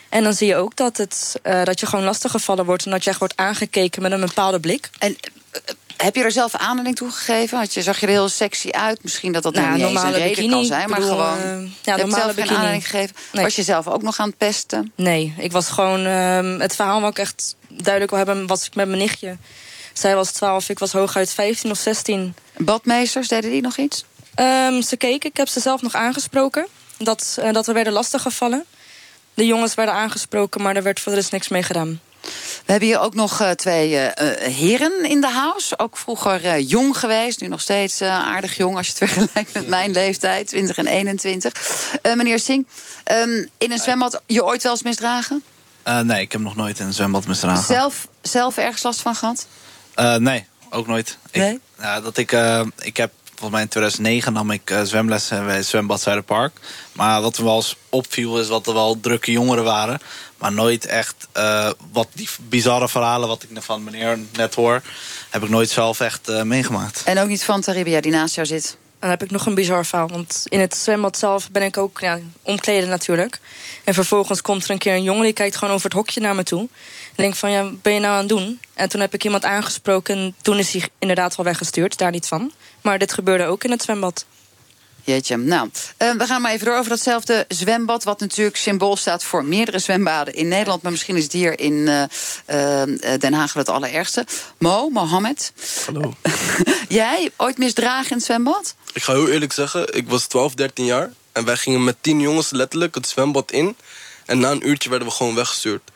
En 0.10 0.24
dan 0.24 0.34
zie 0.34 0.48
je 0.48 0.56
ook 0.56 0.76
dat, 0.76 0.98
het, 0.98 1.40
eh, 1.42 1.64
dat 1.64 1.80
je 1.80 1.86
gewoon 1.86 2.06
lastiggevallen 2.06 2.66
wordt. 2.66 2.86
En 2.86 2.92
dat 2.92 3.04
je 3.04 3.10
echt 3.10 3.20
wordt 3.20 3.38
aangekeken 3.38 4.02
met 4.02 4.12
een 4.12 4.20
bepaalde 4.20 4.60
blik. 4.60 4.90
En 5.00 5.18
eh, 5.52 5.62
heb 5.98 6.16
je 6.16 6.24
er 6.24 6.32
zelf 6.32 6.56
aanleiding 6.56 6.96
toe 6.96 7.12
gegeven? 7.12 7.58
Had 7.58 7.74
je, 7.74 7.82
zag 7.82 8.00
je 8.00 8.06
er 8.06 8.12
heel 8.12 8.30
sexy 8.30 8.70
uit? 8.70 9.04
Misschien 9.04 9.32
dat 9.32 9.44
dat 9.44 9.54
Nou, 9.54 9.68
niet 9.68 9.76
een 9.76 9.94
normale 9.94 10.18
reden 10.18 10.28
bikini, 10.30 10.50
kan 10.50 10.66
zijn. 10.66 10.90
Maar 10.90 11.00
bedoel, 11.00 11.16
gewoon, 11.16 11.38
eh, 11.38 11.62
ja, 11.82 11.96
je 11.96 12.02
normale 12.02 12.34
bikini. 12.34 12.56
aanleiding 12.56 12.88
gegeven. 12.88 13.16
Nee. 13.32 13.44
Was 13.44 13.56
je 13.56 13.64
zelf 13.64 13.88
ook 13.88 14.02
nog 14.02 14.20
aan 14.20 14.28
het 14.28 14.38
pesten? 14.38 14.92
Nee, 14.96 15.34
ik 15.38 15.52
was 15.52 15.70
gewoon... 15.70 16.06
ehm, 16.06 16.60
het 16.60 16.76
verhaal 16.76 17.02
wat 17.02 17.10
ik 17.10 17.20
echt 17.20 17.56
duidelijk 17.76 18.10
wil 18.10 18.26
hebben... 18.26 18.48
was 18.48 18.66
ik 18.66 18.76
met 18.76 18.88
mijn 18.88 19.00
nichtje. 19.00 19.38
Zij 19.94 20.16
was 20.16 20.32
12, 20.32 20.70
ik 20.70 20.80
was 20.80 20.92
hooguit 20.92 21.32
15 21.34 21.72
of 21.72 21.78
16. 21.78 22.36
Badmeesters, 22.58 23.28
deden 23.28 23.52
die 23.52 23.62
nog 23.62 23.78
iets? 23.78 24.06
Ehm, 24.36 24.82
ze 24.82 24.98
keken, 24.98 25.30
ik 25.30 25.38
heb 25.38 25.48
ze 25.48 25.60
zelf 25.60 25.82
nog 25.82 25.94
aangesproken. 25.94 26.68
Dat, 26.98 27.38
eh, 27.42 27.54
dat 27.54 27.66
we 27.66 27.74
werden 27.74 27.94
lastiggevallen. 27.94 28.66
De 29.34 29.46
jongens 29.46 29.74
werden 29.74 29.96
aangesproken, 29.96 30.62
maar 30.62 30.76
er 30.76 30.84
werd 30.84 31.00
voor 31.00 31.12
de 31.12 31.18
rest 31.18 31.32
niks 31.32 31.48
mee 31.48 31.64
gedaan. 31.64 32.00
We 32.66 32.72
hebben 32.72 32.90
hier 32.90 33.00
ook 33.00 33.14
nog 33.14 33.42
eh, 33.42 33.50
twee 33.50 33.98
eh, 33.98 34.52
heren 34.52 35.06
in 35.06 35.22
de 35.22 35.28
house. 35.28 35.80
Ook 35.80 35.98
vroeger 35.98 36.60
jong 36.60 36.98
geweest, 36.98 37.42
nu 37.42 37.48
nog 37.48 37.62
steeds 37.62 38.02
aardig 38.02 38.58
jong... 38.58 38.78
als 38.78 38.88
je 38.88 38.94
het 39.00 39.04
vergelijkt 39.12 39.54
met 39.54 39.68
mijn 39.68 39.92
leeftijd, 39.92 40.48
20 40.48 40.78
en 40.78 40.88
21. 40.88 41.54
Eh, 42.02 42.14
meneer 42.14 42.40
Singh, 42.40 42.68
ehm, 43.04 43.46
in 43.58 43.72
een 43.72 43.80
zwembad 43.80 44.22
je 44.26 44.46
ooit 44.46 44.64
wel 44.64 44.72
eens 44.72 44.84
misdragen? 44.84 45.44
Eh, 45.84 46.00
nee, 46.00 46.22
ik 46.22 46.32
heb 46.32 46.42
nog 46.42 46.56
nooit 46.56 46.80
in 46.80 46.86
een 46.86 46.94
zwembad 46.94 47.28
misdragen. 47.28 47.64
Zelf, 47.64 48.08
zelf 48.22 48.58
ergens 48.58 48.84
last 48.84 49.02
van 49.02 49.16
gehad? 49.16 49.48
Eh, 49.94 50.16
nee, 50.16 50.46
ook 50.70 50.88
nooit. 50.88 51.18
Nee? 51.32 51.54
Ik, 51.54 51.60
ja, 51.80 52.02
dat 52.02 52.18
ik, 52.18 52.32
eh, 52.32 52.62
ik 52.80 52.98
heb 52.98 53.12
volgens 53.26 53.52
mij 53.52 53.62
in 53.62 53.68
2009 53.68 54.34
nam 54.34 54.52
ik 54.52 54.80
zwemlessen 54.84 55.46
bij 55.46 55.56
het 55.56 55.66
zwembad 55.66 56.02
Zuiderpark. 56.02 56.60
Maar 56.92 57.22
wat 57.22 57.38
me 57.38 57.44
wel 57.44 57.56
eens 57.56 57.76
opviel 57.90 58.40
is 58.40 58.48
dat 58.48 58.68
er 58.68 58.74
wel 58.74 59.00
drukke 59.00 59.32
jongeren 59.32 59.64
waren. 59.64 60.00
Maar 60.44 60.52
nooit 60.52 60.86
echt 60.86 61.28
eh, 61.32 61.70
wat 61.92 62.08
die 62.14 62.30
bizarre 62.50 62.90
verhalen 62.90 63.28
wat 63.28 63.44
ik 63.44 63.50
van 63.54 63.84
meneer 63.84 64.20
net 64.34 64.56
hoor... 64.56 64.82
heb 65.30 65.44
ik 65.44 65.50
nooit 65.50 65.70
zelf 65.70 66.00
echt 66.00 66.30
eh, 66.30 66.42
meegemaakt. 66.42 67.02
En 67.06 67.20
ook 67.20 67.28
niet 67.28 67.44
van 67.44 67.62
Taribia, 67.62 68.02
die 68.02 68.12
naast 68.12 68.36
jou 68.36 68.48
zit? 68.48 68.78
Dan 69.04 69.12
heb 69.12 69.24
ik 69.24 69.32
nog 69.32 69.46
een 69.46 69.56
bizar 69.56 69.86
verhaal. 69.86 70.08
Want 70.08 70.44
in 70.48 70.60
het 70.60 70.76
zwembad 70.76 71.18
zelf 71.18 71.52
ben 71.52 71.64
ik 71.64 71.78
ook 71.78 72.00
ja, 72.00 72.20
omkleden 72.42 72.90
natuurlijk. 72.90 73.40
En 73.84 73.94
vervolgens 73.94 74.42
komt 74.42 74.64
er 74.64 74.70
een 74.70 74.78
keer 74.78 74.94
een 74.94 75.04
jongen 75.04 75.24
die 75.24 75.34
kijkt 75.34 75.56
gewoon 75.56 75.74
over 75.74 75.86
het 75.86 75.98
hokje 75.98 76.22
naar 76.22 76.36
me 76.36 76.44
toe. 76.44 76.60
En 76.60 76.70
denk 77.16 77.36
van, 77.36 77.52
ja, 77.52 77.70
ben 77.82 77.94
je 77.94 78.00
nou 78.00 78.14
aan 78.14 78.20
het 78.20 78.30
doen? 78.30 78.60
En 78.74 78.90
toen 78.90 79.02
heb 79.02 79.14
ik 79.14 79.24
iemand 79.24 79.44
aangesproken 79.44 80.18
en 80.18 80.36
toen 80.42 80.60
is 80.60 80.74
hij 80.74 80.90
inderdaad 81.00 81.36
wel 81.36 81.46
weggestuurd, 81.46 81.98
daar 81.98 82.12
niet 82.12 82.28
van. 82.28 82.52
Maar 82.82 83.00
dit 83.00 83.14
gebeurde 83.14 83.46
ook 83.46 83.64
in 83.64 83.72
het 83.72 83.82
zwembad. 83.82 84.26
Jeetje. 85.04 85.38
Nou, 85.38 85.70
eh, 85.98 86.12
we 86.12 86.26
gaan 86.26 86.42
maar 86.42 86.52
even 86.52 86.66
door 86.66 86.78
over 86.78 86.90
datzelfde 86.90 87.46
zwembad. 87.48 88.04
Wat 88.04 88.20
natuurlijk 88.20 88.58
symbool 88.58 88.96
staat 88.96 89.24
voor 89.24 89.46
meerdere 89.46 89.80
zwembaden 89.80 90.34
in 90.34 90.48
Nederland. 90.48 90.82
Maar 90.82 90.92
misschien 90.92 91.16
is 91.16 91.24
het 91.24 91.32
hier 91.32 91.60
in 91.60 91.88
eh, 91.88 92.82
eh, 92.82 93.20
Den 93.20 93.34
Haag 93.34 93.54
het 93.54 93.70
allerergste. 93.70 94.26
Mo, 94.58 94.90
Mohammed. 94.90 95.54
Hallo. 95.86 96.14
Jij 96.88 97.32
ooit 97.38 97.58
misdragen 97.58 98.12
in 98.12 98.18
het 98.18 98.26
zwembad? 98.26 98.76
Ik 98.94 99.04
ga 99.04 99.14
heel 99.14 99.30
eerlijk 99.30 99.54
zeggen, 99.54 99.96
ik 99.96 100.10
was 100.10 100.26
12, 100.26 100.54
13 100.54 100.86
jaar. 100.86 101.12
En 101.32 101.46
wij 101.46 101.58
gingen 101.58 101.84
met 101.84 101.96
10 102.02 102.20
jongens 102.20 102.52
letterlijk 102.52 102.96
het 102.96 103.08
zwembad 103.08 103.52
in. 103.52 103.76
En 104.26 104.40
na 104.40 104.52
een 104.52 104.68
uurtje 104.68 104.90
werden 104.90 105.08
we 105.08 105.14
gewoon 105.14 105.36
weggestuurd. 105.36 105.92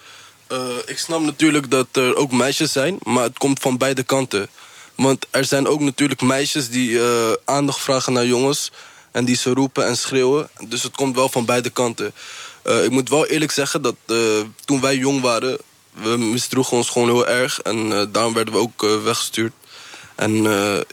Eh, 0.47 0.67
ik 0.85 0.97
snap 0.97 1.21
natuurlijk 1.21 1.71
dat 1.71 1.87
er 1.91 2.15
ook 2.15 2.31
meisjes 2.31 2.71
zijn, 2.71 2.97
maar 3.03 3.23
het 3.23 3.37
komt 3.37 3.59
van 3.59 3.77
beide 3.77 4.03
kanten. 4.03 4.49
Want 4.95 5.25
er 5.29 5.45
zijn 5.45 5.67
ook 5.67 5.79
natuurlijk 5.79 6.21
meisjes 6.21 6.69
die 6.69 6.99
eh, 6.99 7.31
aandacht 7.45 7.79
vragen 7.79 8.13
naar 8.13 8.25
jongens. 8.25 8.71
En 9.17 9.25
die 9.25 9.35
ze 9.35 9.53
roepen 9.53 9.85
en 9.85 9.97
schreeuwen. 9.97 10.49
Dus 10.67 10.83
het 10.83 10.95
komt 10.95 11.15
wel 11.15 11.29
van 11.29 11.45
beide 11.45 11.69
kanten. 11.69 12.13
Eh, 12.61 12.83
ik 12.83 12.89
moet 12.89 13.09
wel 13.09 13.25
eerlijk 13.25 13.51
zeggen 13.51 13.81
dat 13.81 13.95
eh, 14.05 14.17
toen 14.65 14.81
wij 14.81 14.95
jong 14.95 15.21
waren... 15.21 15.57
we 15.93 16.17
misdroegen 16.17 16.77
ons 16.77 16.89
gewoon 16.89 17.07
heel 17.07 17.27
erg. 17.27 17.61
En 17.61 17.91
eh, 17.91 18.05
daarom 18.11 18.33
werden 18.33 18.53
we 18.53 18.59
ook 18.59 18.81
weggestuurd. 19.03 19.53
En 20.15 20.33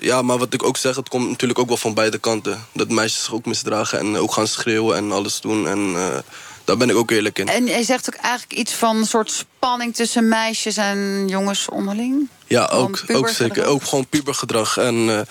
ja, 0.00 0.22
maar 0.22 0.38
wat 0.38 0.52
ik 0.52 0.62
ook 0.62 0.76
zeg, 0.76 0.96
het 0.96 1.08
komt 1.08 1.28
natuurlijk 1.28 1.58
ook 1.58 1.68
wel 1.68 1.76
van 1.76 1.94
beide 1.94 2.18
kanten. 2.18 2.66
Dat 2.72 2.88
meisjes 2.88 3.24
zich 3.24 3.34
ook 3.34 3.46
misdragen 3.46 3.98
en 3.98 4.16
ook 4.16 4.32
gaan 4.32 4.46
schreeuwen 4.46 4.96
en 4.96 5.12
alles 5.12 5.40
doen. 5.40 5.68
En 5.68 5.92
daar 6.64 6.76
ben 6.76 6.90
ik 6.90 6.96
ook 6.96 7.10
eerlijk 7.10 7.38
in. 7.38 7.48
En 7.48 7.66
jij 7.66 7.82
zegt 7.82 8.14
ook 8.14 8.20
eigenlijk 8.20 8.52
iets 8.52 8.72
van 8.72 8.96
een 8.96 9.06
soort 9.06 9.30
spanning 9.30 9.94
tussen 9.94 10.28
meisjes 10.28 10.76
en 10.76 11.24
jongens 11.28 11.68
onderling? 11.68 12.28
Ja, 12.46 12.66
ook, 12.66 13.04
ook 13.12 13.28
zeker. 13.28 13.64
Ook 13.64 13.84
gewoon 13.84 14.06
pubergedrag. 14.06 14.76
En 14.76 15.26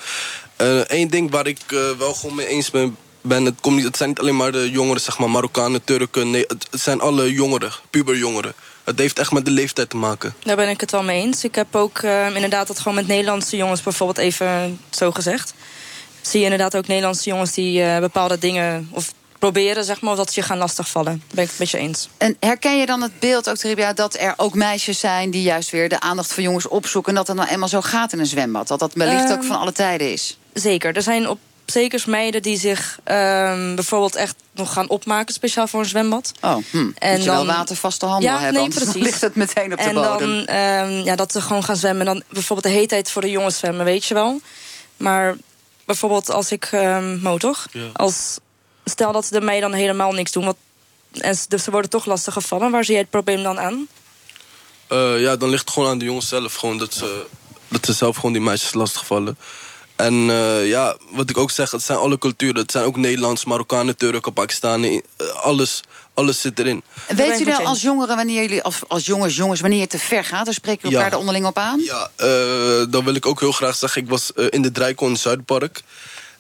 eh, 0.56 0.80
één 0.80 1.08
ding 1.08 1.32
waar 1.32 1.48
ik 1.48 1.60
eh, 1.68 1.80
wel 1.98 2.14
gewoon 2.14 2.36
mee 2.36 2.48
eens 2.48 2.72
ben... 2.72 2.98
het, 3.28 3.56
komt 3.62 3.84
niet, 3.84 3.98
zijn 3.98 4.10
niet 4.10 4.20
alleen 4.20 4.36
maar 4.36 4.52
de 4.52 4.72
jongeren, 4.72 5.02
zeg 5.02 5.20
maar, 5.20 5.30
Marokkanen, 5.30 5.84
Turken. 5.84 6.32
Nee, 6.32 6.46
het, 6.48 6.68
zijn 6.72 7.02
alle 7.02 7.34
jongeren, 7.34 7.72
puberjongeren. 7.90 8.54
Het 8.84 9.00
heeft 9.00 9.20
echt 9.20 9.32
met 9.32 9.46
de 9.46 9.52
leeftijd 9.52 9.90
te 9.90 9.98
maken. 9.98 10.34
Daar 10.44 10.56
ben 10.56 10.70
ik 10.70 10.82
het 10.82 10.92
wel 10.92 11.04
mee 11.04 11.22
eens. 11.22 11.44
Ik 11.44 11.56
heb 11.56 11.76
ook 11.76 11.98
eh, 11.98 12.36
inderdaad 12.36 12.68
dat 12.68 12.80
gewoon 12.80 12.96
met 12.96 13.08
Nederlandse 13.08 13.56
jongens 13.56 13.82
bijvoorbeeld 13.82 14.18
even 14.18 14.80
zo 14.90 15.12
gezegd. 15.12 15.54
Zie 16.22 16.40
je 16.40 16.46
inderdaad 16.46 16.76
ook 16.76 16.88
Nederlandse 16.88 17.30
jongens 17.30 17.52
die 17.54 17.84
eh, 17.84 18.00
bepaalde 18.00 18.38
dingen 18.38 18.90
of 18.92 19.14
proberen, 19.44 19.84
zeg 19.84 20.02
maar, 20.02 20.12
of 20.12 20.18
dat 20.18 20.34
ze 20.34 20.40
je 20.40 20.46
gaan 20.46 20.58
lastigvallen. 20.58 21.12
Daar 21.28 21.36
ben 21.36 21.44
ik 21.44 21.50
het 21.50 21.60
met 21.60 21.70
je 21.70 21.78
eens. 21.78 22.10
En 22.18 22.38
herken 22.40 22.78
je 22.78 22.86
dan 22.86 23.02
het 23.02 23.20
beeld 23.20 23.50
ook, 23.50 23.56
Teribia, 23.56 23.94
dat 23.94 24.20
er 24.20 24.34
ook 24.38 24.54
meisjes 24.54 25.00
zijn... 25.00 25.32
die 25.32 25.42
juist 25.42 25.70
weer 25.70 25.90
de 25.90 26.00
aandacht 26.00 26.34
van 26.34 26.44
jongens 26.44 26.68
opzoeken... 26.68 27.12
en 27.12 27.18
dat 27.18 27.28
het 27.28 27.38
nou 27.38 27.50
eenmaal 27.50 27.68
zo 27.68 27.82
gaat 27.82 28.14
in 28.14 28.20
een 28.20 28.26
zwembad? 28.26 28.68
Dat 28.68 28.80
dat 28.80 28.94
wellicht 28.94 29.32
ook 29.32 29.38
Ehm, 29.38 29.48
van 29.48 29.60
alle 29.60 29.72
tijden 29.72 30.12
is? 30.12 30.38
Zeker. 30.54 30.96
Er 30.96 31.02
zijn 31.02 31.30
op 31.30 31.40
zekers 31.66 32.06
meiden 32.06 32.42
die 32.42 32.58
zich 32.60 33.00
ehm, 33.04 33.76
bijvoorbeeld 33.76 34.16
echt 34.16 34.36
nog 34.52 34.74
gaan 34.74 34.90
opmaken, 34.90 35.34
speciaal 35.34 35.68
voor 35.68 35.80
een 35.80 35.86
zwembad. 35.86 36.32
Oh, 36.42 36.56
hm. 36.72 36.84
Moet 36.84 36.96
je 37.00 37.24
wel 37.24 37.46
watervaste 37.46 38.06
handen 38.06 38.30
ja, 38.30 38.40
hebben, 38.40 38.62
Nee, 38.62 38.70
dan 38.70 38.84
precies. 38.84 39.02
ligt 39.02 39.22
het 39.22 39.36
meteen 39.36 39.72
op 39.72 39.78
de 39.78 39.84
en 39.84 39.94
bodem. 39.94 40.20
dan 40.20 40.46
ehm, 40.46 40.92
ja, 40.92 41.16
dat 41.16 41.32
ze 41.32 41.42
gewoon 41.42 41.64
gaan 41.64 41.78
zwemmen. 41.78 42.06
Dan 42.06 42.24
bijvoorbeeld 42.30 42.74
de 42.74 42.80
heetheid 42.80 43.12
voor 43.12 43.22
de 43.22 43.30
jongens 43.30 43.58
zwemmen, 43.58 43.86
weet 43.86 44.06
je 44.06 44.14
wel. 44.14 44.42
Maar 44.98 45.36
bijvoorbeeld 45.86 46.32
als 46.32 46.52
ik 46.52 46.68
ehm 46.72 47.20
mo, 47.22 47.38
toch? 47.38 47.68
Ja. 47.72 47.90
Als, 47.94 48.38
stel 48.86 49.12
dat 49.12 49.28
de 49.30 49.42
meiden 49.42 49.70
dan 49.70 49.80
helemaal 49.80 50.12
niks 50.12 50.32
doen. 50.32 50.46
Wat, 50.46 50.58
en 51.12 51.36
ze- 51.36 51.46
dus 51.48 51.64
ze 51.64 51.72
worden 51.72 51.90
toch 51.90 52.06
lastig 52.06 52.34
gevallen. 52.34 52.72
Waar 52.72 52.84
zie 52.84 52.94
jij 52.94 53.02
het 53.02 53.12
probleem 53.12 53.44
dan 53.44 53.60
aan? 53.60 53.88
Eh, 54.88 55.22
ja, 55.22 55.36
dan 55.36 55.50
ligt 55.50 55.62
het 55.66 55.74
gewoon 55.74 55.90
aan 55.90 55.98
de 55.98 56.06
jongens 56.06 56.28
zelf. 56.28 56.54
Gewoon 56.56 56.78
dat, 56.78 56.94
ze, 56.94 57.26
dat 57.68 57.86
ze 57.86 57.94
zelf 57.94 58.16
gewoon 58.16 58.34
die 58.34 58.42
meisjes 58.42 58.74
lastigvallen. 58.74 59.38
En 59.96 60.30
eh, 60.30 60.68
ja, 60.68 60.98
wat 61.12 61.30
ik 61.30 61.38
ook 61.38 61.52
zeg, 61.52 61.72
het 61.72 61.84
zijn 61.84 61.98
alle 61.98 62.18
culturen. 62.18 62.56
Het 62.62 62.72
zijn 62.72 62.86
ook 62.86 62.96
Nederlands, 62.98 63.46
Marokkanen, 63.46 63.98
Turken, 63.98 64.34
Pakistanen. 64.34 65.02
eh, 65.18 65.28
alles, 65.28 65.82
alles 66.14 66.42
zit 66.42 66.60
erin. 66.60 66.84
Weet 67.08 67.40
u 67.40 67.44
nou 67.44 67.64
als 67.66 67.82
jongeren, 67.82 68.16
wanneer 68.16 68.42
jullie, 68.42 68.62
als, 68.64 68.76
als 68.88 69.06
jongens, 69.06 69.36
jongens, 69.36 69.62
wanneer 69.62 69.82
het 69.82 69.90
te 69.90 70.00
ver 70.00 70.24
gaat, 70.26 70.46
dan 70.46 70.54
spreken 70.54 70.82
we 70.82 70.90
Ja. 70.90 70.96
elkaar 70.98 71.12
er 71.12 71.18
onderling 71.20 71.46
op 71.46 71.58
aan? 71.58 71.80
Ja, 71.80 72.12
eh, 72.16 72.28
dan 72.90 73.04
wil 73.04 73.16
ik 73.16 73.26
ook 73.26 73.40
heel 73.40 73.52
graag 73.52 73.76
zeggen, 73.76 74.02
ik 74.02 74.10
was 74.10 74.32
in 74.50 74.62
de 74.62 74.72
Draaikon 74.72 75.10
in 75.10 75.18
Zuidpark. 75.18 75.82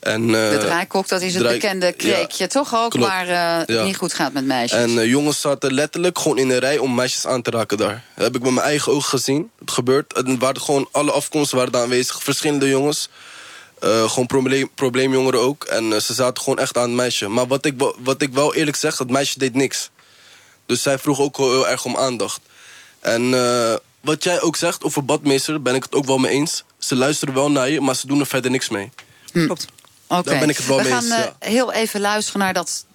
En, 0.03 0.21
eh, 0.35 0.49
de 0.49 0.57
draaikok, 0.59 1.07
dat 1.07 1.21
is 1.21 1.33
het 1.33 1.41
draai- 1.43 1.59
bekende 1.59 1.91
kreekje, 1.93 2.47
toch 2.47 2.75
ook? 2.75 2.89
Klopt. 2.91 3.07
Waar 3.07 3.27
eh, 3.27 3.57
het 3.57 3.69
Ja. 3.69 3.83
niet 3.83 3.95
goed 3.97 4.13
gaat 4.13 4.33
met 4.33 4.45
meisjes. 4.45 4.79
En 4.79 4.99
eh, 4.99 5.05
jongens 5.05 5.41
zaten 5.41 5.73
letterlijk 5.73 6.19
gewoon 6.19 6.37
in 6.37 6.49
een 6.49 6.59
rij 6.59 6.77
om 6.77 6.95
meisjes 6.95 7.25
aan 7.27 7.41
te 7.41 7.49
raken 7.49 7.77
daar. 7.77 8.03
Dat 8.15 8.23
heb 8.25 8.35
ik 8.35 8.41
met 8.41 8.51
mijn 8.53 8.65
eigen 8.65 8.91
ogen 8.91 9.09
gezien. 9.09 9.49
Het 9.59 9.71
gebeurt. 9.71 10.13
En 10.13 10.39
waren 10.39 10.61
gewoon 10.61 10.87
alle 10.91 11.11
afkomsten 11.11 11.57
waren 11.57 11.71
daar 11.71 11.81
aanwezig. 11.81 12.23
Verschillende 12.23 12.67
jongens. 12.69 13.09
Eh, 13.79 14.09
gewoon 14.09 14.25
probleem, 14.25 14.69
probleemjongeren 14.75 15.39
ook. 15.39 15.63
En 15.63 16.01
ze 16.01 16.13
zaten 16.13 16.43
gewoon 16.43 16.59
echt 16.59 16.77
aan 16.77 16.83
het 16.83 16.91
meisje. 16.93 17.27
Maar 17.27 17.47
wat 17.47 17.65
ik, 17.65 17.73
wel- 17.77 17.95
wat 17.99 18.21
ik 18.21 18.33
wel 18.33 18.53
eerlijk 18.55 18.77
zeg, 18.77 18.95
dat 18.95 19.09
meisje 19.09 19.39
deed 19.39 19.53
niks. 19.53 19.89
Dus 20.65 20.81
zij 20.81 20.99
vroeg 20.99 21.19
ook 21.19 21.37
wel 21.37 21.49
heel 21.51 21.67
erg 21.67 21.85
om 21.85 21.97
aandacht. 21.97 22.39
En 22.99 23.33
eh, 23.33 23.73
wat 24.01 24.23
jij 24.23 24.41
ook 24.41 24.55
zegt 24.55 24.83
over 24.83 25.05
badmeester, 25.05 25.61
ben 25.61 25.75
ik 25.75 25.83
het 25.83 25.93
ook 25.95 26.05
wel 26.05 26.17
mee 26.17 26.31
eens. 26.31 26.63
Ze 26.77 26.95
luisteren 26.95 27.33
wel 27.33 27.51
naar 27.51 27.69
je, 27.69 27.81
maar 27.81 27.95
ze 27.95 28.07
doen 28.07 28.19
er 28.19 28.27
verder 28.27 28.51
niks 28.51 28.69
mee. 28.69 28.89
Klopt. 29.31 29.65
Oké. 30.17 30.29
Daar 30.29 30.39
ben 30.39 30.49
ik 30.49 30.57
het 30.57 30.67
wel 30.67 30.77
We 30.77 30.83
mee 30.83 30.91
gaan 30.91 31.11
eh, 31.11 31.17
ja. 31.17 31.35
heel 31.39 31.71
even 31.71 31.99
luisteren 32.01 32.41
naar 32.41 32.53
dat 32.53 32.85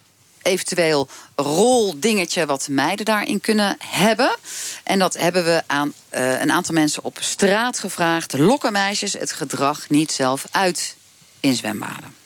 eventueel 0.42 1.08
roldingetje 1.36 2.46
wat 2.46 2.68
meiden 2.68 3.04
daarin 3.04 3.40
kunnen 3.40 3.76
hebben. 3.84 4.36
En 4.84 4.98
dat 4.98 5.16
hebben 5.16 5.44
we 5.44 5.62
aan 5.66 5.92
eh, 6.08 6.40
een 6.40 6.52
aantal 6.52 6.74
mensen 6.74 7.04
op 7.04 7.16
straat 7.20 7.78
gevraagd. 7.78 8.38
Lokken 8.38 8.72
meisjes 8.72 9.12
het 9.12 9.32
gedrag 9.32 9.88
niet 9.88 10.12
zelf 10.12 10.44
uit 10.50 10.96
in 11.40 11.54
zwembaden. 11.54 12.16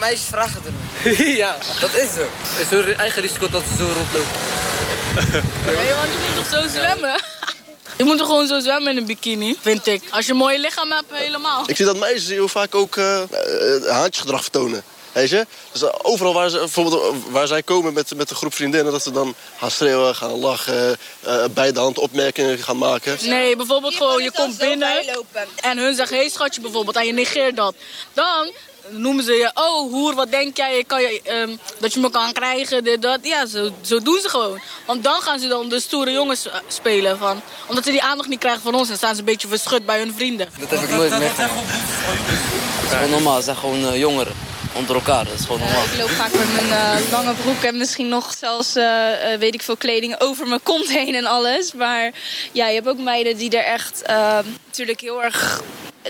Meisjes 0.00 0.26
vragen 0.26 0.62
er 1.04 1.36
Ja, 1.36 1.56
dat 1.80 1.94
is 1.94 2.12
zo. 2.14 2.26
Het 2.42 2.72
is 2.72 2.84
hun 2.84 2.96
eigen 2.96 3.22
risico 3.22 3.48
dat 3.48 3.62
ze 3.68 3.76
zo 3.76 3.84
rondlopen. 3.84 4.40
Nee, 5.66 5.94
want 5.94 6.08
je 6.12 6.26
moet 6.26 6.50
toch 6.50 6.60
zo 6.60 6.68
zwemmen? 6.68 7.37
Je 7.98 8.04
moet 8.04 8.18
toch 8.18 8.26
gewoon 8.26 8.46
zo 8.46 8.60
zwemmen 8.60 8.90
in 8.90 8.96
een 8.96 9.06
bikini, 9.06 9.56
vind 9.60 9.86
ik. 9.86 10.02
Als 10.10 10.26
je 10.26 10.32
een 10.32 10.38
mooie 10.38 10.58
lichaam 10.58 10.90
hebt, 10.90 11.06
helemaal. 11.10 11.62
Ik 11.66 11.76
zie 11.76 11.84
dat 11.84 11.96
meisjes 11.96 12.28
heel 12.28 12.48
vaak 12.48 12.74
ook 12.74 12.96
eh 12.96 13.22
eh, 13.22 13.28
haantjesgedrag 13.90 14.42
vertonen. 14.42 14.82
Weet 15.12 15.30
je? 15.30 15.46
Dus 15.72 15.82
eh, 15.82 15.94
overal 16.02 16.34
waar, 16.34 16.48
ze, 16.48 16.58
bijvoorbeeld, 16.58 17.14
waar 17.30 17.46
zij 17.46 17.62
komen 17.62 17.92
met, 17.92 18.16
met 18.16 18.30
een 18.30 18.36
groep 18.36 18.54
vriendinnen... 18.54 18.92
dat 18.92 19.02
ze 19.02 19.10
dan 19.10 19.34
gaan 19.58 19.70
schreeuwen, 19.70 20.14
gaan 20.14 20.38
lachen, 20.38 20.96
eh 21.20 21.44
bij 21.54 21.72
de 21.72 21.80
hand 21.80 21.98
opmerkingen 21.98 22.58
gaan 22.58 22.78
maken. 22.78 23.18
Nee, 23.22 23.56
bijvoorbeeld 23.56 23.94
gewoon, 23.94 24.22
je 24.22 24.32
komt 24.32 24.58
binnen 24.58 25.24
en 25.60 25.78
hun 25.78 25.94
zeggen, 25.94 26.16
hé 26.16 26.22
hey, 26.22 26.30
schatje 26.30 26.60
bijvoorbeeld, 26.60 26.96
en 26.96 27.06
je 27.06 27.12
negeert 27.12 27.56
dat. 27.56 27.74
Dan 28.12 28.50
noemen 28.90 29.24
ze 29.24 29.32
je, 29.32 29.50
oh 29.54 29.90
hoer, 29.90 30.14
wat 30.14 30.30
denk 30.30 30.56
jij, 30.56 30.84
kan 30.86 31.02
je, 31.02 31.20
ehm, 31.24 31.56
dat 31.78 31.94
je 31.94 32.00
me 32.00 32.10
kan 32.10 32.32
krijgen, 32.32 32.84
dit, 32.84 33.02
dat. 33.02 33.18
Ja, 33.22 33.46
zo, 33.46 33.70
zo 33.80 34.02
doen 34.02 34.20
ze 34.22 34.28
gewoon. 34.28 34.60
Want 34.86 35.04
dan 35.04 35.20
gaan 35.20 35.38
ze 35.38 35.48
dan 35.48 35.68
de 35.68 35.80
stoere 35.80 36.12
jongens 36.12 36.46
eh, 36.46 36.54
spelen. 36.68 37.18
Van, 37.18 37.40
omdat 37.66 37.84
ze 37.84 37.90
die 37.90 38.02
aandacht 38.02 38.28
niet 38.28 38.38
krijgen 38.38 38.62
van 38.62 38.74
ons, 38.74 38.88
dan 38.88 38.96
staan 38.96 39.14
ze 39.14 39.18
een 39.18 39.24
beetje 39.24 39.48
verschut 39.48 39.86
bij 39.86 39.98
hun 39.98 40.14
vrienden. 40.16 40.48
Dat 40.58 40.70
heb 40.70 40.80
ik 40.80 40.90
nooit 40.90 41.18
meegemaakt. 41.18 41.54
Dat 41.54 42.82
is 42.84 42.90
gewoon 42.90 43.10
normaal, 43.10 43.34
het 43.34 43.44
zijn 43.44 43.56
gewoon 43.56 43.86
eh, 43.86 43.98
jongeren. 43.98 44.32
Onder 44.72 44.94
elkaar, 44.94 45.24
dat 45.24 45.38
is 45.38 45.44
gewoon 45.44 45.60
normaal. 45.60 45.84
Ik 45.84 45.98
loop 45.98 46.08
vaak 46.08 46.32
met 46.32 46.52
mijn 46.52 46.72
eh, 46.72 47.10
lange 47.10 47.34
broek 47.34 47.62
en 47.62 47.78
misschien 47.78 48.08
nog 48.08 48.34
zelfs, 48.38 48.76
eh, 48.76 49.32
eh, 49.32 49.40
weet 49.40 49.54
ik 49.54 49.62
veel, 49.62 49.76
kleding 49.76 50.20
over 50.20 50.46
mijn 50.46 50.62
kont 50.62 50.88
heen 50.88 51.14
en 51.14 51.26
alles. 51.26 51.72
Maar 51.72 52.12
ja, 52.52 52.68
je 52.68 52.74
hebt 52.74 52.88
ook 52.88 52.98
meiden 52.98 53.36
die 53.36 53.50
er 53.50 53.64
echt 53.64 54.02
eh, 54.02 54.38
natuurlijk 54.66 55.00
heel 55.00 55.22
erg 55.22 55.62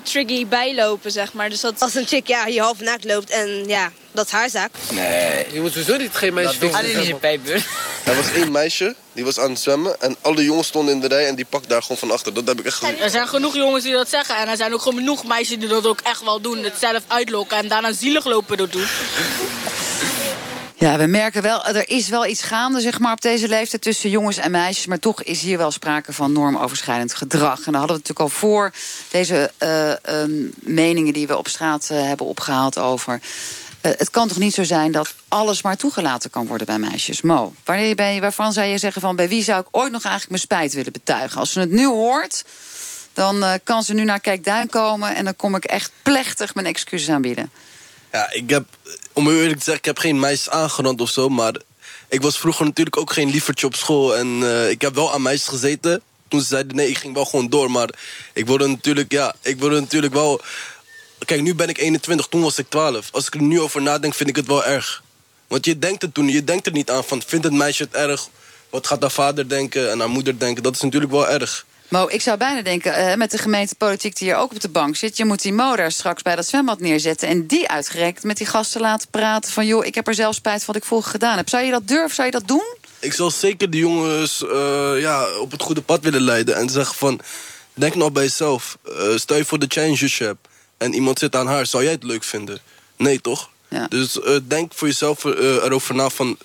triggy 0.03 0.47
bij 0.47 0.75
lopen, 0.75 1.11
zeg 1.11 1.33
maar. 1.33 1.49
Dus 1.49 1.61
dat... 1.61 1.83
Als 1.83 1.95
een 1.95 2.07
chick 2.07 2.27
ja, 2.27 2.45
hier 2.45 2.63
half 2.63 2.81
naakt 2.81 3.05
loopt 3.05 3.31
en 3.31 3.65
ja, 3.67 3.93
dat 4.13 4.27
is 4.27 4.33
haar 4.33 4.51
zaak. 4.51 4.71
Nee. 4.91 5.47
Je 5.53 5.61
moet 5.61 5.73
sowieso 5.73 5.97
niet 5.97 6.15
geen 6.15 6.35
meisje 6.35 6.59
Dat 6.59 6.75
Alleen 6.75 7.19
pijpbeurt. 7.19 7.65
Er 8.05 8.17
was 8.17 8.33
één 8.33 8.53
meisje, 8.53 8.95
die 9.13 9.25
was 9.25 9.39
aan 9.39 9.51
het 9.51 9.61
zwemmen... 9.61 10.01
en 10.01 10.17
alle 10.21 10.45
jongens 10.45 10.69
stonden 10.69 10.95
in 10.95 11.01
de 11.01 11.09
rij 11.09 11.27
en 11.27 11.35
die 11.35 11.45
pakt 11.45 11.69
daar 11.69 11.83
gewoon 11.83 11.97
van 11.97 12.11
achter. 12.11 12.35
Dat 12.35 12.47
heb 12.47 12.59
ik 12.59 12.67
echt 12.67 12.77
gezien. 12.77 12.99
Er 12.99 13.11
zijn 13.11 13.29
genoeg 13.29 13.55
jongens 13.55 13.85
die 13.85 13.93
dat 13.93 14.09
zeggen. 14.09 14.37
En 14.37 14.49
er 14.49 14.57
zijn 14.57 14.75
ook 14.75 14.83
genoeg 14.83 15.27
meisjes 15.27 15.59
die 15.59 15.69
dat 15.69 15.87
ook 15.87 16.01
echt 16.01 16.25
wel 16.25 16.41
doen. 16.41 16.63
Het 16.65 16.75
zelf 16.79 17.03
uitlokken 17.07 17.57
en 17.57 17.69
daarna 17.69 17.93
zielig 17.93 18.25
lopen 18.25 18.57
dat 18.57 18.73
doen. 18.73 18.87
Ja, 20.81 20.99
we 20.99 21.07
merken 21.07 21.43
wel, 21.43 21.65
er 21.65 21.89
is 21.89 22.09
wel 22.09 22.27
iets 22.27 22.43
gaande 22.43 22.81
zeg 22.81 22.99
maar, 22.99 23.13
op 23.13 23.21
deze 23.21 23.49
leeftijd 23.49 23.83
tussen 23.83 24.11
jongens 24.11 24.37
en 24.37 24.51
meisjes. 24.51 24.87
Maar 24.87 24.99
toch 24.99 25.23
is 25.23 25.41
hier 25.41 25.59
wel 25.59 25.71
sprake 25.71 26.13
van 26.13 26.33
normoverschrijdend 26.33 27.15
gedrag. 27.15 27.67
En 27.67 27.73
daar 27.73 27.81
hadden 27.81 27.97
we 27.97 28.03
het 28.03 28.09
natuurlijk 28.09 28.21
al 28.21 28.49
voor 28.49 28.73
deze 29.11 29.51
eh, 29.59 30.05
ehm, 30.05 30.31
meningen 30.61 31.13
die 31.13 31.27
we 31.27 31.37
op 31.37 31.49
straat 31.49 31.91
eh, 31.91 32.03
hebben 32.03 32.27
opgehaald 32.27 32.79
over. 32.79 33.21
Eh, 33.81 33.93
het 33.97 34.11
kan 34.11 34.29
toch 34.29 34.39
niet 34.39 34.55
zo 34.55 34.65
zijn 34.65 34.93
dat 34.93 35.15
alles 35.29 35.63
maar 35.63 35.77
toegelaten 35.77 36.31
kan 36.31 36.47
worden 36.47 36.67
bij 36.67 36.79
meisjes? 36.79 37.23
Mo, 37.23 37.55
wanneer 37.65 37.95
ben 37.95 38.21
waarvan 38.21 38.53
zou 38.53 38.67
je 38.67 38.79
zeggen 38.79 39.01
van 39.01 39.17
bij 39.17 39.29
wie 39.29 39.43
zou 39.43 39.61
ik 39.61 39.67
ooit 39.71 39.93
nog 39.93 40.05
eigenlijk 40.05 40.31
mijn 40.31 40.43
spijt 40.43 40.73
willen 40.73 40.93
betuigen? 40.93 41.41
Als 41.41 41.53
ze 41.53 41.61
het 41.61 41.71
nu 41.71 41.87
hoort, 41.87 42.45
dan 43.13 43.45
kan 43.65 43.83
ze 43.83 43.95
nu 43.95 44.05
naar 44.05 44.21
Kijkduin 44.21 44.69
komen 44.69 45.15
en 45.15 45.25
dan 45.25 45.37
kom 45.37 45.55
ik 45.55 45.65
echt 45.65 45.93
plechtig 46.03 46.55
mijn 46.55 46.67
excuses 46.67 47.09
aanbieden. 47.09 47.51
Ja, 48.13 48.31
ik 48.31 48.51
heb, 48.51 48.65
om 49.19 49.29
eerlijk 49.29 49.59
te 49.59 49.65
zeggen, 49.65 49.75
ik 49.75 49.85
heb 49.85 49.99
geen 49.99 50.21
meisjes 50.21 50.51
aangerand 50.51 51.01
of 51.01 51.11
zo, 51.11 51.29
maar 51.29 51.55
ik 52.09 52.23
was 52.23 52.39
vroeger 52.39 52.65
natuurlijk 52.65 52.97
ook 52.97 53.13
geen 53.13 53.31
liefertje 53.31 53.67
op 53.67 53.75
school. 53.75 54.17
En 54.17 54.39
eh, 54.43 54.71
ik 54.71 54.81
heb 54.81 54.95
wel 54.95 55.13
aan 55.13 55.23
meisjes 55.23 55.49
gezeten. 55.49 56.03
Toen 56.29 56.41
ze 56.41 56.47
zeiden 56.47 56.77
nee, 56.77 56.89
ik 56.89 56.99
ging 56.99 57.15
wel 57.15 57.25
gewoon 57.25 57.49
door. 57.49 57.71
Maar 57.71 57.89
ik 58.33 58.47
wilde 58.47 58.67
natuurlijk, 58.67 59.13
ja, 59.13 59.35
ik 59.43 59.59
wilde 59.59 59.81
natuurlijk 59.81 60.13
wel 60.13 60.41
kijk, 61.25 61.43
nu 61.43 61.55
ben 61.55 61.69
ik 61.69 61.79
21, 61.79 62.27
toen 62.27 62.41
was 62.41 62.59
ik 62.59 62.69
12. 62.69 63.09
Als 63.13 63.27
ik 63.27 63.35
er 63.35 63.43
nu 63.43 63.61
over 63.61 63.83
nadenk, 63.83 64.15
vind 64.15 64.29
ik 64.29 64.37
het 64.37 64.47
wel 64.47 64.65
erg. 64.65 65.03
Want 65.47 65.65
je 65.65 65.79
denkt 65.79 66.03
het 66.03 66.15
toen, 66.15 66.29
je 66.29 66.45
denkt 66.45 66.67
er 66.67 66.73
niet 66.73 66.91
aan 66.91 67.05
van, 67.05 67.23
vindt 67.27 67.45
het 67.45 67.55
meisje 67.55 67.83
het 67.83 67.95
erg? 67.95 68.29
Wat 68.71 68.87
gaat 68.87 69.01
haar 69.01 69.11
vader 69.11 69.49
denken 69.49 69.91
en 69.91 69.99
haar 69.99 70.09
moeder 70.09 70.39
denken? 70.39 70.63
Dat 70.63 70.75
is 70.75 70.81
natuurlijk 70.81 71.13
wel 71.13 71.29
erg. 71.29 71.67
Mo, 71.89 72.07
ik 72.09 72.21
zou 72.21 72.39
bijna 72.39 72.63
denken, 72.63 72.95
eh, 72.95 73.17
met 73.17 73.31
de 73.31 73.39
gemeentepolitiek 73.39 74.17
die 74.17 74.29
hier 74.29 74.37
ook 74.37 74.51
op 74.51 74.61
de 74.61 74.69
bank 74.69 74.97
zit... 74.97 75.17
je 75.17 75.25
moet 75.25 75.43
die 75.43 75.53
Mo 75.53 75.77
daar 75.77 75.93
straks 75.93 76.23
bij 76.23 76.37
dat 76.37 76.47
zwembad 76.47 76.81
neerzetten... 76.81 77.29
en 77.29 77.47
die 77.47 77.69
uitgerekt 77.69 78.23
met 78.23 78.37
die 78.37 78.47
gasten 78.47 78.81
laten 78.81 79.09
praten 79.11 79.53
van... 79.53 79.67
joh, 79.67 79.87
ik 79.87 79.95
heb 79.95 80.09
er 80.09 80.15
zelf 80.15 80.35
spijt 80.35 80.65
van 80.65 80.67
wat 80.67 80.83
ik 80.83 80.89
vroeger 80.89 81.11
gedaan 81.11 81.37
heb. 81.37 81.49
Zou 81.49 81.65
je 81.65 81.71
dat 81.71 81.89
durven? 81.89 82.15
Zou 82.15 82.27
je 82.27 82.33
dat 82.33 82.49
doen? 82.49 82.77
Ik 82.99 83.13
zal 83.13 83.31
zeker 83.31 83.71
de 83.71 83.79
jongens 83.79 84.47
eh, 84.47 85.01
ja, 85.01 85.31
op 85.39 85.51
het 85.51 85.63
goede 85.63 85.83
pad 85.83 86.01
willen 86.01 86.21
leiden. 86.21 86.57
En 86.57 86.69
zeggen 86.69 86.97
van, 86.97 87.21
denk 87.75 87.95
nou 87.95 88.11
bij 88.11 88.23
jezelf. 88.23 88.79
Eh, 88.85 89.17
stel 89.17 89.37
je 89.37 89.45
voor 89.45 89.59
de 89.59 90.13
hebt. 90.19 90.49
En 90.77 90.95
iemand 90.95 91.19
zit 91.19 91.37
aan 91.37 91.47
haar, 91.47 91.67
zou 91.67 91.83
jij 91.83 91.93
het 91.93 92.03
leuk 92.03 92.25
vinden? 92.25 92.59
Nee, 92.97 93.21
toch? 93.21 93.51
Dus 93.89 94.21
eh, 94.21 94.37
denk 94.45 94.73
voor 94.75 94.89
jezelf 94.89 95.25
erover 95.25 95.95
na 95.95 96.09
van 96.09 96.39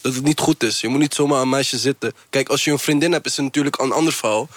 dat 0.00 0.14
het 0.14 0.24
niet 0.24 0.40
goed 0.40 0.62
is. 0.62 0.80
Je 0.80 0.88
moet 0.88 1.00
niet 1.00 1.14
zomaar 1.14 1.36
aan 1.36 1.42
een 1.42 1.48
meisje 1.48 1.78
zitten. 1.78 2.12
Kijk, 2.30 2.48
als 2.48 2.64
je 2.64 2.70
een 2.70 2.78
vriendin 2.78 3.12
hebt, 3.12 3.26
is 3.26 3.36
het 3.36 3.44
natuurlijk 3.44 3.78
een 3.78 3.92
ander 3.92 4.12
verhaal. 4.12 4.48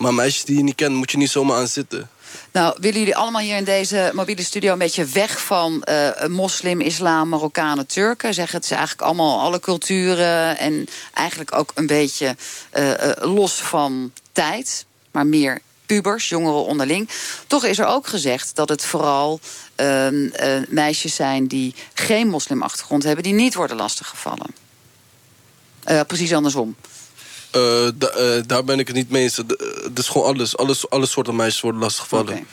Maar 0.00 0.14
meisjes 0.14 0.44
die 0.44 0.56
je 0.56 0.62
niet 0.62 0.74
kent, 0.74 0.94
moet 0.94 1.10
je 1.10 1.16
niet 1.16 1.30
zomaar 1.30 1.56
aan 1.56 1.68
zitten. 1.68 2.10
Nou, 2.52 2.76
willen 2.80 2.98
jullie 2.98 3.16
allemaal 3.16 3.40
hier 3.40 3.56
in 3.56 3.64
deze 3.64 4.10
mobiele 4.14 4.42
studio... 4.42 4.72
een 4.72 4.78
beetje 4.78 5.04
weg 5.04 5.40
van 5.40 5.82
eh, 5.82 6.26
moslim, 6.26 6.80
islam, 6.80 7.28
Marokkanen, 7.28 7.86
Turken? 7.86 8.34
Zeggen 8.34 8.56
het 8.56 8.64
is 8.64 8.70
eigenlijk 8.70 9.02
allemaal 9.02 9.40
alle 9.40 9.60
culturen... 9.60 10.58
en 10.58 10.86
eigenlijk 11.12 11.54
ook 11.54 11.72
een 11.74 11.86
beetje 11.86 12.36
eh, 12.70 13.10
eh, 13.10 13.34
los 13.34 13.52
van 13.52 14.12
tijd, 14.32 14.86
maar 15.10 15.26
meer 15.26 15.60
pubers, 15.86 16.28
jongeren 16.28 16.64
onderling. 16.64 17.08
Toch 17.46 17.64
is 17.64 17.78
er 17.78 17.86
ook 17.86 18.06
gezegd 18.06 18.56
dat 18.56 18.68
het 18.68 18.84
vooral 18.84 19.40
ehm, 19.74 20.26
eh, 20.26 20.60
meisjes 20.68 21.14
zijn... 21.14 21.46
die 21.46 21.74
geen 21.94 22.28
moslimachtergrond 22.28 23.02
hebben, 23.02 23.24
die 23.24 23.34
niet 23.34 23.54
worden 23.54 23.76
lastiggevallen. 23.76 24.54
Precies 26.06 26.32
andersom. 26.32 26.76
Eh, 27.50 27.88
da- 27.94 28.08
eh, 28.08 28.42
daar 28.46 28.64
ben 28.64 28.78
ik 28.78 28.86
het 28.86 28.96
niet 28.96 29.10
mee 29.10 29.22
eens. 29.22 29.36
Het 29.36 29.50
het 29.82 29.98
is 29.98 30.08
gewoon 30.08 30.26
alles. 30.26 30.56
alles. 30.56 30.90
Alle 30.90 31.06
soorten 31.06 31.36
meisjes 31.36 31.60
worden 31.60 31.80
lastiggevallen. 31.80 32.46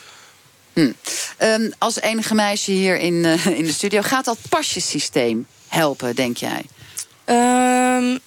Hm. 0.73 0.91
Ehm, 1.37 1.69
als 1.77 2.01
enige 2.01 2.35
meisje 2.35 2.71
hier 2.71 2.97
in, 2.99 3.25
eh, 3.25 3.45
in 3.45 3.65
de 3.65 3.71
studio, 3.73 4.01
gaat 4.01 4.25
dat 4.25 4.37
pasjesysteem 4.49 5.47
helpen, 5.67 6.15
denk 6.15 6.37
jij? 6.37 6.65
Ehm, 7.25 8.17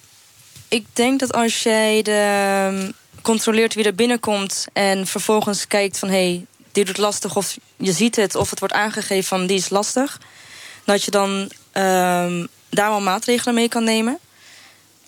ik 0.67 0.85
denk 0.93 1.19
dat 1.19 1.33
als 1.33 1.63
jij 1.63 2.01
de, 2.01 2.11
ehm, 2.11 2.91
controleert 3.21 3.73
wie 3.73 3.83
er 3.85 3.95
binnenkomt 3.95 4.65
en 4.73 5.07
vervolgens 5.07 5.67
kijkt 5.67 5.99
van 5.99 6.09
hé, 6.09 6.15
hey, 6.15 6.45
dit 6.71 6.85
doet 6.85 6.97
lastig 6.97 7.35
of 7.35 7.57
je 7.77 7.91
ziet 7.91 8.15
het 8.15 8.35
of 8.35 8.49
het 8.49 8.59
wordt 8.59 8.73
aangegeven 8.73 9.23
van 9.23 9.45
die 9.45 9.57
is 9.57 9.69
lastig, 9.69 10.19
dat 10.85 11.03
je 11.03 11.11
dan 11.11 11.51
ehm, 11.71 12.45
daar 12.69 12.89
wel 12.89 13.01
maatregelen 13.01 13.53
mee 13.55 13.69
kan 13.69 13.83
nemen. 13.83 14.19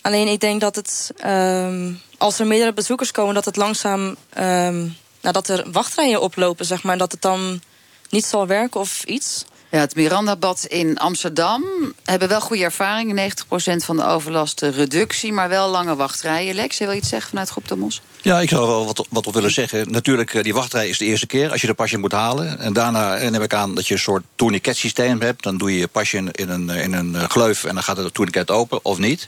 Alleen 0.04 0.28
ik 0.28 0.40
denk 0.40 0.62
dat 0.62 0.76
het, 0.76 1.12
ehm, 1.18 1.92
als 2.18 2.40
er 2.40 2.48
meerdere 2.48 2.74
bezoekers 2.74 3.12
komen, 3.12 3.34
dat 3.34 3.46
het 3.46 3.56
langzaam, 3.56 4.16
ehm, 4.30 4.80
nou, 5.22 5.34
dat 5.34 5.48
er 5.48 5.72
wachtrijen 5.72 6.22
oplopen, 6.22 6.66
zeg 6.66 6.84
maar, 6.84 6.98
dat 6.98 7.12
het 7.12 7.22
dan 7.22 7.62
niet 8.10 8.26
zal 8.26 8.48
werken 8.48 8.80
of 8.80 9.04
iets. 9.04 9.46
Ja, 9.74 9.80
het 9.80 9.96
Miranda-bad 9.96 10.66
in 10.68 10.98
Amsterdam 10.98 11.64
hebben 12.04 12.28
wel 12.28 12.42
goede 12.42 12.64
ervaringen. 12.64 13.16
90% 13.16 13.86
van 13.86 13.98
de 13.98 14.06
overlastreductie, 14.06 15.34
maar 15.34 15.50
wel 15.50 15.70
lange 15.70 15.96
wachtrijen. 15.96 16.56
Lex, 16.56 16.78
je 16.78 16.86
wil 16.86 16.96
iets 16.96 17.10
zeggen 17.10 17.30
vanuit 17.30 17.50
Groep 17.50 17.68
de 17.68 17.76
Mos? 17.76 18.02
Ja, 18.22 18.40
ik 18.40 18.50
zou 18.50 18.68
wel 18.68 18.86
wat, 18.86 19.08
wat 19.10 19.28
op 19.28 19.34
willen 19.34 19.52
zeggen. 19.52 19.92
Natuurlijk, 19.92 20.34
eh, 20.34 20.44
die 20.44 20.54
wachtrij 20.54 20.90
is 20.90 20.98
de 20.98 21.06
eerste 21.06 21.28
keer 21.28 21.52
als 21.52 21.62
je 21.62 21.68
de 21.68 21.74
pasje 21.74 21.98
moet 21.98 22.12
halen. 22.12 22.60
En 22.60 22.74
daarna 22.74 23.18
eh, 23.18 23.30
neem 23.30 23.42
ik 23.42 23.54
aan 23.54 23.76
dat 23.76 23.88
je 23.88 23.94
een 23.94 24.00
soort 24.00 24.24
tourniquetsysteem 24.36 25.22
hebt. 25.22 25.44
Dan 25.44 25.58
doe 25.58 25.72
je 25.72 25.80
je 25.80 25.88
pasje 25.88 26.18
in, 26.18 26.32
in 26.32 26.50
een, 26.50 26.70
in 26.70 26.94
een 26.94 27.16
eh, 27.16 27.24
gleuf 27.24 27.64
en 27.64 27.74
dan 27.74 27.84
gaat 27.84 27.98
het 27.98 28.14
tourniquet 28.14 28.52
open 28.52 28.80
of 28.86 28.98
niet. 28.98 29.28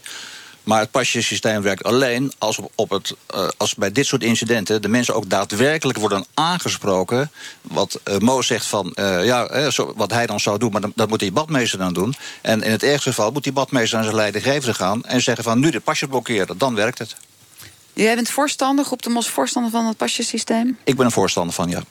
Maar 0.66 0.80
het 0.80 0.90
pasjesysteem 0.90 1.62
werkt 1.62 1.84
alleen 1.84 2.32
als, 2.38 2.58
op, 2.58 2.72
op 2.74 2.90
het, 2.90 3.14
eh, 3.26 3.48
als 3.56 3.74
bij 3.74 3.92
dit 3.92 4.06
soort 4.06 4.22
incidenten 4.22 4.82
de 4.82 4.88
mensen 4.88 5.14
ook 5.14 5.30
daadwerkelijk 5.30 5.98
worden 5.98 6.24
aangesproken. 6.34 7.30
Wat 7.62 8.00
eh, 8.04 8.18
Mo 8.18 8.42
zegt 8.42 8.66
van, 8.66 8.92
eh, 8.94 9.24
ja, 9.24 9.46
eh, 9.46 9.70
zo, 9.70 9.92
wat 9.96 10.12
hij 10.12 10.26
dan 10.26 10.40
zou 10.40 10.58
doen, 10.58 10.72
maar 10.72 10.80
dan, 10.80 10.92
dat 10.94 11.08
moet 11.08 11.18
die 11.18 11.32
badmeester 11.32 11.78
dan 11.78 11.92
doen. 11.92 12.14
En 12.42 12.62
in 12.62 12.70
het 12.70 12.82
ergste 12.82 13.08
geval 13.08 13.30
moet 13.30 13.42
die 13.42 13.52
badmeester 13.52 13.98
aan 13.98 14.04
zijn 14.04 14.16
leidinggevende 14.16 14.74
gaan 14.74 15.04
en 15.04 15.22
zeggen 15.22 15.44
van 15.44 15.58
nu 15.58 15.70
de 15.70 15.80
pasje 15.80 16.08
blokkeren, 16.08 16.58
dan 16.58 16.74
werkt 16.74 16.98
het. 16.98 17.16
Jij 17.92 18.14
bent 18.14 18.30
voorstander, 18.30 18.84
Groep 18.84 19.02
de 19.02 19.10
Mos, 19.10 19.28
voorstander 19.28 19.70
van 19.70 19.86
het 19.86 19.96
pasjesysteem? 19.96 20.78
Ik 20.84 20.96
ben 20.96 21.06
een 21.06 21.12
voorstander 21.12 21.54
van, 21.54 21.68
ja. 21.68 21.82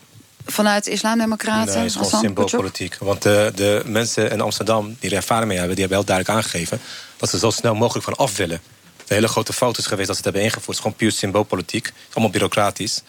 Vanuit 0.46 0.84
de 0.84 0.92
Islamdemocraten? 0.92 1.74
Nee, 1.74 1.84
het 1.84 1.86
is 1.86 1.96
gewoon 1.96 2.22
symboolpolitiek. 2.22 2.98
Want 3.00 3.22
de, 3.22 3.52
de 3.56 3.84
mensen 3.86 4.32
in 4.32 4.42
Amsterdam 4.42 4.96
die 5.00 5.10
er 5.10 5.16
ervaring 5.16 5.48
mee 5.48 5.58
hebben... 5.58 5.76
die 5.76 5.86
hebben 5.86 6.04
heel 6.06 6.16
duidelijk 6.16 6.38
aangegeven 6.38 6.82
dat 7.18 7.30
ze 7.30 7.38
zo 7.38 7.50
snel 7.50 7.76
mogelijk 7.76 8.06
van 8.06 8.16
af 8.16 8.38
willen. 8.38 8.62
De 9.06 9.14
hele 9.14 9.28
grote 9.28 9.54
fout 9.54 9.78
is 9.78 9.86
geweest 9.86 10.08
dat 10.08 10.16
ze 10.18 10.22
het 10.24 10.34
hebben 10.34 10.44
ingevoerd. 10.44 10.66
Het 10.66 10.76
is 10.76 10.82
gewoon 10.82 10.98
puur 10.98 11.12
symboolpolitiek. 11.12 11.86
Het 11.86 11.94
is 12.10 12.14
allemaal 12.14 12.32
bureaucratisch. 12.32 13.02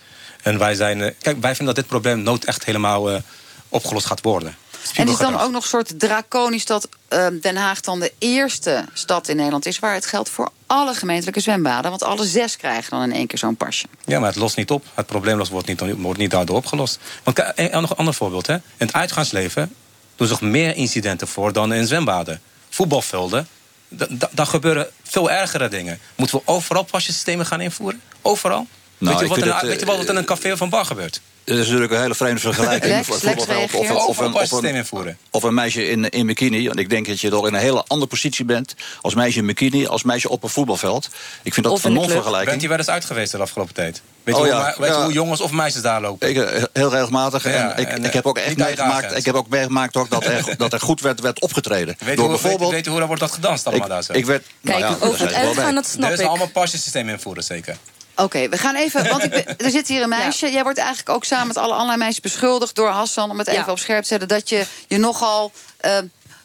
En 0.43 0.59
wij 0.59 0.75
zijn... 0.75 1.01
eh, 1.03 1.11
Kijk, 1.21 1.41
wij 1.41 1.55
vinden 1.55 1.75
dat 1.75 1.85
dit 1.85 1.87
probleem 1.87 2.23
nooit 2.23 2.45
echt 2.45 2.65
helemaal 2.65 3.11
eh, 3.11 3.21
opgelost 3.69 4.07
gaat 4.07 4.23
worden. 4.23 4.57
En 4.95 5.09
is 5.09 5.17
dan 5.17 5.41
ook 5.41 5.51
nog 5.51 5.63
een 5.63 5.69
soort 5.69 5.99
draconisch 6.01 6.65
dat 6.65 6.89
eh, 7.09 7.27
Den 7.41 7.57
Haag 7.57 7.81
dan 7.81 8.01
de 8.01 8.13
eerste 8.19 8.85
stad 8.93 9.29
in 9.29 9.37
Nederland 9.37 9.67
is... 9.67 9.79
waar 9.79 9.95
het 9.95 10.07
geldt 10.07 10.29
voor 10.29 10.51
alle 10.67 10.95
gemeentelijke 10.95 11.41
zwembaden? 11.41 11.91
Want 11.91 12.03
alle 12.03 12.27
zes 12.27 12.57
krijgen 12.57 12.91
dan 12.91 13.03
in 13.03 13.13
één 13.13 13.27
keer 13.27 13.39
zo'n 13.39 13.57
pasje. 13.57 13.87
Ja, 14.05 14.19
maar 14.19 14.29
het 14.29 14.39
lost 14.39 14.57
niet 14.57 14.71
op. 14.71 14.85
Het 14.95 15.07
probleem 15.07 15.45
wordt 15.51 15.67
niet, 15.67 15.83
wordt 15.97 16.19
niet 16.19 16.31
daardoor 16.31 16.57
opgelost. 16.57 16.99
Want 17.23 17.43
een, 17.55 17.81
nog 17.81 17.91
een 17.91 17.97
ander 17.97 18.15
voorbeeld. 18.15 18.47
Hè. 18.47 18.55
In 18.55 18.63
het 18.77 18.93
uitgaansleven 18.93 19.75
doen 20.17 20.27
zich 20.27 20.41
meer 20.41 20.77
incidenten 20.77 21.29
voor 21.29 21.53
dan 21.53 21.73
in 21.73 21.87
zwembaden. 21.87 22.41
Voetbalvelden, 22.71 23.49
da- 23.89 24.07
da- 24.11 24.31
daar 24.33 24.47
gebeuren 24.47 24.87
veel 25.03 25.31
ergere 25.31 25.69
dingen. 25.69 25.99
Moeten 26.15 26.37
we 26.39 26.43
overal 26.45 26.83
pasjesystemen 26.85 27.47
gaan 27.47 27.61
invoeren? 27.61 28.01
Overal? 28.23 28.67
Nou, 28.99 29.11
weet, 29.11 29.19
je 29.19 29.25
ik 29.25 29.31
wat 29.31 29.49
er, 29.49 29.55
het, 29.55 29.63
weet 29.63 29.81
je 29.81 29.87
wel 29.87 29.97
wat 29.97 30.09
in 30.09 30.17
een 30.17 30.25
café 30.25 30.53
of 30.53 30.61
een 30.61 30.69
bar 30.69 30.85
gebeurt? 30.85 31.21
Het 31.47 31.59
is 31.59 31.65
natuurlijk 31.67 31.93
een 31.93 32.01
hele 32.01 32.15
vreemde 32.15 32.41
vergelijking. 32.41 32.93
Lex, 32.93 33.07
voor- 33.07 33.19
Lex 33.23 33.45
voor- 33.45 33.57
of, 33.57 33.75
of, 33.75 34.07
of, 34.07 34.19
een, 34.19 34.35
of, 34.35 34.53
een, 34.53 34.65
invoeren. 34.65 35.19
of 35.31 35.43
een 35.43 35.55
meisje 35.55 35.89
in, 35.89 36.11
in 36.11 36.27
bikini. 36.27 36.67
Want 36.67 36.79
ik 36.79 36.91
denk 36.91 37.07
dat 37.07 37.21
je 37.21 37.29
toch 37.31 37.47
in 37.47 37.55
een 37.55 37.61
hele 37.61 37.85
andere 37.87 38.11
positie 38.11 38.45
bent. 38.45 38.75
Als 39.01 39.15
meisje 39.15 39.39
in 39.39 39.47
bikini, 39.47 39.87
als 39.87 40.03
meisje 40.03 40.29
op 40.29 40.43
een 40.43 40.49
voetbalveld. 40.49 41.09
Ik 41.43 41.55
vind 41.55 41.67
dat 41.67 41.85
een 41.85 41.93
non-vergelijking. 41.93 42.51
Bent 42.51 42.63
u 42.63 42.69
wel 42.69 42.79
eens 42.79 42.89
uit 42.89 43.05
geweest 43.05 43.33
de 43.33 43.39
afgelopen 43.39 43.75
tijd? 43.75 44.03
Weet, 44.23 44.35
Oh 44.35 44.41
je, 44.41 44.47
ja, 44.47 44.63
hoe, 44.63 44.75
weet 44.79 44.91
je 44.91 44.97
ja. 44.97 45.03
hoe 45.05 45.13
jongens 45.13 45.41
of 45.41 45.51
meisjes 45.51 45.83
daar 45.83 46.01
lopen? 46.01 46.29
Ik, 46.29 46.37
eh, 46.37 46.63
heel 46.73 46.91
regelmatig. 46.91 47.45
Ja, 47.45 47.73
en 47.73 47.83
ik, 47.83 47.89
en, 47.89 48.05
ik 48.05 48.13
heb 48.13 48.27
ook 48.27 48.39
eh, 48.39 48.47
echt 48.47 48.57
meegemaakt, 48.57 49.17
ik 49.17 49.25
heb 49.25 49.35
ook 49.35 49.49
meegemaakt 49.49 49.97
ook 49.97 50.11
dat, 50.11 50.25
er, 50.25 50.55
dat 50.57 50.73
er 50.73 50.81
goed 50.81 51.01
werd, 51.01 51.21
werd 51.21 51.41
opgetreden. 51.41 51.97
Weet, 51.99 52.17
Door 52.17 52.25
hoe, 52.25 52.41
bijvoorbeeld. 52.41 52.61
weet, 52.61 52.71
weet 52.71 52.87
u 52.87 52.91
hoe 52.91 52.99
dat 52.99 53.07
wordt 53.09 53.23
dat 53.23 53.33
gedanst 53.33 53.67
allemaal 53.67 53.87
ik, 53.87 53.93
daar 53.93 54.03
zo? 54.03 54.13
ik 54.13 54.27
werd. 54.27 54.47
nou 54.61 54.79
ja, 54.79 54.89
daar 54.89 54.99
zijn 55.17 55.29
ze 55.31 55.41
wel 55.41 55.55
bij. 55.55 56.09
Er 56.09 56.13
is 56.13 56.27
allemaal 56.27 56.49
pasjesysteem 56.49 57.09
invoeren, 57.09 57.45
zeker. 57.45 57.77
Oké, 58.17 58.49
we 58.49 58.59
gaan 58.59 58.75
even, 58.75 59.09
want 59.09 59.23
ik 59.25 59.31
ben- 59.31 59.57
er 59.59 59.71
zit 59.71 59.89
hier 59.89 60.03
een 60.03 60.09
meisje. 60.21 60.51
Jij 60.51 60.63
wordt 60.63 60.79
eigenlijk 60.79 61.09
ook 61.09 61.25
samen 61.25 61.47
met 61.47 61.57
alle 61.57 61.75
andere 61.75 61.99
meisjes 61.99 62.21
beschuldigd 62.21 62.75
door 62.75 62.89
Hassan... 62.89 63.31
om 63.31 63.39
het 63.39 63.47
even 63.47 63.65
Ja. 63.67 63.71
op 63.71 63.79
scherp 63.79 64.03
te 64.03 64.09
zetten, 64.09 64.29
dat 64.29 64.49
je 64.49 64.67
je 64.89 64.99
nogal 64.99 65.53
eh, 65.77 65.99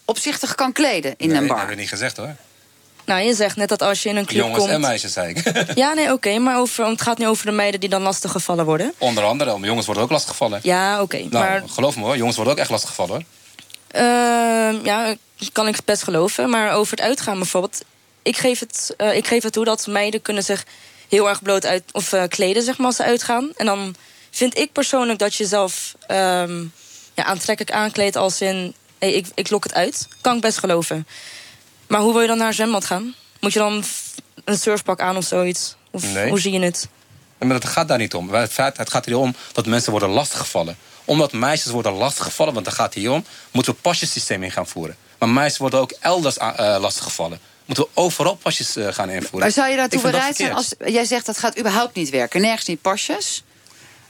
opzichtig 0.05 0.55
kan 0.55 0.71
kleden 0.71 1.13
in 1.17 1.27
nee, 1.27 1.37
een 1.37 1.41
dat 1.47 1.51
bar. 1.51 1.59
heb 1.59 1.69
ik 1.69 1.77
niet 1.77 1.89
gezegd 1.89 2.17
hoor. 2.17 2.35
Nou, 3.05 3.21
je 3.21 3.33
zegt 3.33 3.55
net 3.55 3.69
dat 3.69 3.81
als 3.81 4.03
je 4.03 4.09
in 4.09 4.15
een 4.15 4.25
club 4.25 4.37
Jongens 4.41 4.59
komt... 4.59 4.69
en 4.71 4.81
meisjes, 4.81 5.13
zei 5.13 5.33
ik. 5.33 5.51
Ja, 5.75 5.93
nee, 5.93 6.11
oké, 6.11 6.37
maar 6.39 6.57
over, 6.59 6.85
het 6.85 7.01
gaat 7.01 7.17
nu 7.17 7.27
over 7.27 7.45
de 7.45 7.51
meiden 7.51 7.79
die 7.79 7.89
dan 7.89 8.01
lastig 8.01 8.31
gevallen 8.31 8.65
worden. 8.65 8.93
Onder 8.97 9.23
andere, 9.23 9.57
maar 9.57 9.67
jongens 9.67 9.85
worden 9.85 10.03
ook 10.03 10.11
lastiggevallen. 10.11 10.59
Ja, 10.63 11.01
oké, 11.01 11.17
Nou, 11.17 11.29
maar 11.31 11.63
geloof 11.67 11.95
me 11.95 12.03
hoor, 12.03 12.17
jongens 12.17 12.35
worden 12.35 12.53
ook 12.53 12.59
echt 12.59 12.69
lastiggevallen 12.69 13.13
hoor. 13.13 13.23
Ehm, 14.01 14.85
ja, 14.85 15.15
kan 15.51 15.67
ik 15.67 15.75
best 15.85 16.03
geloven. 16.03 16.49
Maar 16.49 16.71
over 16.71 16.91
het 16.97 17.05
uitgaan 17.05 17.37
bijvoorbeeld. 17.37 17.81
Ik 18.21 18.37
geef 18.37 18.59
het, 18.59 18.93
eh, 18.97 19.15
ik 19.15 19.27
geef 19.27 19.43
het 19.43 19.53
toe 19.53 19.65
dat 19.65 19.87
meiden 19.87 20.21
kunnen 20.21 20.43
zich 20.43 20.65
heel 21.11 21.29
erg 21.29 21.41
bloot 21.41 21.65
uit, 21.65 21.83
of, 21.91 22.13
eh, 22.13 22.23
kleden 22.27 22.63
zeg 22.63 22.77
maar, 22.77 22.87
als 22.87 22.95
ze 22.95 23.03
uitgaan. 23.03 23.49
En 23.55 23.65
dan 23.65 23.95
vind 24.29 24.57
ik 24.57 24.71
persoonlijk 24.71 25.19
dat 25.19 25.35
je 25.35 25.45
zelf 25.45 25.95
ehm, 26.07 26.61
ja, 27.13 27.23
aantrekkelijk 27.23 27.75
aankleedt 27.75 28.15
als 28.15 28.41
in... 28.41 28.75
Hey, 28.99 29.13
ik, 29.13 29.27
ik 29.33 29.49
lok 29.49 29.63
het 29.63 29.73
uit. 29.73 30.07
Kan 30.21 30.35
ik 30.35 30.41
best 30.41 30.57
geloven. 30.57 31.07
Maar 31.87 32.01
hoe 32.01 32.11
wil 32.11 32.21
je 32.21 32.27
dan 32.27 32.37
naar 32.37 32.47
een 32.47 32.53
zwembad 32.53 32.85
gaan? 32.85 33.15
Moet 33.39 33.53
je 33.53 33.59
dan 33.59 33.83
een 34.45 34.57
surfpak 34.57 34.99
aan 34.99 35.17
of 35.17 35.25
zoiets? 35.25 35.75
Of 35.91 36.13
Nee. 36.13 36.29
hoe 36.29 36.39
zie 36.39 36.51
je 36.51 36.59
het? 36.59 36.87
Maar 37.37 37.55
het 37.55 37.65
gaat 37.65 37.87
daar 37.87 37.97
niet 37.97 38.13
om. 38.13 38.33
Het, 38.33 38.53
gaat 38.75 39.05
hier 39.05 39.17
om 39.17 39.35
dat 39.51 39.65
mensen 39.65 39.91
worden 39.91 40.09
lastiggevallen. 40.09 40.77
Omdat 41.05 41.31
meisjes 41.31 41.71
worden 41.71 41.93
lastiggevallen, 41.93 42.53
want 42.53 42.65
daar 42.65 42.75
gaat 42.75 42.93
het 42.93 43.03
hier 43.03 43.11
om... 43.11 43.25
moeten 43.51 43.73
we 43.73 43.79
pasjesysteem 43.79 44.43
in 44.43 44.51
gaan 44.51 44.67
voeren. 44.67 44.95
Maar 45.19 45.29
meisjes 45.29 45.57
worden 45.57 45.79
ook 45.79 45.93
elders 45.99 46.37
uh, 46.37 46.77
lastiggevallen. 46.79 47.39
Moeten 47.65 47.83
we 47.83 47.89
overal 48.01 48.35
pasjes 48.35 48.75
eh, 48.75 48.87
gaan 48.87 49.09
invoeren. 49.09 49.39
Maar 49.39 49.51
zou 49.51 49.69
je 49.69 49.75
daartoe 49.75 50.01
bereid 50.01 50.35
zijn 50.35 50.53
als 50.53 50.73
jij 50.85 51.05
zegt 51.05 51.25
dat 51.25 51.37
gaat 51.37 51.59
überhaupt 51.59 51.95
niet 51.95 52.09
werken? 52.09 52.41
Nergens 52.41 52.67
niet 52.67 52.81
pasjes? 52.81 53.43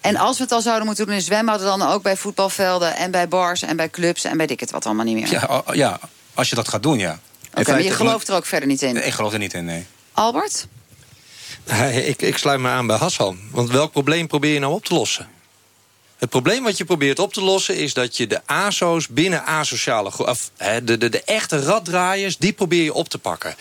En 0.01 0.15
als 0.15 0.37
we 0.37 0.43
het 0.43 0.51
al 0.51 0.61
zouden 0.61 0.85
moeten 0.85 1.05
doen 1.05 1.15
in 1.15 1.21
zwembaden... 1.21 1.65
dan 1.65 1.81
ook 1.81 2.03
bij 2.03 2.17
voetbalvelden 2.17 2.95
en 2.95 3.11
bij 3.11 3.27
bars 3.27 3.61
en 3.61 3.75
bij 3.75 3.89
clubs... 3.89 4.23
en 4.23 4.37
bij 4.37 4.45
dik 4.45 4.59
het 4.59 4.71
wat 4.71 4.85
allemaal 4.85 5.05
niet 5.05 5.15
meer. 5.15 5.31
Ja, 5.31 5.63
ja, 5.71 5.99
als 6.33 6.49
je 6.49 6.55
dat 6.55 6.67
gaat 6.67 6.83
doen, 6.83 6.99
ja. 6.99 7.19
Oké, 7.53 7.71
maar 7.71 7.81
je 7.81 7.91
gelooft 7.91 8.27
er 8.27 8.35
ook 8.35 8.45
verder 8.45 8.67
niet 8.67 8.81
in. 8.81 9.05
Ik 9.05 9.13
geloof 9.13 9.33
er 9.33 9.39
niet 9.39 9.53
in, 9.53 9.65
nee. 9.65 9.85
Albert? 10.11 10.67
ik, 11.93 12.21
ik 12.21 12.37
sluit 12.37 12.59
me 12.59 12.69
aan 12.69 12.87
bij 12.87 12.97
Hassan. 12.97 13.39
Want 13.51 13.69
welk 13.69 13.91
probleem 13.91 14.27
probeer 14.27 14.53
je 14.53 14.59
nou 14.59 14.73
op 14.73 14.85
te 14.85 14.93
lossen? 14.93 15.27
Het 16.21 16.29
probleem 16.29 16.63
wat 16.63 16.77
je 16.77 16.85
probeert 16.85 17.19
op 17.19 17.33
te 17.33 17.41
lossen 17.41 17.75
is 17.75 17.93
dat 17.93 18.17
je 18.17 18.27
de 18.27 18.41
ASO's 18.45 19.07
binnen 19.07 19.45
asociale 19.45 20.11
of 20.17 20.51
de, 20.83 20.97
de, 20.97 21.09
de 21.09 21.23
echte 21.23 21.63
raddraaiers, 21.63 22.37
die 22.37 22.53
probeer 22.53 22.83
je 22.83 22.93
op 22.93 23.09
te 23.09 23.17
pakken. 23.17 23.55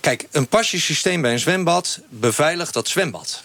Kijk, 0.00 0.26
een 0.30 0.46
pasjesysteem 0.46 1.20
bij 1.20 1.32
een 1.32 1.38
zwembad 1.38 2.00
beveiligt 2.08 2.74
dat 2.74 2.88
zwembad. 2.88 3.42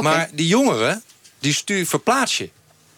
Maar 0.00 0.28
die 0.32 0.46
jongeren, 0.46 1.02
die 1.38 1.54
stuur 1.54 1.86
verplaats 1.86 2.38
je. 2.38 2.50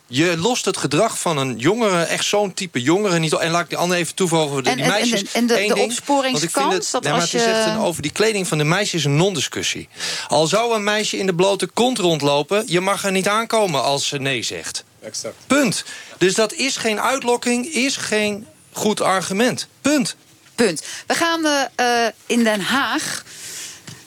Je 0.08 0.36
lost 0.38 0.64
het 0.64 0.76
gedrag 0.76 1.18
van 1.18 1.38
een 1.38 1.56
jongere, 1.58 2.02
echt 2.02 2.24
zo'n 2.24 2.54
type 2.54 2.82
jongere 2.82 3.18
niet 3.18 3.34
op. 3.34 3.40
En 3.40 3.50
laat 3.50 3.62
ik 3.62 3.68
die 3.68 3.78
andere 3.78 4.00
even 4.00 4.14
toevoegen. 4.14 4.64
De, 4.64 4.70
En- 4.70 4.76
die 4.76 4.84
en- 4.84 4.90
meisjes, 4.90 5.20
en- 5.22 5.28
en 5.32 5.46
de- 5.46 5.54
één 5.54 5.68
de 5.68 5.74
ding, 5.74 5.86
opsporingskans, 5.86 6.42
want 6.42 6.44
ik 6.44 6.60
vind 6.70 6.72
het- 6.82 6.92
dat 6.92 7.02
nee, 7.02 7.12
maar 7.12 7.20
als 7.20 7.32
het 7.32 7.40
is 7.40 7.46
je- 7.46 7.52
echt 7.54 7.66
een, 7.66 7.78
over 7.78 8.02
die 8.02 8.12
kleding 8.12 8.46
van 8.48 8.58
de 8.58 8.64
meisjes 8.64 9.04
een 9.04 9.16
non-discussie. 9.16 9.88
Al 10.28 10.46
zou 10.46 10.74
een 10.74 10.84
meisje 10.84 11.16
in 11.18 11.26
de 11.26 11.34
blote 11.34 11.66
kont 11.66 11.98
rondlopen, 11.98 12.62
je 12.66 12.80
mag 12.80 13.04
er 13.04 13.10
niet 13.12 13.28
aankomen 13.28 13.82
als 13.82 14.08
ze 14.08 14.18
nee 14.18 14.42
zegt. 14.42 14.84
Exact. 15.02 15.34
Punt. 15.46 15.84
Dus 16.18 16.34
dat 16.34 16.52
is 16.52 16.76
geen 16.76 17.00
uitlokking, 17.00 17.66
is 17.66 17.96
geen 17.96 18.46
goed 18.72 19.00
argument. 19.00 19.68
Punt. 19.80 20.16
Punt. 20.54 20.82
We 21.06 21.14
gaan 21.14 21.44
eh, 21.76 22.06
in 22.26 22.44
Den 22.44 22.60
Haag 22.60 23.22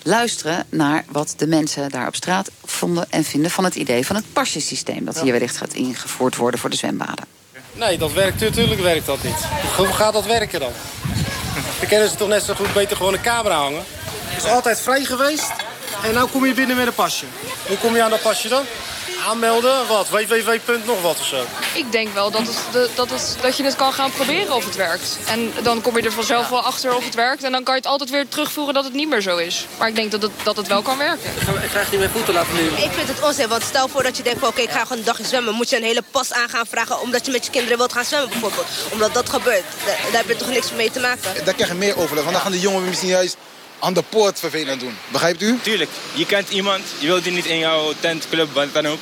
luisteren 0.04 0.66
naar 0.70 1.06
wat 1.12 1.34
de 1.38 1.48
mensen 1.48 1.90
daar 1.90 2.08
op 2.08 2.16
straat 2.16 2.52
vonden 2.66 3.06
en 3.10 3.24
vinden 3.24 3.52
van 3.52 3.64
het 3.64 3.76
idee 3.76 4.06
van 4.06 4.16
het 4.16 4.34
pasjesysteem. 4.34 5.06
Dat 5.06 5.22
hier 5.22 5.32
wellicht 5.32 5.58
gaat 5.58 5.74
ingevoerd 5.74 6.36
worden 6.36 6.60
voor 6.60 6.70
de 6.70 6.76
zwembaden. 6.76 7.26
Nee, 7.74 7.98
dat 7.98 8.14
werkt 8.14 8.40
natuurlijk 8.40 8.82
werkt 8.82 9.06
dat 9.06 9.24
niet. 9.24 9.46
Hoe 9.78 9.88
gaat 9.88 10.14
dat 10.14 10.26
werken 10.26 10.60
dan? 10.60 10.72
Dan 11.80 11.88
kunnen 11.88 12.10
ze 12.10 12.16
toch 12.16 12.28
net 12.28 12.44
zo 12.44 12.54
goed 12.54 12.74
beter 12.74 12.98
gewoon 12.98 13.14
een 13.14 13.22
camera 13.22 13.56
hangen. 13.56 13.84
Het 14.04 14.44
is 14.44 14.50
altijd 14.50 14.80
vrij 14.80 15.04
geweest 15.04 15.52
en 16.04 16.14
nu 16.14 16.26
kom 16.26 16.46
je 16.46 16.54
binnen 16.54 16.78
met 16.78 16.88
een 16.88 16.94
pasje. 16.94 17.26
Hoe 17.68 17.78
kom 17.78 17.96
je 17.96 18.04
aan 18.04 18.10
dat 18.10 18.22
pasje 18.22 18.48
dan? 18.48 18.64
Aanmelden, 19.28 19.88
wat? 19.88 20.10
www. 20.10 20.52
nog 20.86 21.02
wat 21.02 21.20
of 21.20 21.26
zo. 21.26 21.46
Ik 21.74 21.92
denk 21.92 22.14
wel 22.14 22.32
dat, 22.32 22.42
het, 22.42 22.96
dat, 22.96 23.10
het, 23.10 23.38
dat 23.42 23.58
je 23.58 23.64
het 23.64 23.76
kan 23.76 23.94
gaan 23.94 24.12
proberen 24.12 24.56
of 24.56 24.66
het 24.66 24.76
werkt. 24.76 25.18
En 25.28 25.54
dan 25.64 25.82
kom 25.82 25.98
je 25.98 26.04
er 26.04 26.12
vanzelf 26.12 26.50
wel 26.50 26.62
achter 26.62 26.96
of 26.96 27.06
het 27.06 27.16
werkt. 27.16 27.44
En 27.44 27.52
dan 27.52 27.64
kan 27.64 27.74
je 27.74 27.80
het 27.80 27.90
altijd 27.90 28.10
weer 28.10 28.28
terugvoeren 28.28 28.74
dat 28.74 28.84
het 28.84 28.94
niet 28.94 29.10
meer 29.10 29.22
zo 29.22 29.38
is. 29.38 29.66
Maar 29.78 29.88
ik 29.88 29.96
denk 29.96 30.12
dat 30.12 30.22
het, 30.22 30.32
dat 30.44 30.58
het 30.58 30.68
wel 30.68 30.82
kan 30.82 30.98
werken. 30.98 31.32
Ik 31.64 31.70
krijg 31.70 31.92
niet 31.92 32.00
mijn 32.00 32.12
voeten 32.12 32.34
laten 32.34 32.54
nu. 32.54 32.66
Ik 32.68 32.92
vind 32.92 33.08
het 33.08 33.24
onzin, 33.24 33.48
want 33.48 33.64
stel 33.64 33.88
voor 33.88 34.04
dat 34.04 34.18
je 34.18 34.24
denkt 34.24 34.40
van 34.40 34.50
oké, 34.50 34.62
ik 34.62 34.70
ga 34.70 34.82
gewoon 34.82 34.98
een 34.98 35.04
dagje 35.04 35.26
zwemmen. 35.26 35.54
Moet 35.54 35.70
je 35.70 35.76
een 35.76 35.84
hele 35.84 36.04
pas 36.12 36.34
aan 36.34 36.50
gaan 36.50 36.66
vragen 36.66 37.00
omdat 37.00 37.26
je 37.26 37.32
met 37.32 37.46
je 37.46 37.52
kinderen 37.52 37.78
wilt 37.78 37.94
gaan 37.94 38.06
zwemmen 38.06 38.30
bijvoorbeeld. 38.30 38.68
Omdat 38.92 39.14
dat 39.14 39.30
gebeurt. 39.30 39.64
Daar, 39.86 39.98
daar 40.12 40.22
heb 40.22 40.28
je 40.28 40.36
toch 40.36 40.50
niks 40.50 40.72
mee 40.72 40.92
te 40.92 41.00
maken. 41.00 41.46
Daar 41.46 41.54
krijg 41.54 41.70
je 41.70 41.76
meer 41.76 41.98
overlast. 41.98 42.24
Want 42.24 42.32
dan 42.32 42.42
gaan 42.42 42.52
de 42.52 42.60
jongen 42.60 42.84
misschien 42.84 43.10
juist 43.10 43.38
aan 43.80 43.94
de 43.94 44.04
poort 44.10 44.40
vervelend 44.40 44.80
doen. 44.80 44.98
Begrijpt 45.12 45.42
u? 45.42 45.60
Tuurlijk, 45.62 45.90
je 46.14 46.26
kent 46.26 46.50
iemand, 46.50 46.82
je 47.00 47.08
wilt 47.08 47.24
die 47.24 47.34
niet 47.34 47.46
in 47.46 47.58
jouw 47.58 47.94
tent, 48.00 48.26
club, 48.30 48.54
wat 48.54 48.74
dan 48.74 48.88
ook. 48.88 49.00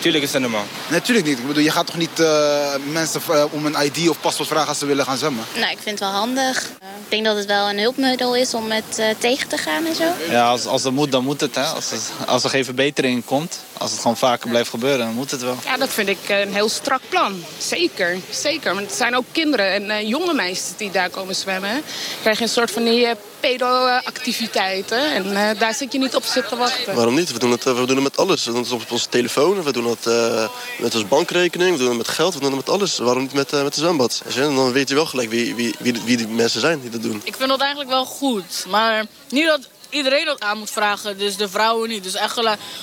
Tuurlijk 0.00 0.24
is 0.24 0.30
dat 0.32 0.40
normaal. 0.40 0.64
Natuurlijk 0.88 1.26
niet. 1.26 1.38
Ik 1.38 1.46
bedoel, 1.46 1.62
je 1.62 1.70
gaat 1.70 1.86
toch 1.86 1.96
niet 1.96 2.20
eh, 2.20 2.74
mensen 2.92 3.20
eh, 3.30 3.44
om 3.50 3.66
een 3.66 3.76
ID 3.84 4.08
of 4.08 4.20
paspoort 4.20 4.48
vragen 4.48 4.68
als 4.68 4.78
ze 4.78 4.86
willen 4.86 5.04
gaan 5.04 5.16
zwemmen? 5.16 5.44
Nou, 5.54 5.70
ik 5.70 5.78
vind 5.82 5.98
het 5.98 6.08
wel 6.08 6.18
handig. 6.18 6.70
Ik 7.04 7.08
denk 7.08 7.24
dat 7.24 7.36
het 7.36 7.46
wel 7.46 7.68
een 7.68 7.78
hulpmiddel 7.78 8.36
is 8.36 8.54
om 8.54 8.70
het 8.70 8.98
eh, 8.98 9.06
tegen 9.18 9.48
te 9.48 9.56
gaan 9.56 9.86
en 9.86 9.94
zo. 9.94 10.04
Ja, 10.30 10.48
als, 10.48 10.66
als 10.66 10.82
dat 10.82 10.92
moet, 10.92 11.12
dan 11.12 11.24
moet 11.24 11.40
het. 11.40 11.54
Hè. 11.54 11.62
Als, 11.62 11.90
het, 11.90 12.10
als 12.26 12.44
er 12.44 12.50
geen 12.50 12.64
verbetering 12.64 13.24
komt, 13.24 13.58
als 13.78 13.90
het 13.90 14.00
gewoon 14.00 14.16
vaker 14.16 14.48
blijft 14.48 14.70
gebeuren, 14.70 14.98
dan 14.98 15.14
moet 15.14 15.30
het 15.30 15.42
wel. 15.42 15.56
Ja, 15.64 15.76
dat 15.76 15.88
vind 15.88 16.08
ik 16.08 16.28
een 16.28 16.54
heel 16.54 16.68
strak 16.68 17.00
plan. 17.08 17.44
Zeker, 17.58 18.18
zeker. 18.30 18.74
Want 18.74 18.86
het 18.86 18.96
zijn 18.96 19.16
ook 19.16 19.24
kinderen 19.32 19.72
en 19.72 19.90
eh, 19.90 20.08
jonge 20.08 20.34
meisjes 20.34 20.72
die 20.76 20.90
daar 20.90 21.10
komen 21.10 21.34
zwemmen. 21.34 21.72
Dan 21.72 21.82
krijg 22.20 22.38
je 22.38 22.44
een 22.44 22.50
soort 22.50 22.70
van 22.70 22.84
die 22.84 23.08
pedo-activiteiten. 23.40 25.12
En 25.12 25.36
eh, 25.36 25.58
daar 25.58 25.74
zit 25.74 25.92
je 25.92 25.98
niet 25.98 26.14
op 26.14 26.24
zitten 26.24 26.58
wachten. 26.58 26.94
Waarom 26.94 27.14
niet? 27.14 27.32
We 27.32 27.38
doen 27.38 27.50
het, 27.50 27.66
eh, 27.66 27.72
we 27.72 27.86
doen 27.86 27.94
het 27.96 28.04
met 28.04 28.16
alles. 28.16 28.44
We 28.44 28.52
doen 28.52 28.62
het 28.62 28.72
op 28.72 28.90
onze 28.90 29.08
telefoon, 29.08 29.62
we 29.62 29.72
doen 29.72 29.86
het 29.86 30.06
eh, 30.06 30.48
met 30.78 30.94
onze 30.94 31.06
bankrekening, 31.06 31.72
we 31.72 31.78
doen 31.78 31.88
het 31.88 31.96
met 31.96 32.08
geld, 32.08 32.34
we 32.34 32.40
doen 32.40 32.48
het 32.48 32.66
met 32.66 32.68
alles. 32.68 32.98
Waarom 32.98 33.22
niet 33.22 33.32
met, 33.32 33.52
eh, 33.52 33.62
met 33.62 33.74
de 33.74 33.80
zwembad? 33.80 34.22
En 34.36 34.54
dan 34.54 34.72
weet 34.72 34.88
je 34.88 34.94
wel 34.94 35.06
gelijk 35.06 35.30
wie, 35.30 35.54
wie, 35.54 35.74
wie, 35.78 36.00
wie 36.04 36.16
die 36.16 36.28
mensen 36.28 36.60
zijn 36.60 36.80
die 36.80 36.90
dat 36.90 37.02
doen. 37.02 37.20
Ik 37.24 37.36
vind 37.36 37.48
dat 37.48 37.60
eigenlijk 37.60 37.90
wel 37.90 38.04
goed. 38.04 38.64
Maar 38.68 39.04
niet 39.28 39.46
dat 39.46 39.68
iedereen 39.90 40.24
dat 40.24 40.40
aan 40.40 40.58
moet 40.58 40.70
vragen. 40.70 41.18
Dus 41.18 41.36
de 41.36 41.48
vrouwen 41.48 41.88
niet. 41.88 42.02
Dus 42.02 42.14
echt 42.14 42.40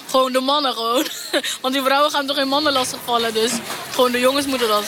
gewoon 0.09 0.31
de 0.31 0.39
mannen 0.39 0.73
gewoon. 0.73 1.05
Want 1.61 1.73
die 1.73 1.83
vrouwen 1.83 2.11
gaan 2.11 2.25
toch 2.25 2.35
geen 2.35 2.47
mannen 2.47 2.73
lastigvallen. 2.73 3.33
Dus 3.33 3.51
gewoon 3.91 4.11
de 4.11 4.19
jongens 4.19 4.45
moeten 4.45 4.67
dat. 4.67 4.85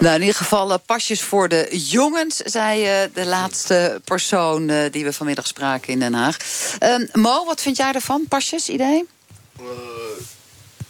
Nou, 0.00 0.14
in 0.14 0.20
ieder 0.20 0.36
geval 0.36 0.72
eh, 0.72 0.78
pasjes 0.86 1.22
voor 1.22 1.48
de 1.48 1.68
jongens, 1.70 2.36
zei 2.36 2.84
eh, 2.84 3.08
de 3.14 3.26
laatste 3.26 4.00
persoon 4.04 4.68
eh, 4.68 4.92
die 4.92 5.04
we 5.04 5.12
vanmiddag 5.12 5.46
spraken 5.46 5.92
in 5.92 5.98
Den 5.98 6.14
Haag. 6.14 6.36
Ehm, 6.78 7.06
Mo, 7.12 7.44
wat 7.44 7.60
vind 7.60 7.76
jij 7.76 7.92
ervan? 7.92 8.24
Pasjes, 8.28 8.68
idee? 8.68 9.06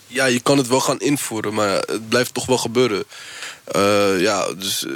Ja, 0.07 0.25
je 0.25 0.41
kan 0.41 0.59
het 0.59 0.69
wel 0.69 0.81
gaan 0.81 0.99
invoeren, 0.99 1.55
maar 1.55 1.71
het 1.71 2.09
blijft 2.09 2.35
toch 2.35 2.47
wel 2.47 2.59
gebeuren. 2.59 3.05
Ja, 4.19 4.53
dus... 4.53 4.87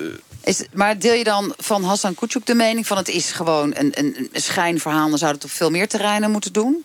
Is, 0.45 0.65
maar 0.73 0.99
deel 0.99 1.15
je 1.15 1.25
dan 1.25 1.55
van 1.59 1.85
Hassan 1.85 2.15
Kutschuk 2.15 2.47
de 2.47 2.55
mening 2.55 2.87
van 2.87 2.97
het 2.97 3.09
is 3.09 3.31
gewoon 3.31 3.73
een, 3.75 3.93
een, 3.99 4.29
een 4.33 4.43
schijnverhaal, 4.43 5.09
dan 5.09 5.19
zouden 5.19 5.41
het 5.41 5.51
op 5.51 5.57
veel 5.57 5.71
meer 5.71 5.89
terreinen 5.89 6.31
moeten 6.31 6.53
doen? 6.53 6.85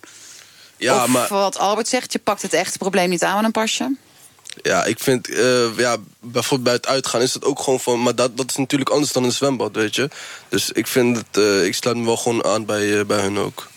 ja, 0.77 1.03
of 1.03 1.07
maar... 1.07 1.27
wat 1.27 1.57
Albert 1.57 1.87
zegt, 1.87 2.11
je 2.11 2.19
pakt 2.19 2.41
het 2.41 2.53
echte 2.53 2.77
probleem 2.77 3.09
niet 3.09 3.23
aan 3.23 3.35
met 3.35 3.45
een 3.45 3.51
pasje? 3.51 3.95
Ja, 4.61 4.83
ik 4.85 4.99
vind, 4.99 5.29
eh, 5.29 5.77
ja, 5.77 5.97
bijvoorbeeld 6.19 6.63
bij 6.63 6.73
het 6.73 6.87
uitgaan 6.87 7.21
is 7.21 7.33
het 7.33 7.43
ook 7.43 7.59
gewoon 7.59 7.79
van... 7.79 8.03
Maar 8.03 8.15
dat, 8.15 8.37
dat 8.37 8.49
is 8.49 8.55
natuurlijk 8.55 8.89
anders 8.89 9.11
dan 9.11 9.23
een 9.23 9.31
zwembad, 9.31 9.75
weet 9.75 9.95
je. 9.95 10.09
Dus 10.49 10.71
ik 10.71 10.87
vind 10.87 11.17
het, 11.17 11.37
eh, 11.37 11.65
ik 11.65 11.73
sluit 11.75 11.97
me 11.97 12.05
wel 12.05 12.17
gewoon 12.17 12.45
aan 12.45 12.65
bij, 12.65 12.99
eh, 12.99 13.05
bij 13.05 13.19
hun 13.19 13.37
ook. 13.37 13.67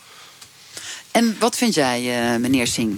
En 1.11 1.37
wat 1.39 1.57
vind 1.57 1.75
jij, 1.75 2.33
eh, 2.33 2.37
meneer 2.39 2.67
Singh? 2.67 2.97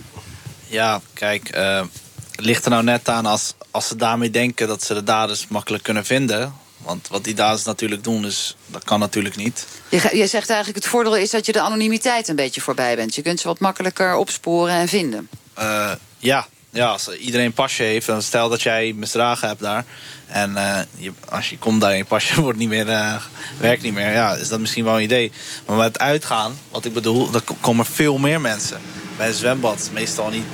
Ja, 0.67 1.01
kijk, 1.15 1.49
eh, 1.49 1.85
het 2.31 2.45
ligt 2.45 2.65
er 2.65 2.71
nou 2.71 2.83
net 2.83 3.09
aan 3.09 3.27
als, 3.27 3.55
als 3.71 3.89
ze 3.89 3.97
daarmee 3.97 4.31
denken 4.31 4.69
dat 4.69 4.85
ze 4.85 4.95
de 4.95 5.03
daders 5.03 5.49
makkelijk 5.49 5.83
kunnen 5.83 6.05
vinden. 6.05 6.55
Want 6.79 7.09
wat 7.09 7.25
die 7.25 7.35
daders 7.35 7.65
natuurlijk 7.65 8.05
doen, 8.05 8.23
dus 8.23 8.57
dat 8.67 8.85
kan 8.85 8.99
natuurlijk 8.99 9.37
niet. 9.37 9.67
Je, 9.89 9.97
je 10.13 10.27
zegt 10.27 10.51
eigenlijk 10.51 10.85
het 10.85 10.93
voordeel 10.93 11.17
is 11.17 11.31
dat 11.31 11.47
je 11.47 11.53
de 11.53 11.61
anonimiteit 11.61 12.29
een 12.29 12.37
beetje 12.37 12.61
voorbij 12.61 12.97
bent. 12.97 13.15
Je 13.15 13.23
kunt 13.23 13.41
ze 13.41 13.47
wat 13.47 13.59
makkelijker 13.59 14.15
opsporen 14.15 14.75
en 14.75 14.89
vinden. 14.89 15.29
Eh, 15.55 15.93
ja, 16.19 16.47
ja, 16.73 16.87
als 16.87 17.17
iedereen 17.17 17.47
een 17.47 17.53
pasje 17.53 17.83
heeft, 17.83 18.07
dan 18.07 18.23
stel 18.23 18.49
dat 18.49 18.63
jij 18.63 18.93
misdragen 18.93 19.49
hebt 19.49 19.61
daar. 19.61 19.85
En 20.27 20.57
eh, 20.57 20.81
je, 20.97 21.13
als 21.29 21.51
je 21.51 21.59
komt 21.59 21.81
daar 21.81 21.91
en 21.91 21.97
je 21.97 22.05
pasje 22.05 22.41
wordt 22.43 22.59
niet 22.59 22.69
meer, 22.69 22.89
eh, 22.89 23.15
werkt 23.59 23.83
niet 23.83 23.95
meer, 23.95 24.13
ja, 24.13 24.35
is 24.35 24.49
dat 24.49 24.61
misschien 24.61 24.85
wel 24.85 24.97
een 24.97 25.03
idee. 25.03 25.33
Maar 25.67 25.77
met 25.77 25.87
het 25.87 25.99
uitgaan, 25.99 26.59
wat 26.71 26.85
ik 26.85 26.93
bedoel, 26.93 27.31
dan 27.31 27.43
komen 27.61 27.87
veel 27.87 28.19
meer 28.19 28.41
mensen. 28.41 28.81
Bij 29.17 29.29
een 29.29 29.35
zwembad 29.35 29.91
meestal 29.93 30.31
niet. 30.31 30.45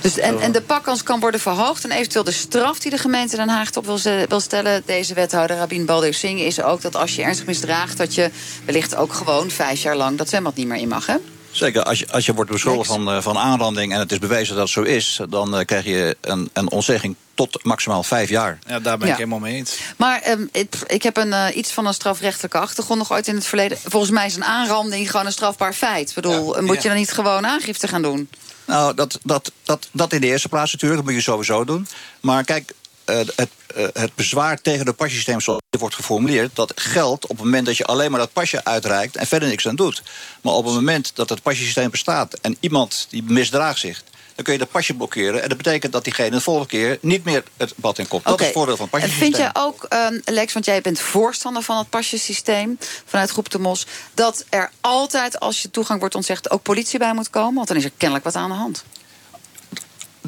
Dus 0.00 0.18
en, 0.18 0.40
en 0.40 0.52
de 0.52 0.62
pakkans 0.62 1.02
kan 1.02 1.20
worden 1.20 1.40
verhoogd. 1.40 1.84
En 1.84 1.90
eventueel 1.90 2.24
de 2.24 2.30
straf 2.30 2.78
die 2.78 2.90
de 2.90 2.98
gemeente 2.98 3.36
Den 3.36 3.48
Haag 3.48 3.76
op 3.76 3.86
wil, 3.86 3.98
wil 4.28 4.40
stellen... 4.40 4.82
deze 4.86 5.14
wethouder 5.14 5.56
Rabin 5.56 5.86
Baldev 5.86 6.14
Singh 6.14 6.40
is 6.40 6.62
ook 6.62 6.80
dat 6.80 6.96
als 6.96 7.16
je 7.16 7.22
ernstig 7.22 7.46
misdraagt... 7.46 7.96
dat 7.96 8.14
je 8.14 8.30
wellicht 8.64 8.94
ook 8.94 9.12
gewoon 9.12 9.50
vijf 9.50 9.82
jaar 9.82 9.96
lang 9.96 10.18
dat 10.18 10.28
zwembad 10.28 10.54
niet 10.54 10.66
meer 10.66 10.80
in 10.80 10.88
mag, 10.88 11.06
hè? 11.06 11.16
Zeker, 11.50 11.82
als 11.82 11.98
je, 11.98 12.06
als 12.12 12.26
je 12.26 12.34
wordt 12.34 12.50
beschuldigd 12.50 12.88
van, 12.90 13.10
eh, 13.10 13.22
van 13.22 13.38
aanranding 13.38 13.92
en 13.92 13.98
het 13.98 14.12
is 14.12 14.18
bewezen 14.18 14.54
dat 14.54 14.64
het 14.64 14.72
zo 14.72 14.82
is, 14.82 15.20
dan 15.28 15.56
eh, 15.56 15.64
krijg 15.64 15.84
je 15.84 16.16
een, 16.20 16.50
een 16.52 16.70
ontzegging 16.70 17.16
tot 17.34 17.64
maximaal 17.64 18.02
vijf 18.02 18.28
jaar. 18.28 18.58
Ja, 18.66 18.80
daar 18.80 18.98
ben 18.98 19.06
Ja. 19.06 19.12
ik 19.12 19.18
helemaal 19.18 19.38
mee 19.38 19.54
eens. 19.56 19.76
Maar 19.96 20.20
ehm, 20.20 20.46
ik, 20.52 20.74
ik 20.86 21.02
heb 21.02 21.16
een, 21.16 21.32
eh, 21.32 21.56
iets 21.56 21.72
van 21.72 21.86
een 21.86 21.94
strafrechtelijke 21.94 22.58
achtergrond 22.58 22.98
nog 22.98 23.12
ooit 23.12 23.28
in 23.28 23.34
het 23.34 23.46
verleden. 23.46 23.78
Volgens 23.84 24.12
mij 24.12 24.26
is 24.26 24.36
een 24.36 24.44
aanranding 24.44 25.10
gewoon 25.10 25.26
een 25.26 25.32
strafbaar 25.32 25.74
feit. 25.74 26.08
Ik 26.08 26.14
bedoel, 26.14 26.62
moet 26.62 26.82
je 26.82 26.88
dan 26.88 26.96
niet 26.96 27.12
gewoon 27.12 27.46
aangifte 27.46 27.88
gaan 27.88 28.02
doen? 28.02 28.28
Nou, 28.64 28.94
dat, 28.94 29.18
dat, 29.22 29.52
dat, 29.64 29.88
dat 29.92 30.12
in 30.12 30.20
de 30.20 30.26
eerste 30.26 30.48
plaats 30.48 30.72
natuurlijk, 30.72 31.00
dat 31.00 31.10
moet 31.10 31.20
je 31.24 31.30
sowieso 31.30 31.64
doen. 31.64 31.88
Maar 32.20 32.44
kijk, 32.44 32.72
het, 33.14 33.48
eh, 33.66 33.86
het 33.92 34.14
bezwaar 34.14 34.60
tegen 34.60 34.86
het 34.86 34.96
passysteem 34.96 35.40
zoals 35.40 35.60
wordt 35.78 35.94
geformuleerd... 35.94 36.56
dat 36.56 36.72
geldt 36.74 37.24
op 37.24 37.36
het 37.36 37.44
moment 37.44 37.66
dat 37.66 37.76
je 37.76 37.84
alleen 37.84 38.10
maar 38.10 38.20
dat 38.20 38.32
pasje 38.32 38.64
uitreikt... 38.64 39.16
en 39.16 39.26
verder 39.26 39.48
niks 39.48 39.68
aan 39.68 39.76
doet. 39.76 40.02
Maar 40.40 40.52
op 40.52 40.64
het 40.64 40.74
moment 40.74 41.10
dat 41.14 41.28
het 41.28 41.42
passysteem 41.42 41.90
bestaat... 41.90 42.34
en 42.34 42.56
iemand 42.60 43.06
die 43.10 43.22
misdraagt 43.22 43.78
zich... 43.78 44.02
dan 44.34 44.44
kun 44.44 44.52
je 44.52 44.58
dat 44.58 44.70
pasje 44.70 44.94
blokkeren. 44.94 45.42
En 45.42 45.48
dat 45.48 45.58
betekent 45.58 45.92
dat 45.92 46.04
diegene 46.04 46.30
de 46.30 46.40
volgende 46.40 46.68
keer 46.68 46.98
niet 47.00 47.24
meer 47.24 47.42
het 47.56 47.72
bad 47.76 47.98
in 47.98 48.08
komt. 48.08 48.24
Dat 48.24 48.40
is 48.40 48.46
het 48.46 48.54
voordeel 48.54 48.76
van 48.76 48.88
het 48.90 48.94
En 48.94 49.00
passysysteem. 49.00 49.34
vind 49.34 49.54
jij 49.54 49.62
ook, 49.62 49.84
ehm, 49.84 50.34
Lex, 50.34 50.52
want 50.52 50.64
jij 50.64 50.80
bent 50.80 51.00
voorstander 51.00 51.62
van 51.62 51.78
het 51.78 51.90
pasjesysteem 51.90 52.78
vanuit 53.04 53.30
Groep 53.30 53.50
de 53.50 53.58
Mos, 53.58 53.86
dat 54.14 54.44
er 54.48 54.70
altijd, 54.80 55.40
als 55.40 55.62
je 55.62 55.70
toegang 55.70 56.00
wordt 56.00 56.14
ontzegd, 56.14 56.50
ook 56.50 56.62
politie 56.62 56.98
bij 56.98 57.14
moet 57.14 57.30
komen? 57.30 57.54
Want 57.54 57.68
dan 57.68 57.76
is 57.76 57.84
er 57.84 57.92
kennelijk 57.96 58.24
wat 58.24 58.34
aan 58.34 58.50
de 58.50 58.56
hand. 58.56 58.84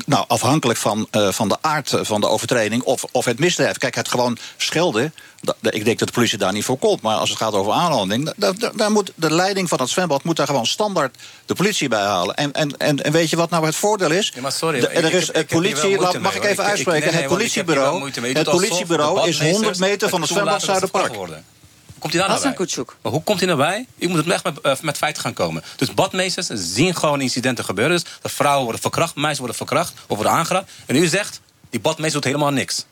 Nou, 0.07 0.25
afhankelijk 0.29 0.79
van, 0.79 1.07
eh, 1.11 1.29
van 1.33 1.49
de 1.49 1.57
aard 1.61 1.95
van 2.01 2.21
de 2.21 2.29
overtreding 2.29 2.83
of, 2.83 3.05
of 3.13 3.25
het 3.25 3.39
misdrijf. 3.39 3.79
Kijk, 3.79 3.95
het 3.95 4.09
gewoon 4.09 4.39
schelden. 4.57 5.15
ik 5.61 5.85
denk 5.85 5.99
dat 5.99 6.09
de 6.09 6.15
politie 6.15 6.39
daar 6.39 6.53
niet 6.53 6.65
voor 6.65 6.79
komt. 6.79 7.03
Maar 7.03 7.17
als 7.17 7.29
het 7.29 7.39
gaat 7.39 7.53
over 7.53 7.73
aanranding. 7.73 8.25
da- 8.25 8.33
da- 8.37 8.53
da- 8.53 8.71
daar 8.75 8.91
moet 8.91 9.13
de 9.15 9.31
leiding 9.35 9.69
van 9.69 9.81
het 9.81 9.89
zwembad 9.89 10.23
moet 10.25 10.37
daar 10.37 10.47
gewoon 10.47 10.67
standaard 10.67 11.17
de 11.47 11.55
politie 11.55 11.89
bij 11.89 12.01
halen. 12.03 12.35
En, 12.35 12.53
en, 12.53 12.77
en, 12.79 13.13
weet 13.13 13.31
je 13.31 13.37
wat 13.37 13.51
nou 13.51 13.67
het 13.67 13.75
voordeel 13.77 14.11
is? 14.11 14.33
Ja, 14.35 14.41
maar 14.41 14.53
sorry, 14.53 14.81
De- 14.81 14.89
er 14.89 15.15
is 15.15 15.33
het 15.33 15.47
politie. 15.47 15.99
laat- 15.99 16.19
Mag 16.19 16.33
mee, 16.33 16.43
ik 16.43 16.49
even 16.49 16.65
ik- 16.65 16.71
uitspreken? 16.71 17.01
nee, 17.03 17.11
nee, 17.13 17.21
het 17.21 17.31
politiebureau. 17.31 18.11
Het 18.33 18.45
politiebureau 18.51 19.29
is 19.29 19.39
100 19.39 19.53
badmeesters 19.53 19.79
meter 19.79 20.09
van 20.09 20.21
het 20.21 20.31
zwembad 20.31 20.63
Zuiderpark. 20.63 21.15
Komt 22.01 22.13
hij 22.13 22.23
daar 22.23 22.31
nou 22.31 22.41
Hassan 22.41 22.57
bij? 22.57 22.67
Kutschuk. 22.67 22.97
Maar 23.03 23.13
hoe 23.13 23.23
komt 23.23 23.39
hij 23.39 23.49
nou 23.49 23.61
bij? 23.61 23.87
U 23.99 24.09
moet 24.09 24.17
het 24.17 24.29
echt 24.29 24.45
met, 24.45 24.61
eh, 24.61 24.73
met 24.81 24.97
feiten 24.97 25.23
gaan 25.23 25.33
komen. 25.33 25.63
Dus 25.77 25.95
badmeesters 25.95 26.47
zien 26.47 26.95
gewoon 26.95 27.21
incidenten 27.21 27.65
gebeuren. 27.65 27.95
Dus 27.95 28.05
dat 28.21 28.33
vrouwen 28.33 28.63
worden 28.63 28.81
verkracht, 28.81 29.15
meisjes 29.15 29.39
worden 29.39 29.57
verkracht 29.57 29.93
of 30.07 30.17
worden 30.17 30.33
aangeraakt. 30.33 30.71
En 30.87 30.97
u 30.97 31.07
zegt, 31.07 31.41
die 31.71 31.81
badmeester 31.81 32.21
doet 32.21 32.31
helemaal 32.33 32.53
niks. 32.53 32.85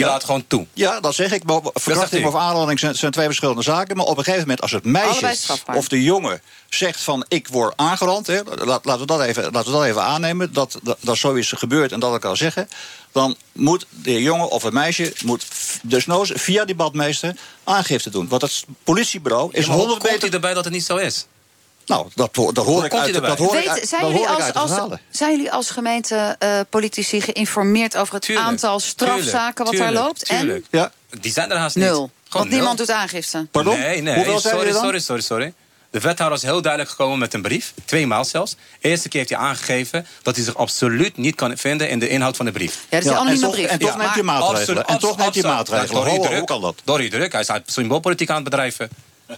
Je 0.00 0.06
laat 0.06 0.24
gewoon 0.24 0.44
toe. 0.46 0.66
Ja, 0.72 1.00
dat 1.00 1.14
zeg 1.14 1.32
ik. 1.32 1.44
Maar 1.44 1.60
verkrachting 1.74 2.26
of 2.26 2.34
aanranding 2.34 2.78
zijn, 2.78 2.94
zijn 2.94 3.12
twee 3.12 3.26
verschillende 3.26 3.62
zaken. 3.62 3.96
Maar 3.96 4.06
op 4.06 4.18
een 4.18 4.24
gegeven 4.24 4.40
moment, 4.40 4.62
als 4.62 4.70
het 4.70 4.84
meisje 4.84 5.36
of 5.74 5.88
de 5.88 6.02
jongen 6.02 6.42
zegt 6.68 7.00
van 7.00 7.24
ik 7.28 7.48
word 7.48 7.72
aangerand, 7.76 8.26
hè, 8.26 8.40
laat, 8.44 8.84
laten, 8.84 9.00
we 9.00 9.06
dat 9.06 9.20
even, 9.20 9.42
laten 9.42 9.72
we 9.72 9.78
dat 9.78 9.86
even 9.86 10.02
aannemen, 10.02 10.52
dat, 10.52 10.78
dat, 10.82 10.98
dat 11.00 11.16
zoiets 11.16 11.52
gebeurt 11.52 11.92
en 11.92 12.00
dat 12.00 12.14
ik 12.14 12.24
al 12.24 12.36
zeggen, 12.36 12.68
dan 13.12 13.36
moet 13.52 13.86
de 13.88 14.22
jongen 14.22 14.48
of 14.50 14.62
het 14.62 14.72
meisje 14.72 15.12
moet 15.24 15.46
desnoods 15.82 16.32
via 16.34 16.64
die 16.64 16.74
badmeester 16.74 17.36
aangifte 17.64 18.10
doen. 18.10 18.28
Want 18.28 18.42
het 18.42 18.64
politiebureau 18.84 19.48
is 19.52 19.60
Ja, 19.60 19.66
maar 19.66 19.76
hoe 19.76 19.86
100 19.86 19.98
komt 20.00 20.12
meter. 20.12 20.28
hij 20.28 20.36
erbij 20.36 20.54
dat 20.54 20.64
het 20.64 20.72
niet 20.72 20.84
zo 20.84 20.96
is? 20.96 21.26
Nou, 21.90 22.06
dat, 22.14 22.34
dat 22.34 22.64
hoor 22.64 22.84
ik 22.84 22.94
uit, 22.94 23.14
dat 23.14 23.38
hoor 23.38 23.56
ik 23.56 23.60
Weet- 23.60 23.68
uit, 23.68 23.88
zijn, 23.88 24.02
dat 24.02 24.10
jullie 24.10 24.28
als, 24.28 24.52
als, 24.52 24.98
zijn 25.10 25.30
jullie 25.30 25.52
als 25.52 25.70
gemeente 25.70 26.36
eh, 26.38 26.60
politici 26.70 27.20
geïnformeerd 27.20 27.96
over 27.96 28.14
het 28.14 28.22
Tuurlijk, 28.22 28.46
aantal 28.46 28.80
strafzaken 28.80 29.64
wat 29.64 29.74
daar 29.74 29.92
loopt? 29.92 30.26
Tuurlijk. 30.26 30.66
Ja. 30.70 30.92
Die 31.20 31.32
zijn 31.32 31.50
er 31.50 31.56
haast 31.56 31.76
niet. 31.76 31.84
En 31.84 31.90
nul. 31.90 32.10
Want 32.28 32.44
nul. 32.44 32.54
niemand 32.54 32.78
doet 32.78 32.90
aangifte. 32.90 33.46
Pardon? 33.50 33.78
Nee, 33.78 34.02
nee. 34.02 34.14
Hoeveel 34.14 34.40
sorry, 34.40 34.72
sorry, 34.72 34.98
sorry, 34.98 35.22
sorry. 35.22 35.54
De 35.90 36.00
wethouder 36.00 36.38
is 36.38 36.44
heel 36.44 36.62
duidelijk 36.62 36.90
gekomen 36.90 37.18
met 37.18 37.34
een 37.34 37.42
brief. 37.42 37.72
Tweemaal 37.84 38.24
zelfs. 38.24 38.56
De 38.80 38.88
eerste 38.88 39.08
keer 39.08 39.18
heeft 39.20 39.32
hij 39.32 39.40
aangegeven 39.40 40.06
dat 40.22 40.36
hij 40.36 40.44
zich 40.44 40.56
absoluut 40.56 41.16
niet 41.16 41.34
kan 41.34 41.56
vinden 41.56 41.88
in 41.88 41.98
de 41.98 42.08
inhoud 42.08 42.36
van 42.36 42.46
de 42.46 42.52
brief. 42.52 42.74
Ja, 42.74 42.80
dat 42.88 43.00
is 43.00 43.06
een 43.06 43.12
en 43.12 43.18
anonieme 43.18 43.50
brief. 43.50 43.66
en 43.66 43.78
toch 43.78 43.90
Ja, 43.90 43.96
neemt 43.96 44.14
hij 44.14 44.22
maatregelen. 44.22 44.86
En 44.86 44.98
toch 44.98 45.16
neemt 45.16 45.34
hij 45.34 45.42
maatregelen. 45.42 46.36
Hoe 46.36 46.44
kan 46.44 46.60
dat? 46.60 46.74
Door 46.84 46.98
die 46.98 47.10
druk. 47.10 47.32
Hij 47.32 47.40
is 47.40 47.50
uit 47.50 47.62
symboolpolitiek 47.72 48.28
aan 48.28 48.34
het 48.34 48.44
bedrijven. 48.44 48.88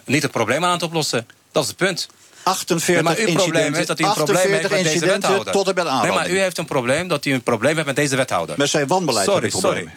Niet 0.05 0.22
het 0.22 0.30
probleem 0.30 0.64
aan 0.64 0.72
het 0.72 0.82
oplossen. 0.82 1.26
Dat 1.53 1.62
is 1.62 1.68
het 1.68 1.78
punt. 1.78 2.09
48 2.43 2.95
Nee, 2.95 3.03
maar 3.03 3.16
uw 3.16 3.34
probleem 3.34 3.74
incidenten, 3.74 3.80
is 3.80 3.86
dat 3.86 4.01
u 4.01 4.05
een 4.05 4.12
probleem 4.12 4.36
heeft 4.36 4.64
48 4.64 4.70
met 4.70 4.93
deze 4.93 5.07
wethouder. 5.07 5.53
tot 5.53 5.68
en 5.68 5.74
met 5.74 5.84
nee, 5.84 5.93
aanranding. 5.93 6.14
maar 6.14 6.30
u 6.30 6.40
heeft 6.40 6.59
een 6.59 6.64
probleem 6.64 7.09
dat 7.09 7.24
u 7.24 7.32
een 7.32 7.43
probleem 7.43 7.74
hebt 7.74 7.86
met 7.86 7.97
deze 7.97 8.16
wethouder. 8.16 8.55
Met 8.59 8.68
zijn 8.68 8.86
wanbeleid 8.86 9.26
Sorry, 9.26 9.51
sorry. 9.51 9.88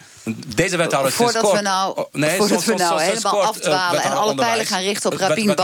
Deze 0.54 0.76
wethouder 0.76 1.10
is 1.10 1.16
Voordat 1.16 1.52
we 1.52 1.60
nou, 1.60 1.96
oh, 1.96 2.04
nee, 2.12 2.36
voordat 2.36 2.64
we 2.64 2.74
nou 2.74 3.02
helemaal 3.02 3.32
kort, 3.32 3.42
eh, 3.42 3.48
afdwalen 3.48 4.02
en 4.02 4.10
alle 4.10 4.30
onderwijs. 4.30 4.48
pijlen 4.48 4.66
gaan 4.66 4.82
richten 4.82 5.12
op 5.12 5.18
Rabin 5.18 5.54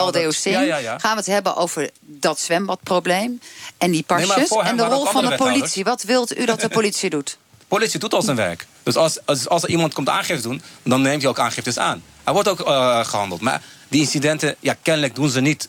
ja. 0.42 0.98
gaan 0.98 1.10
we 1.10 1.16
het 1.16 1.26
hebben 1.26 1.56
over 1.56 1.90
dat 2.00 2.40
zwembadprobleem 2.40 3.40
en 3.78 3.90
die 3.90 4.02
pasjes... 4.02 4.50
en 4.50 4.76
de 4.76 4.84
rol 4.84 5.04
van 5.04 5.24
de 5.24 5.34
politie. 5.34 5.84
Wat 5.84 6.02
wilt 6.02 6.38
u 6.38 6.44
dat 6.44 6.60
de 6.60 6.68
politie 6.78 7.10
doet? 7.10 7.38
politie 7.68 7.98
doet 7.98 8.14
al 8.14 8.22
zijn 8.22 8.36
werk. 8.36 8.66
Dus 8.82 8.96
als, 8.96 9.18
als, 9.24 9.48
als 9.48 9.62
er 9.62 9.68
iemand 9.68 9.94
komt 9.94 10.08
aangifte 10.08 10.48
doen, 10.48 10.62
dan 10.82 11.02
neemt 11.02 11.22
hij 11.22 11.30
ook 11.30 11.38
aangiftes 11.38 11.78
aan. 11.78 12.02
Hij 12.24 12.32
wordt 12.32 12.48
ook 12.48 12.60
eh, 12.60 13.04
gehandeld. 13.04 13.40
Maar 13.40 13.62
die 13.88 14.00
incidenten, 14.00 14.56
ja, 14.60 14.76
kennelijk 14.82 15.14
doen 15.14 15.30
ze 15.30 15.40
niet 15.40 15.68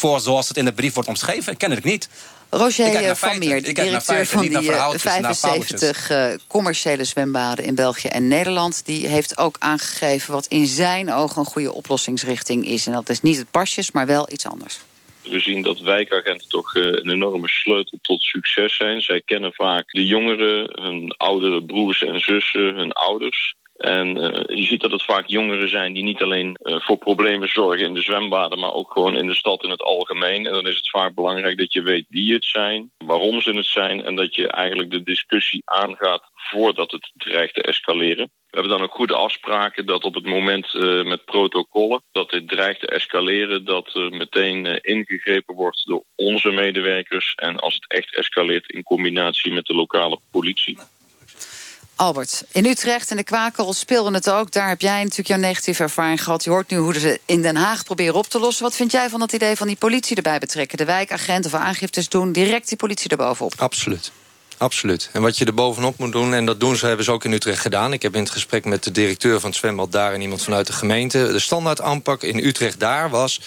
voor 0.00 0.20
zoals 0.20 0.48
het 0.48 0.56
in 0.56 0.64
de 0.64 0.72
brief 0.72 0.94
wordt 0.94 1.08
omschreven. 1.08 1.56
Kennelijk 1.56 1.86
niet. 1.86 2.08
Roger 2.50 3.02
naar 3.02 3.16
van. 3.16 3.38
Meer, 3.38 3.62
de 3.62 3.72
directeur 3.72 4.26
van 4.26 4.40
naar 4.40 4.48
die 4.48 4.58
eh, 4.58 4.64
verhaaltjes, 4.64 5.04
naar 5.20 5.36
75 5.36 6.10
eh, 6.10 6.32
commerciële 6.46 7.04
zwembaden 7.04 7.64
in 7.64 7.74
België 7.74 8.08
en 8.08 8.28
Nederland... 8.28 8.86
die 8.86 9.06
heeft 9.06 9.38
ook 9.38 9.56
aangegeven 9.58 10.32
wat 10.32 10.46
in 10.46 10.66
zijn 10.66 11.12
ogen 11.12 11.38
een 11.38 11.46
goede 11.46 11.72
oplossingsrichting 11.72 12.66
is. 12.66 12.86
En 12.86 12.92
dat 12.92 13.08
is 13.08 13.20
niet 13.20 13.36
het 13.36 13.50
pasjes, 13.50 13.90
maar 13.90 14.06
wel 14.06 14.32
iets 14.32 14.46
anders. 14.46 14.80
We 15.22 15.40
zien 15.40 15.62
dat 15.62 15.80
wijkagenten 15.80 16.48
toch 16.48 16.74
eh, 16.74 16.82
een 16.82 17.10
enorme 17.10 17.48
sleutel 17.48 17.98
tot 18.02 18.22
succes 18.22 18.76
zijn. 18.76 19.00
Zij 19.00 19.22
kennen 19.24 19.52
vaak 19.52 19.90
de 19.90 20.06
jongeren, 20.06 20.82
hun 20.82 21.14
oudere 21.16 21.64
broers 21.64 22.02
en 22.02 22.20
zussen, 22.20 22.74
hun 22.74 22.92
ouders. 22.92 23.54
En 23.80 24.16
eh, 24.16 24.56
je 24.56 24.64
ziet 24.64 24.80
dat 24.80 24.90
het 24.90 25.02
vaak 25.02 25.26
jongeren 25.26 25.68
zijn 25.68 25.92
die 25.92 26.02
niet 26.02 26.22
alleen 26.22 26.54
eh, 26.54 26.80
voor 26.80 26.96
problemen 26.96 27.48
zorgen 27.48 27.86
in 27.86 27.94
de 27.94 28.02
zwembaden, 28.02 28.58
maar 28.58 28.72
ook 28.72 28.92
gewoon 28.92 29.16
in 29.16 29.26
de 29.26 29.34
stad 29.34 29.64
in 29.64 29.70
het 29.70 29.82
algemeen. 29.82 30.46
En 30.46 30.52
dan 30.52 30.66
is 30.66 30.76
het 30.76 30.90
vaak 30.90 31.14
belangrijk 31.14 31.58
dat 31.58 31.72
je 31.72 31.82
weet 31.82 32.06
wie 32.08 32.32
het 32.32 32.44
zijn, 32.44 32.90
waarom 32.98 33.40
ze 33.40 33.52
het 33.52 33.66
zijn 33.66 34.04
en 34.04 34.14
dat 34.14 34.34
je 34.34 34.48
eigenlijk 34.48 34.90
de 34.90 35.02
discussie 35.02 35.62
aangaat 35.64 36.30
voordat 36.34 36.90
het 36.90 37.10
dreigt 37.16 37.54
te 37.54 37.62
escaleren. 37.62 38.30
We 38.50 38.56
hebben 38.58 38.78
dan 38.78 38.82
ook 38.82 38.94
goede 38.94 39.14
afspraken 39.14 39.86
dat 39.86 40.04
op 40.04 40.14
het 40.14 40.26
moment 40.26 40.74
eh, 40.74 41.04
met 41.04 41.24
protocollen 41.24 42.02
dat 42.12 42.30
dit 42.30 42.48
dreigt 42.48 42.80
te 42.80 42.86
escaleren, 42.86 43.64
dat 43.64 43.94
er 43.94 44.10
meteen 44.10 44.82
ingegrepen 44.82 45.54
wordt 45.54 45.86
door 45.86 46.04
onze 46.14 46.50
medewerkers. 46.50 47.34
En 47.34 47.56
als 47.56 47.74
het 47.74 47.88
echt 47.88 48.16
escaleert 48.16 48.72
in 48.72 48.82
combinatie 48.82 49.52
met 49.52 49.64
de 49.64 49.74
lokale 49.74 50.20
politie. 50.30 50.78
Albert, 52.00 52.44
in 52.52 52.66
Utrecht 52.66 53.10
en 53.10 53.16
de 53.16 53.24
Kwakel 53.24 53.72
speelde 53.72 54.14
het 54.14 54.30
ook. 54.30 54.52
Daar 54.52 54.68
heb 54.68 54.80
jij 54.80 55.02
natuurlijk 55.02 55.28
jouw 55.28 55.38
negatieve 55.38 55.82
ervaring 55.82 56.22
gehad. 56.22 56.44
Je 56.44 56.50
hoort 56.50 56.70
nu 56.70 56.76
hoe 56.76 56.98
ze 56.98 57.20
in 57.24 57.42
Den 57.42 57.56
Haag 57.56 57.84
proberen 57.84 58.14
op 58.14 58.26
te 58.26 58.38
lossen. 58.38 58.64
Wat 58.64 58.76
vind 58.76 58.92
jij 58.92 59.08
van 59.08 59.20
het 59.20 59.32
idee 59.32 59.56
van 59.56 59.66
die 59.66 59.76
politie 59.76 60.16
erbij 60.16 60.38
betrekken? 60.38 60.78
De 60.78 60.84
wijkagent 60.84 61.46
of 61.46 61.54
aangiftes 61.54 62.08
doen, 62.08 62.32
direct 62.32 62.68
die 62.68 62.76
politie 62.76 63.10
erbovenop. 63.10 63.54
Absoluut. 63.56 64.12
Absoluut. 64.56 65.10
En 65.12 65.22
wat 65.22 65.38
je 65.38 65.44
er 65.44 65.54
bovenop 65.54 65.98
moet 65.98 66.12
doen, 66.12 66.34
en 66.34 66.46
dat 66.46 66.60
doen 66.60 66.76
ze, 66.76 66.86
hebben 66.86 67.04
ze 67.04 67.12
ook 67.12 67.24
in 67.24 67.32
Utrecht 67.32 67.60
gedaan. 67.60 67.92
Ik 67.92 68.02
heb 68.02 68.14
in 68.14 68.22
het 68.22 68.30
gesprek 68.30 68.64
met 68.64 68.84
de 68.84 68.90
directeur 68.90 69.40
van 69.40 69.50
het 69.50 69.58
zwembad 69.58 69.92
daar 69.92 70.12
en 70.12 70.20
iemand 70.20 70.42
vanuit 70.42 70.66
de 70.66 70.72
gemeente. 70.72 71.32
De 71.32 71.38
standaard 71.38 71.80
aanpak 71.80 72.22
in 72.22 72.38
Utrecht 72.38 72.80
daar 72.80 73.10
was 73.10 73.40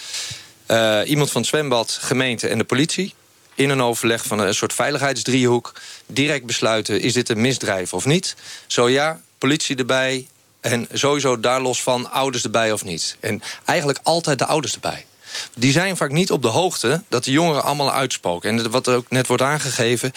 eh, 0.66 1.00
iemand 1.04 1.30
van 1.30 1.40
het 1.40 1.50
zwembad, 1.50 1.98
gemeente 2.00 2.48
en 2.48 2.58
de 2.58 2.64
politie. 2.64 3.14
In 3.54 3.70
een 3.70 3.82
overleg 3.82 4.24
van 4.24 4.38
een 4.38 4.54
soort 4.54 4.72
veiligheidsdriehoek. 4.72 5.72
Direct 6.06 6.46
besluiten, 6.46 7.00
is 7.00 7.12
dit 7.12 7.28
een 7.28 7.40
misdrijf 7.40 7.92
of 7.92 8.04
niet? 8.04 8.36
Zo 8.66 8.88
ja, 8.88 9.20
politie 9.38 9.76
erbij. 9.76 10.26
En 10.60 10.88
sowieso 10.92 11.40
daar 11.40 11.60
los 11.60 11.82
van, 11.82 12.10
ouders 12.10 12.44
erbij 12.44 12.72
of 12.72 12.84
niet. 12.84 13.16
En 13.20 13.42
eigenlijk 13.64 13.98
altijd 14.02 14.38
de 14.38 14.46
ouders 14.46 14.74
erbij. 14.74 15.06
Die 15.54 15.72
zijn 15.72 15.96
vaak 15.96 16.10
niet 16.10 16.30
op 16.30 16.42
de 16.42 16.48
hoogte 16.48 17.02
dat 17.08 17.24
de 17.24 17.30
jongeren 17.30 17.62
allemaal 17.62 17.92
uitspoken. 17.92 18.58
En 18.58 18.70
wat 18.70 18.88
ook 18.88 19.10
net 19.10 19.26
wordt 19.26 19.42
aangegeven 19.42 20.12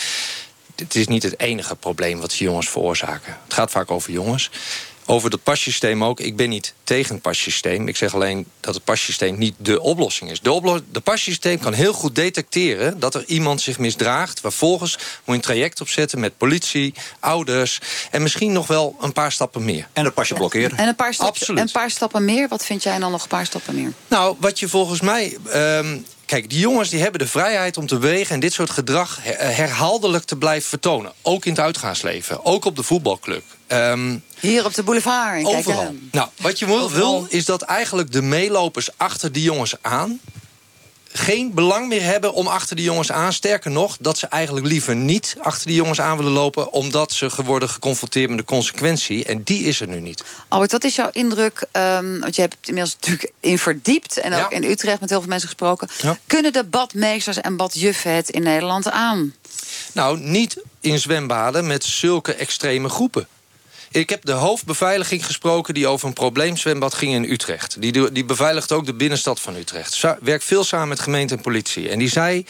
het 0.80 0.96
is 0.96 1.08
niet 1.08 1.24
het 1.24 1.40
enige 1.40 1.76
probleem 1.76 2.20
wat 2.20 2.36
jongens 2.36 2.70
veroorzaken. 2.70 3.38
Het 3.44 3.54
gaat 3.54 3.72
vaak 3.72 3.92
over 3.92 4.12
jongens. 4.12 4.50
Over 5.10 5.32
het 5.32 5.44
passysteem 5.44 6.04
ook. 6.04 6.20
Ik 6.20 6.36
ben 6.36 6.50
niet 6.50 6.74
tegen 6.84 7.14
het 7.14 7.24
passysteem. 7.24 7.88
Ik 7.88 7.96
zeg 7.96 8.14
alleen 8.14 8.46
dat 8.60 8.76
het 8.76 8.84
passysteem 8.84 9.38
niet 9.38 9.56
de 9.58 9.82
oplossing 9.82 10.32
is. 10.32 10.42
De, 10.42 10.52
oplo 10.52 10.80
de 10.92 11.00
passysteem 11.00 11.60
kan 11.60 11.74
heel 11.74 11.94
goed 11.94 12.16
detecteren 12.16 13.00
dat 13.00 13.16
er 13.16 13.24
iemand 13.26 13.62
zich 13.62 13.80
misdraagt. 13.80 14.40
Vervolgens 14.40 14.94
moet 14.98 15.04
je 15.26 15.32
een 15.34 15.42
traject 15.42 15.82
opzetten 15.82 16.20
met 16.20 16.38
politie, 16.38 16.94
ouders... 17.20 17.80
en 18.12 18.22
misschien 18.22 18.52
nog 18.52 18.68
wel 18.68 18.96
een 19.02 19.14
paar 19.14 19.32
stappen 19.32 19.66
meer. 19.66 19.88
En 19.94 20.06
het 20.06 20.14
pasje 20.14 20.34
blokkeren. 20.34 20.78
En 20.78 20.88
een 20.88 20.96
paar, 20.96 21.14
stap, 21.14 21.28
Absoluut. 21.28 21.62
een 21.62 21.72
paar 21.72 21.90
stappen 21.92 22.26
meer. 22.26 22.48
Wat 22.48 22.66
vind 22.66 22.84
jij 22.84 23.00
dan 23.00 23.12
nog 23.12 23.22
een 23.22 23.28
paar 23.28 23.46
stappen 23.46 23.76
meer? 23.76 23.94
Nou, 24.08 24.36
wat 24.40 24.60
je 24.60 24.70
volgens 24.70 25.02
mij. 25.02 25.38
ehm, 25.52 25.98
kijk, 26.28 26.50
die 26.50 26.60
jongens 26.60 26.90
die 26.90 27.02
hebben 27.02 27.20
de 27.20 27.28
vrijheid 27.28 27.78
om 27.78 27.88
te 27.88 27.98
bewegen 27.98 28.34
en 28.34 28.40
dit 28.40 28.54
soort 28.54 28.70
gedrag 28.70 29.18
her- 29.22 29.56
herhaaldelijk 29.56 30.24
te 30.24 30.36
blijven 30.36 30.70
vertonen. 30.70 31.12
Ook 31.22 31.46
in 31.46 31.52
het 31.52 31.62
uitgaansleven, 31.62 32.46
ook 32.46 32.66
op 32.66 32.76
de 32.76 32.84
voetbalclub. 32.84 33.44
Ehm, 33.68 34.18
Hier 34.40 34.66
op 34.66 34.74
de 34.74 34.84
boulevard. 34.84 35.44
kijk 35.44 35.56
overal. 35.58 35.96
Nou, 36.12 36.30
wat 36.42 36.60
je 36.60 36.66
wil, 36.66 36.92
wil, 36.92 37.26
is 37.30 37.46
dat 37.46 37.62
eigenlijk 37.62 38.12
de 38.12 38.22
meelopers 38.22 38.90
achter 38.98 39.32
die 39.32 39.44
jongens 39.44 39.76
aan 39.82 40.20
geen 41.18 41.54
belang 41.54 41.88
meer 41.88 42.04
hebben 42.04 42.34
om 42.34 42.48
achter 42.48 42.76
die 42.76 42.86
jongens 42.86 43.12
aan. 43.12 43.34
Sterker 43.34 43.72
nog, 43.72 43.98
dat 44.00 44.18
ze 44.18 44.28
eigenlijk 44.28 44.66
liever 44.66 44.96
niet 44.96 45.36
achter 45.40 45.68
die 45.68 45.76
jongens 45.76 46.02
aan 46.02 46.18
willen 46.18 46.32
lopen... 46.32 46.72
omdat 46.72 47.12
ze 47.12 47.30
worden 47.44 47.70
geconfronteerd 47.70 48.30
met 48.30 48.38
de 48.38 48.44
consequentie. 48.46 49.26
En 49.26 49.44
die 49.44 49.64
is 49.64 49.82
er 49.82 49.88
nu 49.88 50.00
niet. 50.00 50.24
Albert, 50.48 50.72
wat 50.72 50.84
is 50.84 50.96
jouw 50.96 51.10
indruk? 51.12 51.66
ehm, 51.72 52.20
want 52.20 52.36
je 52.36 52.42
hebt 52.42 52.56
het 52.60 52.68
inmiddels 52.68 52.96
natuurlijk 53.00 53.32
in 53.40 53.60
verdiept... 53.60 54.18
en 54.18 54.34
ook 54.34 54.40
Ja. 54.52 54.58
in 54.58 54.64
Utrecht 54.64 55.00
met 55.00 55.10
heel 55.10 55.20
veel 55.20 55.30
mensen 55.30 55.48
gesproken. 55.50 55.90
Ja. 56.02 56.18
Kunnen 56.28 56.54
de 56.54 56.64
badmeesters 56.64 57.38
en 57.42 57.58
badjuffen 57.58 58.16
het 58.16 58.30
in 58.30 58.44
Nederland 58.44 58.92
aan? 58.92 59.34
Nou, 59.94 60.20
niet 60.20 60.58
in 60.82 61.00
zwembaden 61.00 61.68
met 61.68 61.84
zulke 61.84 62.34
extreme 62.34 62.90
groepen. 62.90 63.28
Ik 63.98 64.10
heb 64.10 64.26
de 64.26 64.32
hoofdbeveiliging 64.32 65.26
gesproken 65.26 65.74
die 65.74 65.88
over 65.88 66.08
een 66.08 66.14
probleemzwembad 66.14 66.94
ging 66.94 67.14
in 67.14 67.24
Utrecht. 67.24 67.82
Die, 67.82 68.12
die 68.12 68.26
beveiligt 68.26 68.72
ook 68.72 68.86
de 68.86 68.94
binnenstad 68.94 69.40
van 69.40 69.56
Utrecht. 69.56 70.02
Werkt 70.22 70.44
veel 70.44 70.64
samen 70.64 70.88
met 70.88 71.00
gemeente 71.00 71.36
en 71.36 71.42
politie. 71.42 71.90
En 71.90 72.00
die 72.00 72.10
zei, 72.10 72.46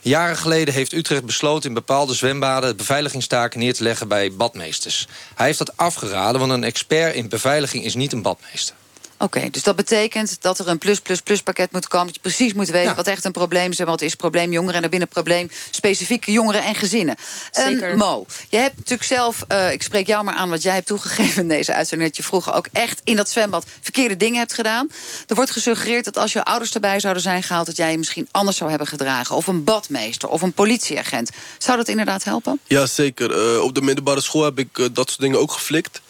jaren 0.00 0.36
geleden 0.36 0.74
heeft 0.74 0.92
Utrecht 0.92 1.24
besloten... 1.24 1.68
in 1.68 1.74
bepaalde 1.74 2.14
zwembaden 2.14 2.76
beveiligingstaken 2.76 3.58
neer 3.58 3.74
te 3.74 3.82
leggen 3.82 4.08
bij 4.08 4.32
badmeesters. 4.32 5.08
Hij 5.34 5.46
heeft 5.46 5.58
dat 5.58 5.76
afgeraden, 5.76 6.40
want 6.40 6.52
een 6.52 6.64
expert 6.64 7.14
in 7.14 7.28
beveiliging 7.28 7.84
is 7.84 7.94
niet 7.94 8.12
een 8.12 8.22
badmeester. 8.22 8.74
Oké, 9.22 9.50
dus 9.50 9.62
dat 9.62 9.76
betekent 9.76 10.42
dat 10.42 10.58
er 10.58 10.68
een 10.68 10.78
plus-plus-plus 10.78 11.42
pakket 11.42 11.72
moet 11.72 11.88
komen. 11.88 12.06
Dat 12.06 12.14
je 12.14 12.20
precies 12.20 12.52
moet 12.52 12.68
weten 12.68 12.96
wat 12.96 13.06
echt 13.06 13.24
een 13.24 13.32
probleem 13.32 13.70
is. 13.70 13.78
en 13.78 13.86
Wat 13.86 14.00
is 14.00 14.14
probleem 14.14 14.52
jongeren 14.52 14.74
en 14.74 14.80
daarbinnen 14.80 15.08
probleem 15.08 15.50
specifieke 15.70 16.32
jongeren 16.32 16.64
en 16.64 16.74
gezinnen. 16.74 17.16
Zeker. 17.50 17.90
En 17.90 17.96
Mo, 17.96 18.26
je 18.48 18.56
hebt 18.56 18.76
natuurlijk 18.76 19.08
zelf, 19.08 19.44
eh, 19.48 19.72
ik 19.72 19.82
spreek 19.82 20.06
jou 20.06 20.24
maar 20.24 20.34
aan 20.34 20.50
wat 20.50 20.62
jij 20.62 20.74
hebt 20.74 20.86
toegegeven 20.86 21.42
in 21.42 21.48
deze 21.48 21.74
uitzending. 21.74 22.08
Dat 22.08 22.18
je 22.18 22.22
vroeger 22.22 22.52
ook 22.54 22.66
echt 22.72 23.00
in 23.04 23.16
dat 23.16 23.30
zwembad 23.30 23.64
verkeerde 23.80 24.16
dingen 24.16 24.38
hebt 24.38 24.54
gedaan. 24.54 24.90
Er 25.26 25.34
wordt 25.34 25.50
gesuggereerd 25.50 26.04
dat 26.04 26.16
als 26.16 26.32
je 26.32 26.44
ouders 26.44 26.74
erbij 26.74 27.00
zouden 27.00 27.22
zijn 27.22 27.42
gehaald. 27.42 27.66
dat 27.66 27.76
jij 27.76 27.90
je 27.90 27.98
misschien 27.98 28.28
anders 28.30 28.56
zou 28.56 28.70
hebben 28.70 28.88
gedragen. 28.88 29.36
Of 29.36 29.46
een 29.46 29.64
badmeester 29.64 30.28
of 30.28 30.42
een 30.42 30.52
politieagent. 30.52 31.30
Zou 31.58 31.76
dat 31.76 31.88
inderdaad 31.88 32.24
helpen? 32.24 32.60
Ja, 32.66 32.86
zeker. 32.86 33.54
Eh, 33.54 33.62
op 33.62 33.74
de 33.74 33.82
middelbare 33.82 34.20
school 34.20 34.44
heb 34.44 34.58
ik 34.58 34.78
eh, 34.78 34.86
dat 34.92 35.08
soort 35.08 35.20
dingen 35.20 35.40
ook 35.40 35.52
geflikt. 35.52 36.00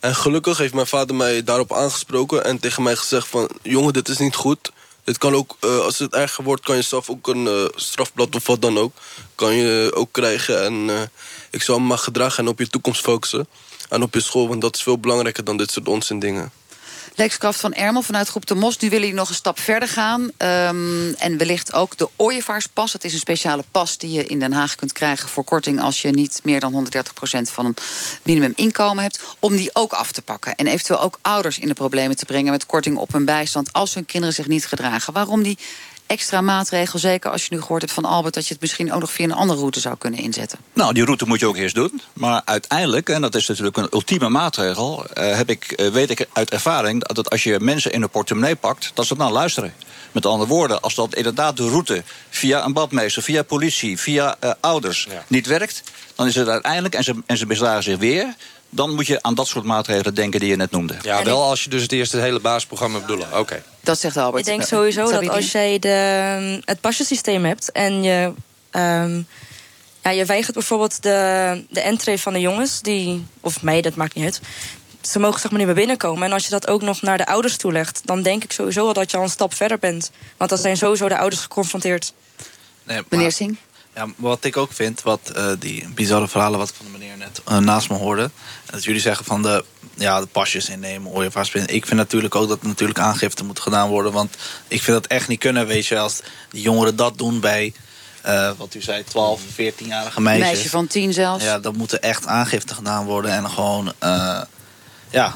En 0.00 0.14
gelukkig 0.14 0.58
heeft 0.58 0.74
mijn 0.74 0.86
vader 0.86 1.16
mij 1.16 1.44
daarop 1.44 1.72
aangesproken 1.72 2.44
en 2.44 2.58
tegen 2.58 2.82
mij 2.82 2.96
gezegd 2.96 3.28
van... 3.28 3.50
jongen, 3.62 3.92
dit 3.92 4.08
is 4.08 4.18
niet 4.18 4.34
goed. 4.34 4.72
Dit 5.04 5.18
kan 5.18 5.34
ook, 5.34 5.56
eh, 5.60 5.78
als 5.78 5.98
het 5.98 6.14
erger 6.14 6.44
wordt, 6.44 6.62
kan 6.62 6.76
je 6.76 6.82
zelf 6.82 7.10
ook 7.10 7.28
een 7.28 7.46
eh, 7.46 7.64
strafblad 7.74 8.34
of 8.34 8.46
wat 8.46 8.62
dan 8.62 8.78
ook... 8.78 8.92
kan 9.34 9.54
je 9.54 9.90
ook 9.94 10.08
krijgen. 10.12 10.64
En 10.64 10.90
eh, 10.90 11.02
ik 11.50 11.62
zou 11.62 11.80
me 11.80 11.86
maar 11.86 11.98
gedragen 11.98 12.44
en 12.44 12.50
op 12.50 12.58
je 12.58 12.68
toekomst 12.68 13.00
focussen. 13.00 13.48
En 13.88 14.02
op 14.02 14.14
je 14.14 14.20
school, 14.20 14.48
want 14.48 14.60
dat 14.60 14.76
is 14.76 14.82
veel 14.82 14.98
belangrijker 14.98 15.44
dan 15.44 15.56
dit 15.56 15.70
soort 15.70 15.88
onzin 15.88 16.18
dingen. 16.18 16.52
Lex 17.14 17.38
Kraft 17.38 17.60
van 17.60 17.74
Ermel 17.74 18.02
vanuit 18.02 18.28
Groep 18.28 18.46
de 18.46 18.54
Mos. 18.54 18.78
Nu 18.78 18.88
willen 18.88 19.04
jullie 19.04 19.20
nog 19.20 19.28
een 19.28 19.34
stap 19.34 19.60
verder 19.60 19.88
gaan. 19.88 20.30
Ehm, 20.36 21.12
en 21.12 21.36
wellicht 21.36 21.72
ook 21.72 21.96
de 21.96 22.08
ooievaarspas. 22.16 22.92
Het 22.92 23.04
is 23.04 23.12
een 23.12 23.18
speciale 23.18 23.64
pas 23.70 23.98
die 23.98 24.12
je 24.12 24.26
in 24.26 24.38
Den 24.38 24.52
Haag 24.52 24.74
kunt 24.74 24.92
krijgen 24.92 25.28
voor 25.28 25.44
korting... 25.44 25.80
als 25.80 26.02
je 26.02 26.10
niet 26.10 26.40
meer 26.42 26.60
dan 26.60 26.72
130% 26.72 27.50
van 27.50 27.66
een 27.66 27.76
minimuminkomen 28.22 29.02
hebt. 29.02 29.20
Om 29.38 29.56
die 29.56 29.70
ook 29.72 29.92
af 29.92 30.12
te 30.12 30.22
pakken. 30.22 30.54
En 30.54 30.66
eventueel 30.66 31.00
ook 31.00 31.18
ouders 31.22 31.58
in 31.58 31.68
de 31.68 31.74
problemen 31.74 32.16
te 32.16 32.24
brengen... 32.24 32.52
met 32.52 32.66
korting 32.66 32.96
op 32.96 33.12
hun 33.12 33.24
bijstand 33.24 33.72
als 33.72 33.94
hun 33.94 34.06
kinderen 34.06 34.34
zich 34.34 34.46
niet 34.46 34.66
gedragen. 34.66 35.12
Waarom 35.12 35.42
die 35.42 35.58
extra 36.10 36.40
maatregel, 36.40 36.98
zeker 36.98 37.30
als 37.30 37.46
je 37.46 37.54
nu 37.54 37.60
gehoord 37.60 37.80
hebt 37.80 37.94
van 37.94 38.04
Albert... 38.04 38.34
dat 38.34 38.46
je 38.46 38.52
het 38.52 38.60
misschien 38.60 38.92
ook 38.92 39.00
nog 39.00 39.10
via 39.10 39.24
een 39.24 39.32
andere 39.32 39.58
route 39.58 39.80
zou 39.80 39.96
kunnen 39.98 40.20
inzetten? 40.20 40.58
Nou, 40.72 40.92
die 40.92 41.04
route 41.04 41.26
moet 41.26 41.40
je 41.40 41.46
ook 41.46 41.56
eerst 41.56 41.74
doen. 41.74 42.00
Maar 42.12 42.42
uiteindelijk, 42.44 43.08
en 43.08 43.20
dat 43.20 43.34
is 43.34 43.46
natuurlijk 43.46 43.76
een 43.76 43.88
ultieme 43.92 44.28
maatregel... 44.28 45.04
Uh, 45.18 45.36
heb 45.36 45.50
ik, 45.50 45.74
uh, 45.76 45.88
weet 45.88 46.10
ik 46.10 46.28
uit 46.32 46.50
ervaring 46.50 47.04
dat 47.04 47.30
als 47.30 47.42
je 47.42 47.60
mensen 47.60 47.92
in 47.92 48.00
de 48.00 48.08
portemonnee 48.08 48.56
pakt... 48.56 48.90
dat 48.94 49.06
ze 49.06 49.16
dan 49.16 49.32
luisteren. 49.32 49.74
Met 50.12 50.26
andere 50.26 50.48
woorden, 50.48 50.80
als 50.82 50.94
dat 50.94 51.14
inderdaad 51.14 51.56
de 51.56 51.68
route... 51.68 52.02
via 52.30 52.64
een 52.64 52.72
badmeester, 52.72 53.22
via 53.22 53.42
politie, 53.42 53.98
via 53.98 54.36
uh, 54.44 54.50
ouders 54.60 55.06
ja. 55.10 55.24
niet 55.26 55.46
werkt... 55.46 55.82
dan 56.14 56.26
is 56.26 56.34
het 56.34 56.48
uiteindelijk, 56.48 56.94
en 56.94 57.04
ze, 57.04 57.14
en 57.26 57.36
ze 57.36 57.46
misdragen 57.46 57.82
zich 57.82 57.98
weer 57.98 58.34
dan 58.70 58.94
moet 58.94 59.06
je 59.06 59.22
aan 59.22 59.34
dat 59.34 59.48
soort 59.48 59.64
maatregelen 59.64 60.14
denken 60.14 60.40
die 60.40 60.48
je 60.48 60.56
net 60.56 60.70
noemde. 60.70 60.96
Ja, 61.02 61.24
wel 61.24 61.42
als 61.42 61.64
je 61.64 61.70
dus 61.70 61.82
het 61.82 61.92
eerste 61.92 62.16
hele 62.16 62.40
basisprogramma 62.40 62.98
bedoelt. 62.98 63.22
Oké. 63.22 63.38
Okay. 63.38 63.62
Dat 63.80 63.98
zegt 63.98 64.16
Albert. 64.16 64.46
Ik 64.46 64.52
denk 64.54 64.66
sowieso 64.66 65.10
dat 65.10 65.28
als 65.28 65.52
jij 65.52 65.78
de, 65.78 66.60
het 66.64 66.80
pasjesysteem 66.80 67.44
hebt... 67.44 67.72
en 67.72 68.02
je, 68.02 68.32
um, 68.70 69.26
ja, 70.02 70.10
je 70.10 70.24
weigert 70.24 70.54
bijvoorbeeld 70.54 71.02
de, 71.02 71.64
de 71.70 71.80
entree 71.80 72.18
van 72.18 72.32
de 72.32 72.40
jongens... 72.40 72.80
die 72.80 73.24
of 73.40 73.62
mij, 73.62 73.80
dat 73.80 73.94
maakt 73.94 74.14
niet 74.14 74.24
uit... 74.24 74.40
ze 75.00 75.18
mogen 75.18 75.40
zeg 75.40 75.50
maar 75.50 75.58
niet 75.58 75.68
meer 75.68 75.76
binnenkomen. 75.76 76.22
En 76.22 76.32
als 76.32 76.44
je 76.44 76.50
dat 76.50 76.68
ook 76.68 76.82
nog 76.82 77.02
naar 77.02 77.18
de 77.18 77.26
ouders 77.26 77.56
toelegt... 77.56 78.00
dan 78.04 78.22
denk 78.22 78.44
ik 78.44 78.52
sowieso 78.52 78.84
wel 78.84 78.92
dat 78.92 79.10
je 79.10 79.16
al 79.16 79.22
een 79.22 79.28
stap 79.28 79.54
verder 79.54 79.78
bent. 79.78 80.10
Want 80.36 80.50
dan 80.50 80.58
zijn 80.58 80.76
sowieso 80.76 81.08
de 81.08 81.18
ouders 81.18 81.42
geconfronteerd. 81.42 82.12
Nee, 82.82 82.96
maar... 82.96 83.04
Meneer 83.08 83.32
Singh? 83.32 83.58
Ja, 84.00 84.06
wat 84.16 84.44
ik 84.44 84.56
ook 84.56 84.72
vind, 84.72 85.02
wat 85.02 85.32
uh, 85.36 85.52
die 85.58 85.88
bizarre 85.88 86.28
verhalen 86.28 86.58
wat 86.58 86.68
ik 86.68 86.74
van 86.74 86.86
de 86.86 86.98
meneer 86.98 87.16
net 87.16 87.40
uh, 87.48 87.58
naast 87.58 87.90
me 87.90 87.96
hoorde. 87.96 88.30
Dat 88.70 88.84
jullie 88.84 89.00
zeggen 89.00 89.24
van 89.24 89.42
de, 89.42 89.64
ja, 89.94 90.20
de 90.20 90.26
pasjes 90.26 90.68
innemen, 90.68 91.12
ooievaarsbinnen. 91.12 91.74
Ik 91.74 91.86
vind 91.86 91.98
natuurlijk 91.98 92.34
ook 92.34 92.48
dat 92.48 92.62
natuurlijk 92.62 92.98
aangifte 92.98 93.44
moet 93.44 93.60
gedaan 93.60 93.88
worden. 93.88 94.12
Want 94.12 94.36
ik 94.68 94.82
vind 94.82 95.02
dat 95.02 95.06
echt 95.06 95.28
niet 95.28 95.38
kunnen, 95.38 95.66
weet 95.66 95.86
je, 95.86 95.98
als 95.98 96.20
die 96.50 96.62
jongeren 96.62 96.96
dat 96.96 97.18
doen 97.18 97.40
bij. 97.40 97.72
Uh, 98.26 98.50
wat 98.56 98.74
u 98.74 98.82
zei, 98.82 99.04
12, 99.04 99.40
14-jarige 99.42 100.20
meisjes. 100.20 100.46
Meisje 100.46 100.68
van 100.68 100.86
10 100.86 101.12
zelfs. 101.12 101.44
Ja, 101.44 101.58
dan 101.58 101.76
moet 101.76 101.92
er 101.92 102.00
echt 102.00 102.26
aangifte 102.26 102.74
gedaan 102.74 103.04
worden. 103.04 103.30
En 103.30 103.50
gewoon, 103.50 103.92
ja. 105.10 105.34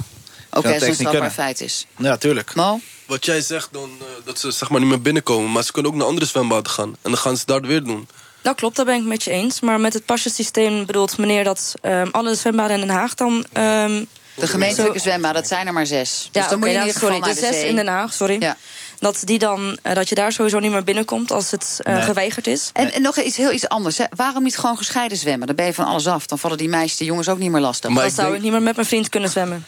Oké, 0.51 0.59
okay, 0.59 0.73
als 0.73 0.81
het 0.81 0.89
een 0.89 0.95
strafbaar 0.95 1.31
feit 1.31 1.61
is. 1.61 1.87
Ja, 1.97 2.17
tuurlijk. 2.17 2.55
Mo? 2.55 2.81
Wat 3.07 3.25
jij 3.25 3.41
zegt, 3.41 3.69
dan, 3.73 3.91
uh, 4.01 4.07
dat 4.25 4.39
ze 4.39 4.51
zeg 4.51 4.71
maar 4.71 4.81
niet 4.81 4.89
meer 4.89 5.03
binnenkomen. 5.03 5.53
Maar 5.53 5.63
ze 5.63 5.73
kunnen 5.73 5.91
ook 5.93 5.97
naar 5.97 6.07
andere 6.07 6.27
zwembaden 6.27 6.73
gaan. 6.73 6.89
En 6.89 7.11
dan 7.11 7.17
gaan 7.17 7.37
ze 7.37 7.47
daar 7.47 7.61
weer 7.61 7.85
doen. 7.85 8.09
Dat 8.45 8.57
klopt, 8.57 8.77
daar 8.77 8.85
ben 8.85 8.95
ik 8.95 9.05
met 9.05 9.23
je 9.23 9.31
eens. 9.31 9.61
Maar 9.61 9.81
met 9.81 9.93
het 9.93 10.05
pasjesysteem 10.05 10.87
bedoelt 10.87 11.19
meneer 11.19 11.45
dat 11.45 11.75
um, 11.83 12.09
alle 12.11 12.35
zwembaden 12.35 12.81
in 12.81 12.87
Den 12.87 12.97
Haag 12.97 13.15
dan... 13.15 13.33
Um, 13.33 14.07
de 14.35 14.47
gemeentelijke 14.47 14.99
zwembaden, 14.99 15.41
dat 15.41 15.51
zijn 15.51 15.67
er 15.67 15.73
maar 15.73 15.87
zes. 15.87 16.29
Ja, 16.33 16.41
dus 16.41 16.51
dan 16.51 16.59
okay, 16.59 16.71
moet 16.71 16.81
je 16.81 16.85
niet 16.93 16.99
sorry, 16.99 17.21
de, 17.21 17.29
de 17.29 17.41
zes 17.41 17.63
in 17.63 17.77
Den 17.77 17.87
Haag, 17.87 18.13
sorry. 18.13 18.37
Ja. 18.41 18.57
Dat, 18.99 19.23
die 19.25 19.39
dan, 19.39 19.79
uh, 19.83 19.95
dat 19.95 20.09
je 20.09 20.15
daar 20.15 20.33
sowieso 20.33 20.59
niet 20.59 20.71
meer 20.71 20.85
binnenkomt 20.85 21.31
als 21.31 21.51
het 21.51 21.81
uh, 21.81 21.95
nee. 21.95 22.03
geweigerd 22.03 22.47
is. 22.47 22.71
En, 22.73 22.93
en, 22.93 23.03
nog 23.03 23.17
iets 23.17 23.37
heel 23.37 23.53
iets 23.53 23.69
anders. 23.69 23.99
Hè. 23.99 24.05
Waarom 24.17 24.43
niet 24.43 24.59
gewoon 24.59 24.77
gescheiden 24.77 25.19
zwemmen? 25.19 25.47
Dan 25.47 25.57
ben 25.57 25.67
je 25.67 25.75
van 25.75 25.85
alles 25.85 26.07
af. 26.07 26.27
Dan 26.27 26.39
vallen 26.39 26.59
die 26.59 26.69
meisjes, 26.69 26.99
de 26.99 27.05
jongens 27.05 27.29
ook 27.29 27.39
niet 27.39 27.51
meer 27.51 27.61
lastig. 27.61 27.91
Maar 27.91 28.03
dan 28.03 28.13
zou 28.13 28.27
denk... 28.27 28.37
ik 28.37 28.43
niet 28.43 28.53
meer 28.53 28.63
met 28.63 28.75
mijn 28.75 28.89
vriend 28.89 29.09
kunnen 29.09 29.31
zwemmen. 29.31 29.67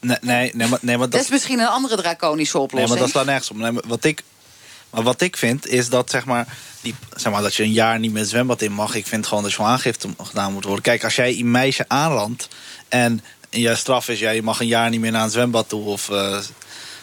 Nee, 0.00 0.16
nee, 0.20 0.50
nee, 0.54 0.68
maar, 0.68 0.78
nee, 0.82 0.96
maar 0.96 1.06
dat... 1.06 1.12
dat 1.12 1.20
is 1.20 1.30
misschien 1.30 1.58
een 1.58 1.66
andere 1.66 1.96
draconische 1.96 2.58
oplossing. 2.58 2.90
Nee, 2.90 2.98
maar 2.98 2.98
dat 2.98 3.10
slaat 3.10 3.26
nergens 3.26 3.50
op. 3.50 3.56
Nee, 3.56 3.72
wat 3.86 4.04
ik 4.04 4.22
maar 4.90 5.02
wat 5.02 5.20
ik 5.20 5.36
vind 5.36 5.66
is 5.66 5.88
dat, 5.88 6.10
zeg 6.10 6.24
maar, 6.24 6.56
die, 6.80 6.94
zeg 7.14 7.32
maar, 7.32 7.42
dat 7.42 7.54
je 7.54 7.62
een 7.62 7.72
jaar 7.72 7.98
niet 7.98 8.12
met 8.12 8.20
het 8.20 8.30
zwembad 8.30 8.62
in 8.62 8.72
mag. 8.72 8.94
Ik 8.94 9.06
vind 9.06 9.26
gewoon 9.26 9.42
dat 9.42 9.52
je 9.52 9.62
aangifte 9.62 10.08
gedaan 10.22 10.52
moet 10.52 10.64
worden. 10.64 10.82
Kijk, 10.82 11.04
als 11.04 11.16
jij 11.16 11.38
een 11.38 11.50
meisje 11.50 11.84
aanrandt 11.88 12.48
en 12.88 13.24
je 13.50 13.74
straf 13.74 14.08
is... 14.08 14.18
Ja, 14.18 14.30
je 14.30 14.42
mag 14.42 14.60
een 14.60 14.66
jaar 14.66 14.90
niet 14.90 15.00
meer 15.00 15.10
naar 15.10 15.24
een 15.24 15.30
zwembad 15.30 15.68
toe 15.68 15.84
of... 15.84 16.08
Uh, 16.08 16.38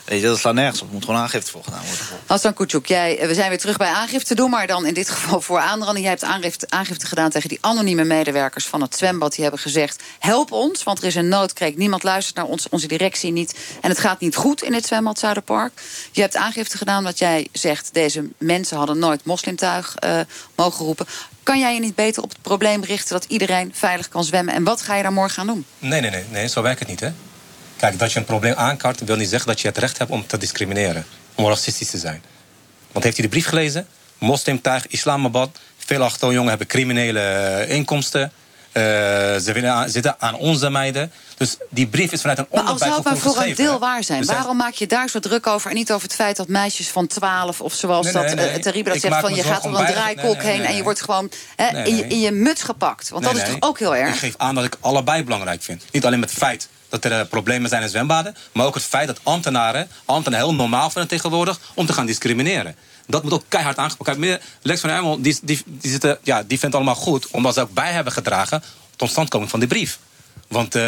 Weet 0.06 0.22
je, 0.22 0.28
dat 0.28 0.40
slaat 0.40 0.54
nergens 0.54 0.82
op. 0.82 0.88
Er 0.88 0.94
moet 0.94 1.06
gewoon 1.06 1.20
aangifte 1.20 1.52
voor 1.52 1.64
gedaan 1.64 1.82
worden. 1.86 2.06
Hassan 2.26 2.54
Kutjuk, 2.54 2.86
jij, 2.86 3.28
we 3.28 3.34
zijn 3.34 3.50
weer 3.50 3.60
terug 3.60 3.78
bij 3.78 3.90
aangifte 3.90 4.36
doen... 4.36 4.50
maar 4.50 4.68
dan 4.68 4.86
in 4.86 4.94
dit 4.94 5.10
geval 5.10 5.42
voor 5.42 5.60
aanranding. 5.60 6.06
Jij 6.06 6.10
hebt 6.10 6.24
aangifte, 6.24 6.66
aangifte 6.70 7.06
gedaan 7.06 7.30
tegen 7.30 7.50
die 7.50 7.58
anonieme 7.62 8.04
medewerkers 8.04 8.66
van 8.66 8.82
het 8.82 8.96
zwembad. 8.96 9.32
Die 9.32 9.42
hebben 9.42 9.60
gezegd, 9.62 10.04
help 10.20 10.52
ons, 10.52 10.84
want 10.84 11.00
er 11.00 11.06
is 11.06 11.16
een 11.16 11.28
noodkreek. 11.28 11.78
Niemand 11.78 12.04
luistert 12.04 12.36
naar 12.36 12.46
ons, 12.46 12.70
onze 12.70 12.88
directie 12.88 13.32
niet. 13.32 13.56
En 13.82 13.90
het 13.90 14.00
gaat 14.00 14.20
niet 14.20 14.36
goed 14.36 14.64
in 14.64 14.74
het 14.74 14.86
zwembad 14.86 15.20
Zuiderpark. 15.20 15.82
Je 16.12 16.22
hebt 16.22 16.36
aangifte 16.36 16.78
gedaan 16.78 17.04
wat 17.04 17.20
jij 17.20 17.48
zegt... 17.52 17.90
deze 17.94 18.30
mensen 18.38 18.78
hadden 18.78 19.00
nooit 19.00 19.26
moslimtuig 19.26 19.96
uh, 20.04 20.20
mogen 20.56 20.86
roepen. 20.86 21.06
Kan 21.44 21.60
jij 21.60 21.74
je 21.74 21.80
niet 21.80 21.96
beter 21.96 22.24
op 22.24 22.30
het 22.30 22.42
probleem 22.42 22.84
richten... 22.84 23.14
dat 23.14 23.26
iedereen 23.28 23.72
veilig 23.76 24.08
kan 24.08 24.24
zwemmen? 24.24 24.54
En 24.54 24.64
wat 24.64 24.82
ga 24.82 24.96
je 24.96 25.04
daar 25.04 25.14
morgen 25.14 25.40
aan 25.40 25.48
doen? 25.48 25.66
Nee, 25.80 26.02
nee, 26.02 26.10
nee, 26.10 26.24
nee 26.32 26.48
zo 26.48 26.62
werkt 26.62 26.80
het 26.80 26.88
niet, 26.88 27.00
hè? 27.00 27.10
Kijk, 27.84 28.00
dat 28.00 28.12
je 28.12 28.20
een 28.20 28.26
probleem 28.26 28.54
aankaart 28.54 29.04
wil 29.04 29.16
niet 29.16 29.30
zeggen 29.30 29.48
dat 29.48 29.62
je 29.62 29.68
het 29.68 29.78
recht 29.78 29.98
hebt 29.98 30.12
om 30.12 30.28
te 30.28 30.38
discrimineren. 30.38 31.06
Om 31.36 31.46
racistisch 31.46 31.90
te 31.90 31.98
zijn. 31.98 32.24
Want 32.92 33.04
heeft 33.04 33.18
hij 33.18 33.26
de 33.26 33.32
brief 33.32 33.48
gelezen? 33.48 33.88
Moslimtuig, 34.18 34.88
Islamabad. 34.88 35.60
Veel 35.78 36.04
achterjongeren 36.04 36.50
hebben 36.50 36.68
criminele 36.68 37.66
inkomsten. 37.68 38.22
Uh, 38.22 38.84
ze 38.84 39.52
willen 39.54 39.72
aan, 39.72 39.90
zitten 39.90 40.16
aan 40.20 40.36
onze 40.36 40.70
meiden. 40.70 41.12
Dus 41.38 41.58
die 41.70 41.88
brief 41.88 42.12
is 42.12 42.22
vanuit 42.22 42.40
een 42.40 42.48
onderbuik 42.50 42.80
Maar 42.80 42.90
als 42.90 43.04
zou 43.04 43.16
maar 43.16 43.34
voor 43.34 43.44
een 43.44 43.56
deel 43.56 43.80
waar 43.80 44.04
zijn, 44.04 44.20
dus 44.20 44.30
waarom 44.30 44.58
maak 44.58 44.74
je 44.74 44.88
daar 44.88 45.10
zo 45.10 45.20
druk 45.20 45.48
over... 45.48 45.70
en 45.70 45.76
niet 45.76 45.92
over 45.92 46.08
het 46.08 46.16
feit 46.16 46.36
dat 46.36 46.48
meisjes 46.48 46.90
van 46.90 47.08
12 47.08 47.62
of 47.62 47.74
zoals 47.74 48.06
nee, 48.06 48.14
nee, 48.14 48.26
dat 48.26 48.36
nee, 48.36 48.56
uh, 48.56 48.62
Terribe 48.62 48.90
dat 48.90 49.00
zegt... 49.00 49.20
van 49.20 49.36
je 49.36 49.44
gaat 49.44 49.64
door 49.64 49.80
een 49.80 49.86
draaikolk 49.86 50.42
heen 50.42 50.66
en 50.66 50.76
je 50.76 50.84
wordt 50.84 51.02
gewoon 51.02 51.32
hè, 51.56 51.84
in, 51.84 51.96
je, 51.96 52.08
in 52.08 52.20
je 52.20 52.32
muts 52.32 52.64
gepakt. 52.64 53.10
Want 53.10 53.24
dat 53.24 53.36
is 53.36 53.44
toch 53.44 53.56
ook 53.60 53.80
heel 53.80 53.96
erg? 53.96 54.14
Ik 54.14 54.20
geef 54.20 54.34
aan 54.38 54.56
dat 54.56 54.64
ik 54.64 54.78
allebei 54.80 55.24
belangrijk 55.24 55.64
vind. 55.64 55.84
Niet 55.92 56.06
alleen 56.06 56.20
met 56.20 56.30
het 56.30 56.40
feit 56.40 56.68
dat 57.02 57.12
er 57.12 57.20
uh, 57.20 57.26
problemen 57.30 57.70
zijn 57.70 57.82
in 57.82 57.90
zwembaden... 57.90 58.36
maar 58.52 58.66
ook 58.66 58.74
het 58.74 58.84
feit 58.84 59.08
dat 59.08 59.20
ambtenaren, 59.24 59.88
ambtenaren 60.06 60.48
heel 60.48 60.56
normaal 60.56 60.90
vinden 60.90 61.10
tegenwoordig... 61.10 61.60
om 61.74 61.86
te 61.86 61.94
gaan 61.94 62.06
discrimineren. 62.06 62.76
Dat 63.08 63.24
moet 63.24 63.34
ook 63.34 63.44
keihard 63.48 63.78
aangepakt 63.78 64.18
worden. 64.18 64.40
Lex 64.62 64.82
van 64.82 64.90
Ermel 64.90 65.22
die, 65.22 65.40
die, 65.44 65.62
die, 65.66 65.92
zitten, 65.92 66.18
ja, 66.24 66.40
die 66.40 66.48
vindt 66.48 66.64
het 66.64 66.76
allemaal 66.76 66.96
goed... 66.96 67.28
omdat 67.28 67.54
ze 67.54 67.62
ook 67.62 67.74
bij 67.74 67.92
hebben 67.92 68.14
gedragen 68.14 68.64
tot 68.96 69.10
standkoming 69.10 69.50
van 69.50 69.60
die 69.60 69.70
brief. 69.70 70.00
Want 70.54 70.76
uh, 70.76 70.82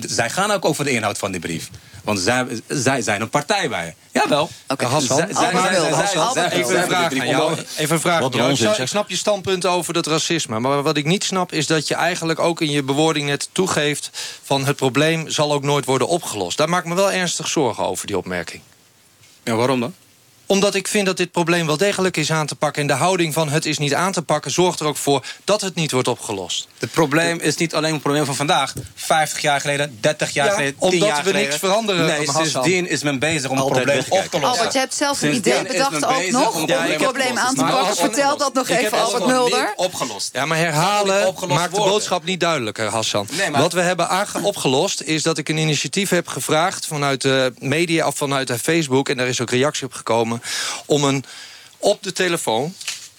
zij 0.00 0.30
gaan 0.30 0.50
ook 0.50 0.64
over 0.64 0.84
de 0.84 0.90
inhoud 0.90 1.18
van 1.18 1.30
die 1.30 1.40
brief. 1.40 1.70
Want 2.04 2.18
zij, 2.18 2.46
zij 2.68 3.02
zijn 3.02 3.20
een 3.20 3.28
partij 3.28 3.68
bij. 3.68 3.94
Jawel. 4.12 4.50
Oké, 4.68 4.84
Hassan. 4.84 5.22
Even 5.22 6.76
een 6.76 6.84
vraag 6.84 7.18
aan 7.18 7.28
jou. 7.28 7.56
Even 7.76 7.94
een 7.94 8.00
vraag 8.00 8.22
aan 8.22 8.54
jou. 8.54 8.82
Ik 8.82 8.88
snap 8.88 9.10
je 9.10 9.16
standpunt 9.16 9.66
over 9.66 9.92
dat 9.92 10.06
racisme. 10.06 10.60
Maar 10.60 10.82
wat 10.82 10.96
ik 10.96 11.04
niet 11.04 11.24
snap 11.24 11.52
is 11.52 11.66
dat 11.66 11.88
je 11.88 11.94
eigenlijk 11.94 12.38
ook 12.38 12.60
in 12.60 12.70
je 12.70 12.82
bewoording 12.82 13.26
net 13.26 13.48
toegeeft... 13.52 14.10
van 14.42 14.66
het 14.66 14.76
probleem 14.76 15.30
zal 15.30 15.52
ook 15.52 15.62
nooit 15.62 15.84
worden 15.84 16.08
opgelost. 16.08 16.58
Daar 16.58 16.68
maak 16.68 16.82
ik 16.82 16.88
me 16.88 16.94
wel 16.94 17.12
ernstig 17.12 17.48
zorgen 17.48 17.84
over, 17.84 18.06
die 18.06 18.18
opmerking. 18.18 18.62
Ja, 19.44 19.54
waarom 19.54 19.80
dan? 19.80 19.94
Omdat 20.46 20.74
ik 20.74 20.88
vind 20.88 21.06
dat 21.06 21.16
dit 21.16 21.30
probleem 21.30 21.66
wel 21.66 21.76
degelijk 21.76 22.16
is 22.16 22.32
aan 22.32 22.46
te 22.46 22.54
pakken. 22.54 22.82
En 22.82 22.88
de 22.88 22.94
houding 22.94 23.32
van 23.32 23.48
het 23.48 23.66
is 23.66 23.78
niet 23.78 23.94
aan 23.94 24.12
te 24.12 24.22
pakken 24.22 24.50
zorgt 24.50 24.80
er 24.80 24.86
ook 24.86 24.96
voor 24.96 25.24
dat 25.44 25.60
het 25.60 25.74
niet 25.74 25.90
wordt 25.90 26.08
opgelost. 26.08 26.68
Het 26.78 26.90
probleem 26.90 27.40
is 27.40 27.56
niet 27.56 27.74
alleen 27.74 27.94
een 27.94 28.00
probleem 28.00 28.24
van 28.24 28.34
vandaag. 28.34 28.72
50 28.94 29.42
jaar 29.42 29.60
geleden, 29.60 29.98
30 30.00 30.30
jaar 30.30 30.46
ja, 30.46 30.52
geleden, 30.52 30.90
10 30.90 30.98
jaar 30.98 31.16
geleden. 31.16 31.32
we 31.32 31.38
niks 31.38 31.56
veranderen. 31.56 32.06
Nee, 32.06 32.30
sindsdien 32.30 32.88
is 32.88 33.02
men 33.02 33.18
bezig 33.18 33.50
om 33.50 33.56
het 33.56 33.66
probleem 33.66 33.98
op 33.98 34.04
te 34.04 34.40
lossen. 34.40 34.42
Albert, 34.42 34.72
je 34.72 34.78
hebt 34.78 34.94
zelf 34.94 35.22
een 35.22 35.34
idee 35.34 35.62
bedacht 35.62 36.04
ook 36.04 36.30
nog 36.30 36.54
om 36.54 36.68
het 36.68 36.96
probleem 36.96 37.38
aan 37.38 37.54
te 37.54 37.64
pakken. 37.64 37.96
Vertel 37.96 38.36
dat 38.36 38.54
nog 38.54 38.68
even, 38.68 39.00
Albert 39.00 39.26
Mulder. 39.26 39.72
opgelost. 39.76 40.30
Ja, 40.32 40.46
maar 40.46 40.58
herhalen 40.58 41.34
maakt 41.48 41.74
de 41.74 41.80
boodschap 41.80 42.24
niet 42.24 42.40
duidelijker, 42.40 42.88
Hassan. 42.88 43.28
Wat 43.52 43.72
we 43.72 43.80
hebben 43.80 44.08
opgelost 44.42 45.00
is 45.00 45.22
dat 45.22 45.38
ik 45.38 45.48
een 45.48 45.58
initiatief 45.58 46.10
heb 46.10 46.28
gevraagd... 46.28 46.86
vanuit 46.86 47.22
de 47.22 47.52
media 47.58 48.06
of 48.06 48.16
vanuit 48.16 48.52
Facebook, 48.62 49.08
en 49.08 49.16
daar 49.16 49.28
is 49.28 49.40
ook 49.40 49.50
reactie 49.50 49.86
op 49.86 49.92
gekomen 49.92 50.33
om 50.86 51.04
een, 51.04 51.24
op 51.78 52.02
de 52.02 52.12
telefoon 52.12 52.74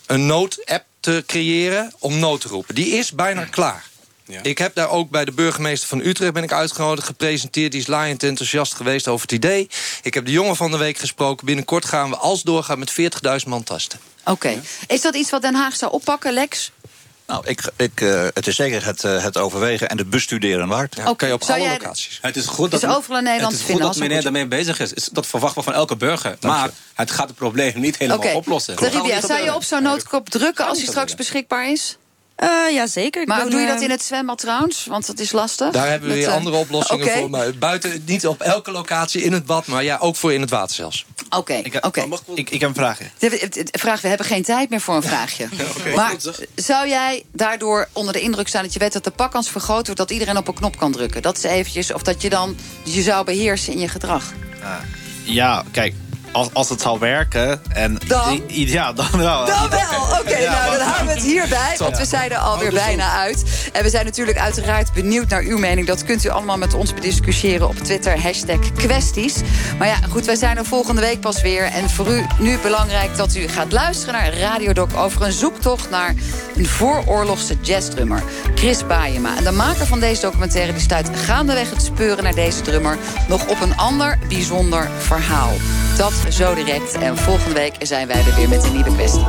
een 0.05 0.25
noodapp 0.25 0.85
te 0.99 1.23
creëren 1.27 1.93
om 1.99 2.19
nood 2.19 2.41
te 2.41 2.47
roepen. 2.47 2.75
Die 2.75 2.87
is 2.87 3.11
bijna 3.11 3.45
klaar. 3.45 3.85
Ja. 4.27 4.39
Ik 4.43 4.57
heb 4.57 4.75
daar 4.75 4.89
ook 4.89 5.09
bij 5.09 5.25
de 5.25 5.31
burgemeester 5.31 5.87
van 5.87 5.99
Utrecht 5.99 6.33
ben 6.33 6.43
ik 6.43 6.51
uitgenodigd, 6.51 7.07
gepresenteerd. 7.07 7.71
Die 7.71 7.81
is 7.81 7.87
laaiend 7.87 8.23
enthousiast 8.23 8.73
geweest 8.73 9.07
over 9.07 9.21
het 9.21 9.31
idee. 9.31 9.69
Ik 10.01 10.13
heb 10.13 10.25
de 10.25 10.31
jongen 10.31 10.55
van 10.55 10.71
de 10.71 10.77
week 10.77 10.97
gesproken. 10.97 11.45
Binnenkort 11.45 11.85
gaan 11.85 12.09
we 12.09 12.15
als 12.15 12.43
doorgaan 12.43 12.79
met 12.79 12.91
40.000 12.91 13.47
man 13.47 13.63
tasten. 13.63 13.99
Oké. 14.19 14.31
Okay. 14.31 14.53
Ja. 14.53 14.61
Is 14.87 15.01
dat 15.01 15.15
iets 15.15 15.29
wat 15.29 15.41
Den 15.41 15.55
Haag 15.55 15.75
zou 15.75 15.91
oppakken, 15.91 16.33
Lex? 16.33 16.71
Nou, 17.27 17.41
ik, 17.45 17.71
ik, 17.75 18.01
uh, 18.01 18.27
het 18.33 18.47
is 18.47 18.55
zeker 18.55 18.85
het, 18.85 19.03
uh, 19.03 19.23
het 19.23 19.37
overwegen 19.37 19.89
en 19.89 19.97
het 19.97 20.09
bestuderen 20.09 20.67
waard. 20.67 20.95
Ja, 20.95 21.09
okay. 21.09 21.31
op 21.31 21.43
Zou 21.43 21.57
alle 21.59 21.67
jij 21.67 21.77
locaties. 21.77 22.19
Het 22.21 22.35
is 22.35 22.45
goed 22.45 22.71
dat, 22.71 22.83
is 22.83 22.89
overal 22.89 23.17
in 23.17 23.23
Nederland 23.23 23.53
het 23.53 23.61
is 23.61 23.71
goed 23.71 23.81
dat 23.81 23.97
meneer 23.97 24.21
daarmee 24.21 24.47
bezig 24.47 24.79
is. 24.79 24.93
is. 24.93 25.09
Dat 25.11 25.27
verwachten 25.27 25.57
we 25.59 25.63
van 25.63 25.73
elke 25.73 25.95
burger. 25.95 26.37
Maar 26.41 26.69
het 26.93 27.11
gaat 27.11 27.27
het 27.27 27.37
probleem 27.37 27.79
niet 27.79 27.97
helemaal 27.97 28.19
okay. 28.19 28.33
oplossen. 28.33 28.75
Taribia, 28.75 29.21
zou 29.21 29.43
je 29.43 29.55
op 29.55 29.63
zo'n 29.63 29.83
noodkop 29.83 30.29
drukken 30.29 30.67
als 30.67 30.77
hij 30.77 30.87
straks 30.87 31.15
beschikbaar 31.15 31.71
is? 31.71 31.97
Uh, 32.43 32.73
ja, 32.73 32.87
zeker. 32.87 33.27
Maar 33.27 33.41
hoe 33.41 33.49
doe 33.49 33.59
je 33.59 33.67
dat 33.67 33.81
in 33.81 33.89
het 33.89 34.03
zwembad 34.03 34.37
trouwens? 34.37 34.85
Want 34.85 35.07
dat 35.07 35.19
is 35.19 35.31
lastig. 35.31 35.71
Daar 35.71 35.89
hebben 35.89 36.09
we 36.09 36.15
weer 36.15 36.27
uh, 36.27 36.33
andere 36.33 36.55
oplossingen 36.55 37.05
okay. 37.05 37.19
voor. 37.19 37.29
Maar 37.29 37.53
buiten, 37.53 38.03
niet 38.05 38.27
op 38.27 38.41
elke 38.41 38.71
locatie 38.71 39.21
in 39.21 39.33
het 39.33 39.45
bad, 39.45 39.67
maar 39.67 39.83
ja, 39.83 39.97
ook 39.97 40.15
voor 40.15 40.33
in 40.33 40.41
het 40.41 40.49
water 40.49 40.75
zelfs. 40.75 41.05
Oké, 41.25 41.37
okay, 41.37 41.59
ik, 41.59 41.85
okay. 41.85 42.07
ik, 42.33 42.49
ik, 42.49 42.59
heb 42.61 42.69
een 42.69 42.75
vraagje. 42.75 43.05
Vraag, 43.71 44.01
we 44.01 44.07
hebben 44.07 44.25
geen 44.25 44.43
tijd 44.43 44.69
meer 44.69 44.81
voor 44.81 44.95
een 44.95 45.03
vraagje. 45.03 45.47
Maar 45.95 46.15
zou 46.55 46.87
jij 46.87 47.23
daardoor 47.31 47.87
onder 47.91 48.13
de 48.13 48.19
indruk 48.19 48.47
staan 48.47 48.63
dat 48.63 48.73
je 48.73 48.79
weet 48.79 48.93
dat 48.93 49.03
de 49.03 49.11
pakkans 49.11 49.49
vergroot 49.49 49.85
wordt, 49.85 49.97
dat 49.97 50.11
iedereen 50.11 50.37
op 50.37 50.47
een 50.47 50.53
knop 50.53 50.77
kan 50.77 50.91
drukken? 50.91 51.21
Dat 51.21 51.37
is 51.37 51.43
eventjes, 51.43 51.93
of 51.93 52.01
dat 52.01 52.21
je 52.21 52.29
dan 52.29 52.57
je 52.83 53.01
zou 53.01 53.25
beheersen 53.25 53.73
in 53.73 53.79
je 53.79 53.87
gedrag? 53.87 54.33
Uh, 54.61 54.75
ja, 55.23 55.63
kijk, 55.71 55.93
als, 56.35 56.49
als 56.53 56.69
het 56.69 56.81
zal 56.81 56.99
werken. 56.99 57.61
En 57.69 57.97
dan? 58.07 58.41
Ja, 58.47 58.93
dan 58.93 59.07
wel. 59.11 59.45
Dan 59.45 59.69
wel. 59.69 60.01
Oké, 60.19 60.19
okay, 60.19 60.41
ja, 60.41 60.51
nou, 60.51 60.77
dan 60.77 60.87
houden 60.87 61.07
we 61.07 61.13
het 61.13 61.23
hierbij. 61.23 61.75
Want 61.77 61.97
we 61.97 62.05
zijn 62.05 62.31
er 62.31 62.37
alweer 62.37 62.71
bijna 62.71 63.11
uit. 63.11 63.69
En 63.73 63.83
we 63.83 63.89
zijn 63.89 64.05
natuurlijk 64.05 64.37
uiteraard 64.37 64.93
benieuwd 64.93 65.29
naar 65.29 65.41
uw 65.41 65.57
mening. 65.57 65.87
Dat 65.87 66.03
kunt 66.03 66.25
u 66.25 66.29
allemaal 66.29 66.57
met 66.57 66.73
ons 66.73 66.93
bediscussiëren 66.93 67.67
op 67.67 67.75
Twitter. 67.77 68.21
Hashtag 68.21 68.71
kwesties. 68.73 69.35
Maar 69.77 69.87
ja, 69.87 69.97
goed, 70.09 70.25
wij 70.25 70.35
zijn 70.35 70.57
er 70.57 70.65
volgende 70.65 71.01
week 71.01 71.19
pas 71.19 71.41
weer. 71.41 71.63
En 71.63 71.89
voor 71.89 72.07
u 72.07 72.25
nu 72.39 72.57
belangrijk 72.59 73.17
dat 73.17 73.35
u 73.35 73.47
gaat 73.47 73.71
luisteren 73.71 74.13
naar 74.13 74.37
Radiodoc... 74.37 74.97
over 74.97 75.21
een 75.21 75.31
zoektocht 75.31 75.89
naar 75.89 76.13
een 76.55 76.65
vooroorlogse 76.67 77.55
jazzdrummer. 77.61 78.23
Chris 78.55 78.85
Baayema. 78.87 79.37
En 79.37 79.43
de 79.43 79.51
maker 79.51 79.85
van 79.85 79.99
deze 79.99 80.21
documentaire... 80.21 80.71
die 80.73 80.81
stuit 80.81 81.09
gaandeweg 81.25 81.69
het 81.69 81.81
speuren 81.81 82.23
naar 82.23 82.35
deze 82.35 82.61
drummer... 82.61 82.97
nog 83.27 83.47
op 83.47 83.61
een 83.61 83.77
ander 83.77 84.17
bijzonder 84.27 84.89
verhaal. 84.97 85.53
Dat 85.97 86.24
zo 86.31 86.55
direct. 86.55 86.93
En 86.93 87.17
volgende 87.17 87.53
week 87.53 87.75
zijn 87.79 88.07
wij 88.07 88.25
er 88.25 88.35
weer 88.35 88.49
met 88.49 88.63
een 88.63 88.73
nieuwe 88.73 88.93
kwestie. 88.93 89.23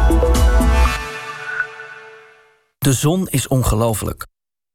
De 2.79 2.93
zon 2.93 3.29
is 3.29 3.49
ongelooflijk. 3.49 4.27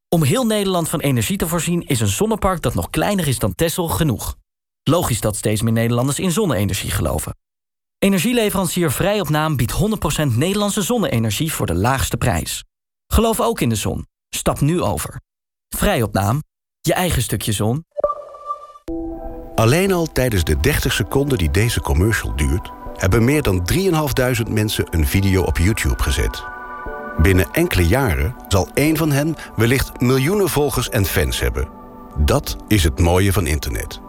Om 0.09 0.24
heel 0.24 0.45
Nederland 0.45 0.89
van 0.89 0.99
energie 0.99 1.38
te 1.38 1.47
voorzien... 1.47 1.82
is 1.88 1.99
een 1.99 2.07
zonnepark 2.07 2.61
dat 2.61 2.74
nog 2.74 2.89
kleiner 2.89 3.28
is 3.28 3.39
dan 3.39 3.55
Texel 3.55 3.88
genoeg. 3.88 4.36
Logisch 4.84 5.22
dat 5.22 5.36
steeds 5.36 5.61
meer 5.61 5.74
Nederlanders 5.74 6.19
in 6.19 6.32
zonne-energie 6.32 6.91
geloven. 6.91 7.36
Energieleverancier 7.97 8.91
Vrij 8.91 9.19
op 9.19 9.30
Naam 9.30 9.55
biedt 9.55 9.74
100% 10.24 10.36
Nederlandse 10.36 10.82
zonne-energie... 10.82 11.53
voor 11.53 11.65
de 11.65 11.76
laagste 11.76 12.17
prijs. 12.17 12.63
Geloof 13.07 13.41
ook 13.41 13.61
in 13.61 13.69
de 13.69 13.76
zon. 13.76 14.05
Stap 14.30 14.59
nu 14.59 14.82
over. 14.82 15.22
Vrij 15.67 16.01
op 16.01 16.13
Naam. 16.13 16.43
Je 16.82 16.93
eigen 16.93 17.22
stukje 17.22 17.51
zon. 17.51 17.86
Alleen 19.56 19.91
al 19.91 20.08
tijdens 20.14 20.43
de 20.43 20.60
30 20.60 20.93
seconden 20.93 21.38
die 21.38 21.52
deze 21.52 21.82
commercial 21.82 22.36
duurt... 22.36 22.72
hebben 22.95 23.24
meer 23.24 23.41
dan 23.41 23.68
3.500 23.74 24.52
mensen 24.52 24.86
een 24.89 25.08
video 25.08 25.41
op 25.41 25.58
YouTube 25.58 26.04
gezet. 26.04 26.43
Binnen 27.22 27.47
enkele 27.52 27.88
jaren 27.88 28.36
zal 28.47 28.68
één 28.74 28.97
van 28.97 29.12
hen 29.12 29.36
wellicht 29.56 29.99
miljoenen 29.99 30.49
volgers 30.49 30.89
en 30.89 31.06
fans 31.06 31.39
hebben. 31.39 31.68
Dat 32.18 32.56
is 32.68 32.84
het 32.84 32.99
mooie 32.99 33.34
van 33.34 33.47
internet. 33.47 33.99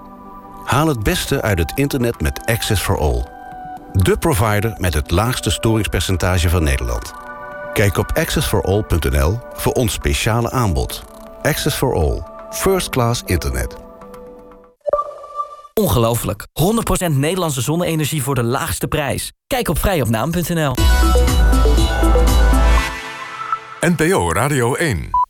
Haal 0.64 0.86
het 0.86 1.03
beste 1.03 1.43
uit 1.43 1.59
het 1.59 1.72
internet 1.74 2.20
met 2.20 2.40
Access 2.45 2.82
for 2.82 2.99
All. 2.99 3.24
De 3.93 4.16
provider 4.16 4.74
met 4.78 4.95
het 4.95 5.11
laagste 5.11 5.51
storingspercentage 5.51 6.49
van 6.49 6.62
Nederland. 6.62 7.12
Kijk 7.72 7.97
op 7.97 8.11
accessforall.nl 8.14 9.38
voor 9.53 9.72
ons 9.72 9.93
speciale 9.93 10.51
aanbod. 10.51 11.05
Access 11.43 11.76
for 11.76 11.95
All. 11.95 12.22
First 12.51 12.88
class 12.88 13.22
internet. 13.26 13.76
Ongelooflijk. 15.75 16.47
100% 17.07 17.11
Nederlandse 17.11 17.61
zonne-energie 17.61 18.23
voor 18.23 18.35
de 18.35 18.43
laagste 18.43 18.89
prijs. 18.89 19.33
Kijk 19.47 19.68
op 19.68 19.79
vrijopnaam.nl. 19.79 20.75
NPO 23.81 24.33
Radio 24.33 24.75
1 24.75 25.22